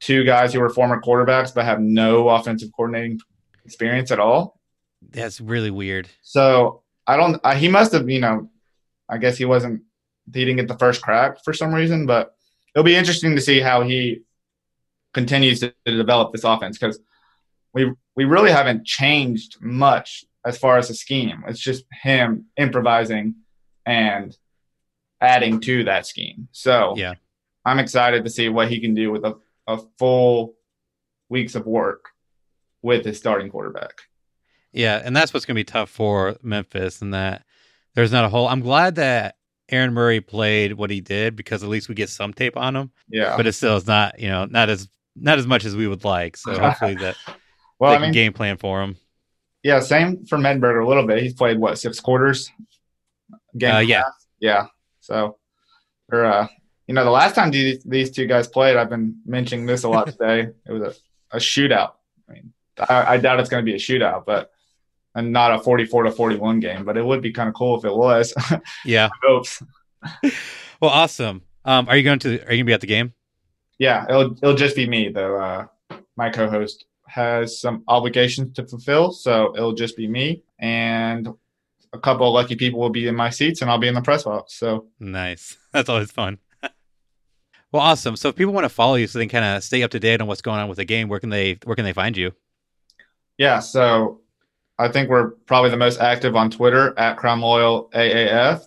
two 0.00 0.24
guys 0.24 0.52
who 0.52 0.60
were 0.60 0.68
former 0.68 1.00
quarterbacks 1.00 1.54
but 1.54 1.64
have 1.64 1.80
no 1.80 2.28
offensive 2.28 2.70
coordinating 2.76 3.18
experience 3.64 4.10
at 4.10 4.20
all. 4.20 4.60
That's 5.10 5.40
really 5.40 5.70
weird. 5.70 6.08
So 6.22 6.82
I 7.06 7.16
don't. 7.16 7.40
I, 7.44 7.56
he 7.56 7.68
must 7.68 7.92
have. 7.92 8.08
You 8.08 8.20
know, 8.20 8.50
I 9.08 9.18
guess 9.18 9.36
he 9.36 9.44
wasn't. 9.44 9.82
He 10.32 10.44
didn't 10.44 10.56
get 10.56 10.68
the 10.68 10.78
first 10.78 11.02
crack 11.02 11.44
for 11.44 11.52
some 11.52 11.72
reason, 11.72 12.06
but 12.06 12.34
it'll 12.74 12.84
be 12.84 12.96
interesting 12.96 13.36
to 13.36 13.40
see 13.40 13.60
how 13.60 13.82
he 13.82 14.22
continues 15.14 15.60
to, 15.60 15.72
to 15.86 15.96
develop 15.96 16.32
this 16.32 16.44
offense 16.44 16.78
because 16.78 16.98
we 17.72 17.92
we 18.16 18.24
really 18.24 18.50
haven't 18.50 18.84
changed 18.84 19.56
much 19.60 20.24
as 20.46 20.56
far 20.56 20.78
as 20.78 20.88
the 20.88 20.94
scheme. 20.94 21.44
It's 21.48 21.60
just 21.60 21.84
him 21.90 22.46
improvising 22.56 23.34
and 23.84 24.34
adding 25.20 25.60
to 25.60 25.84
that 25.84 26.06
scheme. 26.06 26.48
So 26.52 26.94
yeah, 26.96 27.14
I'm 27.64 27.80
excited 27.80 28.24
to 28.24 28.30
see 28.30 28.48
what 28.48 28.68
he 28.68 28.80
can 28.80 28.94
do 28.94 29.10
with 29.10 29.24
a, 29.24 29.34
a 29.66 29.78
full 29.98 30.54
weeks 31.28 31.56
of 31.56 31.66
work 31.66 32.10
with 32.80 33.04
his 33.04 33.18
starting 33.18 33.50
quarterback. 33.50 34.02
Yeah, 34.72 35.02
and 35.02 35.16
that's 35.16 35.34
what's 35.34 35.44
going 35.44 35.54
to 35.56 35.60
be 35.60 35.64
tough 35.64 35.90
for 35.90 36.36
Memphis, 36.42 37.02
and 37.02 37.12
that 37.12 37.44
there's 37.94 38.12
not 38.12 38.24
a 38.24 38.28
whole. 38.28 38.46
I'm 38.46 38.60
glad 38.60 38.94
that 38.96 39.36
Aaron 39.68 39.92
Murray 39.92 40.20
played 40.20 40.74
what 40.74 40.90
he 40.90 41.00
did 41.00 41.34
because 41.34 41.64
at 41.64 41.68
least 41.68 41.88
we 41.88 41.94
get 41.96 42.08
some 42.08 42.32
tape 42.32 42.56
on 42.56 42.76
him. 42.76 42.92
Yeah, 43.08 43.36
but 43.36 43.46
it 43.46 43.52
still 43.52 43.76
is 43.76 43.86
not, 43.86 44.20
you 44.20 44.28
know, 44.28 44.44
not 44.44 44.68
as 44.68 44.88
not 45.16 45.38
as 45.38 45.46
much 45.46 45.64
as 45.64 45.74
we 45.74 45.88
would 45.88 46.04
like. 46.04 46.36
So 46.36 46.56
hopefully 46.60 46.94
that 46.96 47.16
well, 47.80 47.92
I 47.92 47.98
mean, 47.98 48.12
game 48.12 48.32
plan 48.32 48.58
for 48.58 48.82
him. 48.82 48.96
Yeah, 49.66 49.80
same 49.80 50.24
for 50.26 50.38
Mettenberger 50.38 50.84
a 50.84 50.86
little 50.86 51.04
bit. 51.04 51.20
He's 51.20 51.34
played 51.34 51.58
what 51.58 51.76
six 51.76 51.98
quarters. 51.98 52.52
Game 53.58 53.74
uh, 53.74 53.78
yeah, 53.80 54.04
yeah. 54.38 54.66
So, 55.00 55.38
or 56.12 56.24
uh, 56.24 56.46
you 56.86 56.94
know, 56.94 57.02
the 57.02 57.10
last 57.10 57.34
time 57.34 57.50
these, 57.50 57.82
these 57.82 58.12
two 58.12 58.28
guys 58.28 58.46
played, 58.46 58.76
I've 58.76 58.88
been 58.88 59.20
mentioning 59.26 59.66
this 59.66 59.82
a 59.82 59.88
lot 59.88 60.06
today. 60.12 60.50
it 60.64 60.70
was 60.70 60.82
a, 60.82 61.36
a 61.36 61.40
shootout. 61.40 61.94
I 62.28 62.34
mean, 62.34 62.52
I, 62.78 63.14
I 63.14 63.16
doubt 63.16 63.40
it's 63.40 63.48
going 63.48 63.60
to 63.60 63.68
be 63.68 63.74
a 63.74 63.78
shootout, 63.80 64.24
but 64.24 64.52
and 65.16 65.32
not 65.32 65.52
a 65.52 65.58
44 65.58 66.04
to 66.04 66.12
41 66.12 66.60
game, 66.60 66.84
but 66.84 66.96
it 66.96 67.04
would 67.04 67.20
be 67.20 67.32
kind 67.32 67.48
of 67.48 67.56
cool 67.56 67.76
if 67.76 67.84
it 67.84 67.92
was. 67.92 68.32
Yeah. 68.84 69.08
well, 70.80 70.92
awesome. 70.92 71.42
Um, 71.64 71.88
are 71.88 71.96
you 71.96 72.04
going 72.04 72.20
to, 72.20 72.28
are 72.28 72.52
you 72.52 72.58
going 72.58 72.58
to 72.58 72.64
be 72.66 72.72
at 72.72 72.82
the 72.82 72.86
game? 72.86 73.14
Yeah, 73.80 74.06
it'll, 74.08 74.30
it'll 74.30 74.54
just 74.54 74.76
be 74.76 74.88
me 74.88 75.08
though. 75.08 75.36
Uh, 75.36 75.66
my 76.16 76.30
co-host 76.30 76.84
has 77.06 77.60
some 77.60 77.84
obligations 77.88 78.54
to 78.56 78.66
fulfill, 78.66 79.12
so 79.12 79.54
it'll 79.56 79.74
just 79.74 79.96
be 79.96 80.06
me 80.08 80.42
and 80.58 81.28
a 81.92 81.98
couple 81.98 82.26
of 82.26 82.34
lucky 82.34 82.56
people 82.56 82.78
will 82.78 82.90
be 82.90 83.08
in 83.08 83.14
my 83.14 83.30
seats, 83.30 83.62
and 83.62 83.70
I'll 83.70 83.78
be 83.78 83.88
in 83.88 83.94
the 83.94 84.02
press 84.02 84.24
box. 84.24 84.54
So 84.54 84.86
nice. 85.00 85.56
That's 85.72 85.88
always 85.88 86.10
fun. 86.10 86.38
well, 87.72 87.82
awesome. 87.82 88.16
So 88.16 88.28
if 88.28 88.36
people 88.36 88.52
want 88.52 88.64
to 88.64 88.70
follow 88.70 88.94
you, 88.94 89.06
so 89.06 89.18
they 89.18 89.26
can 89.26 89.42
kind 89.42 89.56
of 89.56 89.64
stay 89.64 89.82
up 89.82 89.90
to 89.92 90.00
date 90.00 90.20
on 90.20 90.26
what's 90.26 90.42
going 90.42 90.60
on 90.60 90.68
with 90.68 90.78
the 90.78 90.84
game, 90.84 91.08
where 91.08 91.20
can 91.20 91.30
they 91.30 91.58
where 91.64 91.76
can 91.76 91.84
they 91.84 91.92
find 91.92 92.16
you? 92.16 92.32
Yeah, 93.38 93.58
so 93.58 94.20
I 94.78 94.88
think 94.88 95.10
we're 95.10 95.30
probably 95.46 95.70
the 95.70 95.76
most 95.76 96.00
active 96.00 96.36
on 96.36 96.50
Twitter 96.50 96.98
at 96.98 97.16
Crown 97.16 97.40
Loyal 97.40 97.90
AAF. 97.94 98.66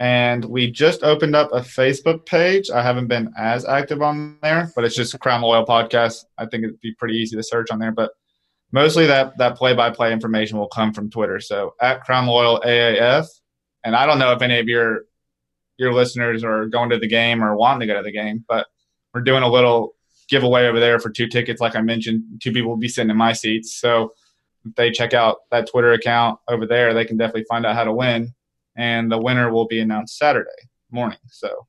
And 0.00 0.44
we 0.44 0.70
just 0.70 1.02
opened 1.02 1.36
up 1.36 1.52
a 1.52 1.60
Facebook 1.60 2.26
page. 2.26 2.68
I 2.70 2.82
haven't 2.82 3.06
been 3.06 3.32
as 3.38 3.64
active 3.64 4.02
on 4.02 4.38
there, 4.42 4.70
but 4.74 4.84
it's 4.84 4.96
just 4.96 5.18
Crown 5.20 5.42
Loyal 5.42 5.64
Podcast. 5.64 6.24
I 6.36 6.46
think 6.46 6.64
it'd 6.64 6.80
be 6.80 6.94
pretty 6.94 7.14
easy 7.14 7.36
to 7.36 7.42
search 7.42 7.70
on 7.70 7.78
there. 7.78 7.92
But 7.92 8.10
mostly 8.72 9.06
that 9.06 9.38
that 9.38 9.56
play 9.56 9.72
by 9.72 9.90
play 9.90 10.12
information 10.12 10.58
will 10.58 10.68
come 10.68 10.92
from 10.92 11.10
Twitter. 11.10 11.38
So 11.38 11.74
at 11.80 12.02
Crown 12.02 12.26
Loyal 12.26 12.60
AAF. 12.60 13.26
And 13.84 13.94
I 13.94 14.06
don't 14.06 14.18
know 14.18 14.32
if 14.32 14.42
any 14.42 14.58
of 14.58 14.66
your 14.66 15.02
your 15.78 15.92
listeners 15.92 16.44
are 16.44 16.66
going 16.66 16.90
to 16.90 16.98
the 16.98 17.08
game 17.08 17.42
or 17.42 17.56
wanting 17.56 17.80
to 17.80 17.92
go 17.92 17.98
to 17.98 18.02
the 18.02 18.12
game, 18.12 18.44
but 18.48 18.66
we're 19.12 19.22
doing 19.22 19.42
a 19.42 19.48
little 19.48 19.94
giveaway 20.28 20.66
over 20.66 20.80
there 20.80 20.98
for 20.98 21.10
two 21.10 21.28
tickets. 21.28 21.60
Like 21.60 21.76
I 21.76 21.80
mentioned, 21.80 22.40
two 22.42 22.52
people 22.52 22.70
will 22.70 22.76
be 22.76 22.88
sitting 22.88 23.10
in 23.10 23.16
my 23.16 23.32
seats. 23.32 23.74
So 23.74 24.12
if 24.64 24.74
they 24.74 24.90
check 24.90 25.14
out 25.14 25.38
that 25.50 25.68
Twitter 25.68 25.92
account 25.92 26.38
over 26.48 26.66
there, 26.66 26.94
they 26.94 27.04
can 27.04 27.16
definitely 27.16 27.44
find 27.48 27.66
out 27.66 27.74
how 27.74 27.84
to 27.84 27.92
win. 27.92 28.34
And 28.76 29.10
the 29.10 29.18
winner 29.18 29.52
will 29.52 29.66
be 29.66 29.80
announced 29.80 30.18
Saturday 30.18 30.50
morning. 30.90 31.18
So 31.28 31.66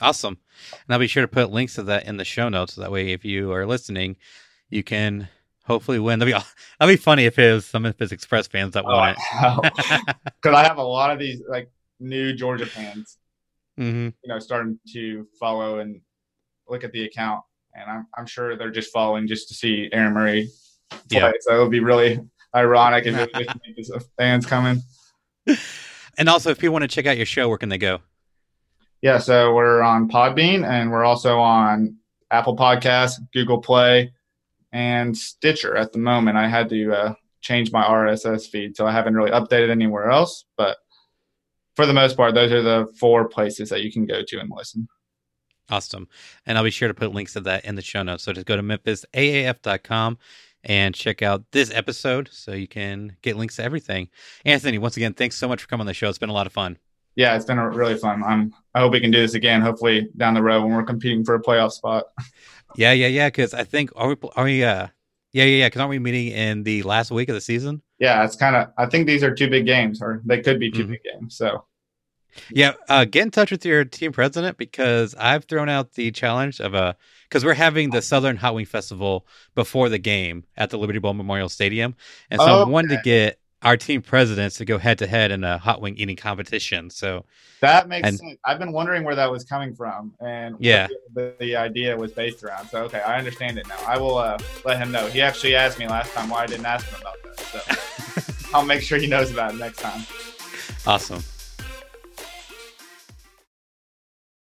awesome. 0.00 0.38
And 0.72 0.94
I'll 0.94 0.98
be 0.98 1.06
sure 1.06 1.22
to 1.22 1.28
put 1.28 1.50
links 1.50 1.74
to 1.74 1.82
that 1.84 2.06
in 2.06 2.16
the 2.16 2.24
show 2.24 2.48
notes. 2.48 2.74
So 2.74 2.82
that 2.82 2.92
way, 2.92 3.12
if 3.12 3.24
you 3.24 3.52
are 3.52 3.66
listening, 3.66 4.16
you 4.70 4.82
can 4.82 5.28
hopefully 5.64 5.98
win. 5.98 6.18
That'd 6.18 6.34
be 6.34 6.40
that'd 6.78 6.92
be 6.92 7.02
funny 7.02 7.24
if 7.24 7.38
it 7.38 7.52
was 7.52 7.66
some 7.66 7.84
of 7.84 7.98
his 7.98 8.12
Express 8.12 8.46
fans 8.46 8.74
that 8.74 8.84
won 8.84 9.14
oh, 9.42 9.60
it. 9.62 9.72
Because 10.24 10.24
I 10.54 10.64
have 10.64 10.78
a 10.78 10.82
lot 10.82 11.10
of 11.10 11.18
these 11.18 11.42
like 11.48 11.70
new 12.00 12.32
Georgia 12.32 12.66
fans, 12.66 13.18
mm-hmm. 13.78 14.08
you 14.22 14.28
know, 14.28 14.38
starting 14.38 14.78
to 14.92 15.26
follow 15.38 15.78
and 15.78 16.00
look 16.68 16.84
at 16.84 16.92
the 16.92 17.04
account, 17.04 17.42
and 17.74 17.90
I'm 17.90 18.06
I'm 18.16 18.26
sure 18.26 18.56
they're 18.56 18.70
just 18.70 18.92
following 18.92 19.26
just 19.26 19.48
to 19.48 19.54
see 19.54 19.88
Aaron 19.92 20.14
Murray 20.14 20.48
play. 20.90 21.20
Yeah. 21.20 21.32
So 21.40 21.56
it 21.56 21.62
would 21.62 21.70
be 21.70 21.80
really 21.80 22.20
ironic 22.54 23.06
if 23.06 23.16
it 23.16 24.02
fans 24.16 24.46
coming. 24.46 24.82
And 26.18 26.28
also, 26.28 26.50
if 26.50 26.58
people 26.58 26.72
want 26.72 26.82
to 26.82 26.88
check 26.88 27.06
out 27.06 27.16
your 27.16 27.26
show, 27.26 27.48
where 27.48 27.58
can 27.58 27.68
they 27.68 27.78
go? 27.78 28.00
Yeah, 29.02 29.18
so 29.18 29.54
we're 29.54 29.82
on 29.82 30.08
Podbean, 30.08 30.66
and 30.66 30.90
we're 30.90 31.04
also 31.04 31.38
on 31.38 31.96
Apple 32.30 32.56
Podcasts, 32.56 33.20
Google 33.32 33.60
Play, 33.60 34.12
and 34.72 35.16
Stitcher 35.16 35.76
at 35.76 35.92
the 35.92 35.98
moment. 35.98 36.36
I 36.36 36.48
had 36.48 36.68
to 36.70 36.92
uh, 36.92 37.14
change 37.40 37.70
my 37.72 37.84
RSS 37.84 38.48
feed, 38.48 38.76
so 38.76 38.86
I 38.86 38.92
haven't 38.92 39.14
really 39.14 39.30
updated 39.30 39.70
anywhere 39.70 40.10
else. 40.10 40.44
But 40.56 40.78
for 41.76 41.86
the 41.86 41.92
most 41.92 42.16
part, 42.16 42.34
those 42.34 42.52
are 42.52 42.62
the 42.62 42.92
four 42.98 43.28
places 43.28 43.68
that 43.68 43.82
you 43.82 43.92
can 43.92 44.06
go 44.06 44.22
to 44.26 44.38
and 44.38 44.50
listen. 44.54 44.88
Awesome. 45.68 46.08
And 46.46 46.56
I'll 46.56 46.64
be 46.64 46.70
sure 46.70 46.88
to 46.88 46.94
put 46.94 47.12
links 47.12 47.32
to 47.34 47.40
that 47.40 47.64
in 47.64 47.74
the 47.74 47.82
show 47.82 48.02
notes. 48.02 48.22
So 48.22 48.32
just 48.32 48.46
go 48.46 48.56
to 48.56 48.62
memphisaaf.com 48.62 50.18
and 50.66 50.94
check 50.94 51.22
out 51.22 51.44
this 51.52 51.72
episode 51.72 52.28
so 52.30 52.52
you 52.52 52.68
can 52.68 53.16
get 53.22 53.36
links 53.36 53.56
to 53.56 53.64
everything. 53.64 54.08
Anthony, 54.44 54.78
once 54.78 54.96
again, 54.96 55.14
thanks 55.14 55.36
so 55.36 55.48
much 55.48 55.62
for 55.62 55.68
coming 55.68 55.82
on 55.82 55.86
the 55.86 55.94
show. 55.94 56.08
It's 56.08 56.18
been 56.18 56.28
a 56.28 56.34
lot 56.34 56.46
of 56.46 56.52
fun. 56.52 56.76
Yeah, 57.14 57.34
it's 57.34 57.46
been 57.46 57.58
really 57.58 57.96
fun. 57.96 58.22
I'm 58.22 58.52
I 58.74 58.80
hope 58.80 58.92
we 58.92 59.00
can 59.00 59.10
do 59.10 59.20
this 59.20 59.34
again, 59.34 59.62
hopefully 59.62 60.08
down 60.16 60.34
the 60.34 60.42
road 60.42 60.64
when 60.64 60.74
we're 60.74 60.82
competing 60.82 61.24
for 61.24 61.34
a 61.34 61.42
playoff 61.42 61.72
spot. 61.72 62.04
Yeah, 62.74 62.92
yeah, 62.92 63.06
yeah. 63.06 63.28
Because 63.28 63.54
I 63.54 63.64
think 63.64 63.90
are 63.96 64.08
we 64.08 64.16
are 64.34 64.44
we 64.44 64.62
uh 64.62 64.88
yeah 65.32 65.44
yeah 65.44 65.44
yeah 65.44 65.66
because 65.68 65.80
aren't 65.80 65.90
we 65.90 65.98
meeting 65.98 66.28
in 66.28 66.62
the 66.62 66.82
last 66.82 67.10
week 67.10 67.30
of 67.30 67.34
the 67.34 67.40
season? 67.40 67.80
Yeah, 67.98 68.22
it's 68.22 68.36
kind 68.36 68.54
of. 68.54 68.68
I 68.76 68.84
think 68.84 69.06
these 69.06 69.22
are 69.22 69.34
two 69.34 69.48
big 69.48 69.64
games, 69.64 70.02
or 70.02 70.20
they 70.26 70.42
could 70.42 70.60
be 70.60 70.70
2 70.70 70.82
mm-hmm. 70.82 70.90
big 70.90 71.00
games. 71.04 71.36
So 71.36 71.64
yeah, 72.50 72.72
uh, 72.88 73.04
get 73.04 73.22
in 73.22 73.30
touch 73.30 73.50
with 73.50 73.64
your 73.64 73.84
team 73.84 74.12
president 74.12 74.58
because 74.58 75.14
I've 75.14 75.44
thrown 75.44 75.68
out 75.68 75.94
the 75.94 76.10
challenge 76.10 76.60
of 76.60 76.74
a 76.74 76.96
because 77.28 77.44
we're 77.44 77.54
having 77.54 77.90
the 77.90 78.02
Southern 78.02 78.36
Hot 78.36 78.54
Wing 78.54 78.66
Festival 78.66 79.26
before 79.54 79.88
the 79.88 79.98
game 79.98 80.44
at 80.56 80.70
the 80.70 80.78
Liberty 80.78 80.98
Bowl 80.98 81.14
Memorial 81.14 81.48
Stadium, 81.48 81.94
and 82.30 82.40
so 82.40 82.46
okay. 82.46 82.62
I 82.62 82.64
wanted 82.64 82.88
to 82.90 83.00
get 83.02 83.38
our 83.62 83.76
team 83.76 84.02
presidents 84.02 84.58
to 84.58 84.64
go 84.64 84.78
head 84.78 84.98
to 84.98 85.06
head 85.06 85.30
in 85.30 85.42
a 85.42 85.58
hot 85.58 85.80
wing 85.80 85.96
eating 85.96 86.16
competition. 86.16 86.90
So 86.90 87.24
that 87.60 87.88
makes 87.88 88.06
and, 88.06 88.18
sense. 88.18 88.38
I've 88.44 88.58
been 88.58 88.72
wondering 88.72 89.02
where 89.02 89.14
that 89.14 89.30
was 89.30 89.44
coming 89.44 89.74
from, 89.74 90.14
and 90.20 90.56
yeah, 90.60 90.88
the, 91.14 91.34
the, 91.40 91.56
idea 91.56 91.96
was 91.96 92.12
based 92.12 92.44
around. 92.44 92.68
So 92.68 92.84
okay, 92.84 93.00
I 93.00 93.18
understand 93.18 93.58
it 93.58 93.66
now. 93.66 93.78
I 93.86 93.98
will 93.98 94.18
uh, 94.18 94.38
let 94.64 94.78
him 94.78 94.92
know. 94.92 95.06
He 95.08 95.20
actually 95.20 95.56
asked 95.56 95.78
me 95.78 95.88
last 95.88 96.12
time 96.12 96.28
why 96.28 96.42
I 96.42 96.46
didn't 96.46 96.66
ask 96.66 96.86
him 96.86 97.00
about 97.00 97.16
that. 97.24 97.40
So 97.40 98.50
I'll 98.54 98.64
make 98.64 98.82
sure 98.82 98.98
he 98.98 99.06
knows 99.06 99.30
about 99.30 99.54
it 99.54 99.58
next 99.58 99.78
time. 99.78 100.02
Awesome. 100.86 101.22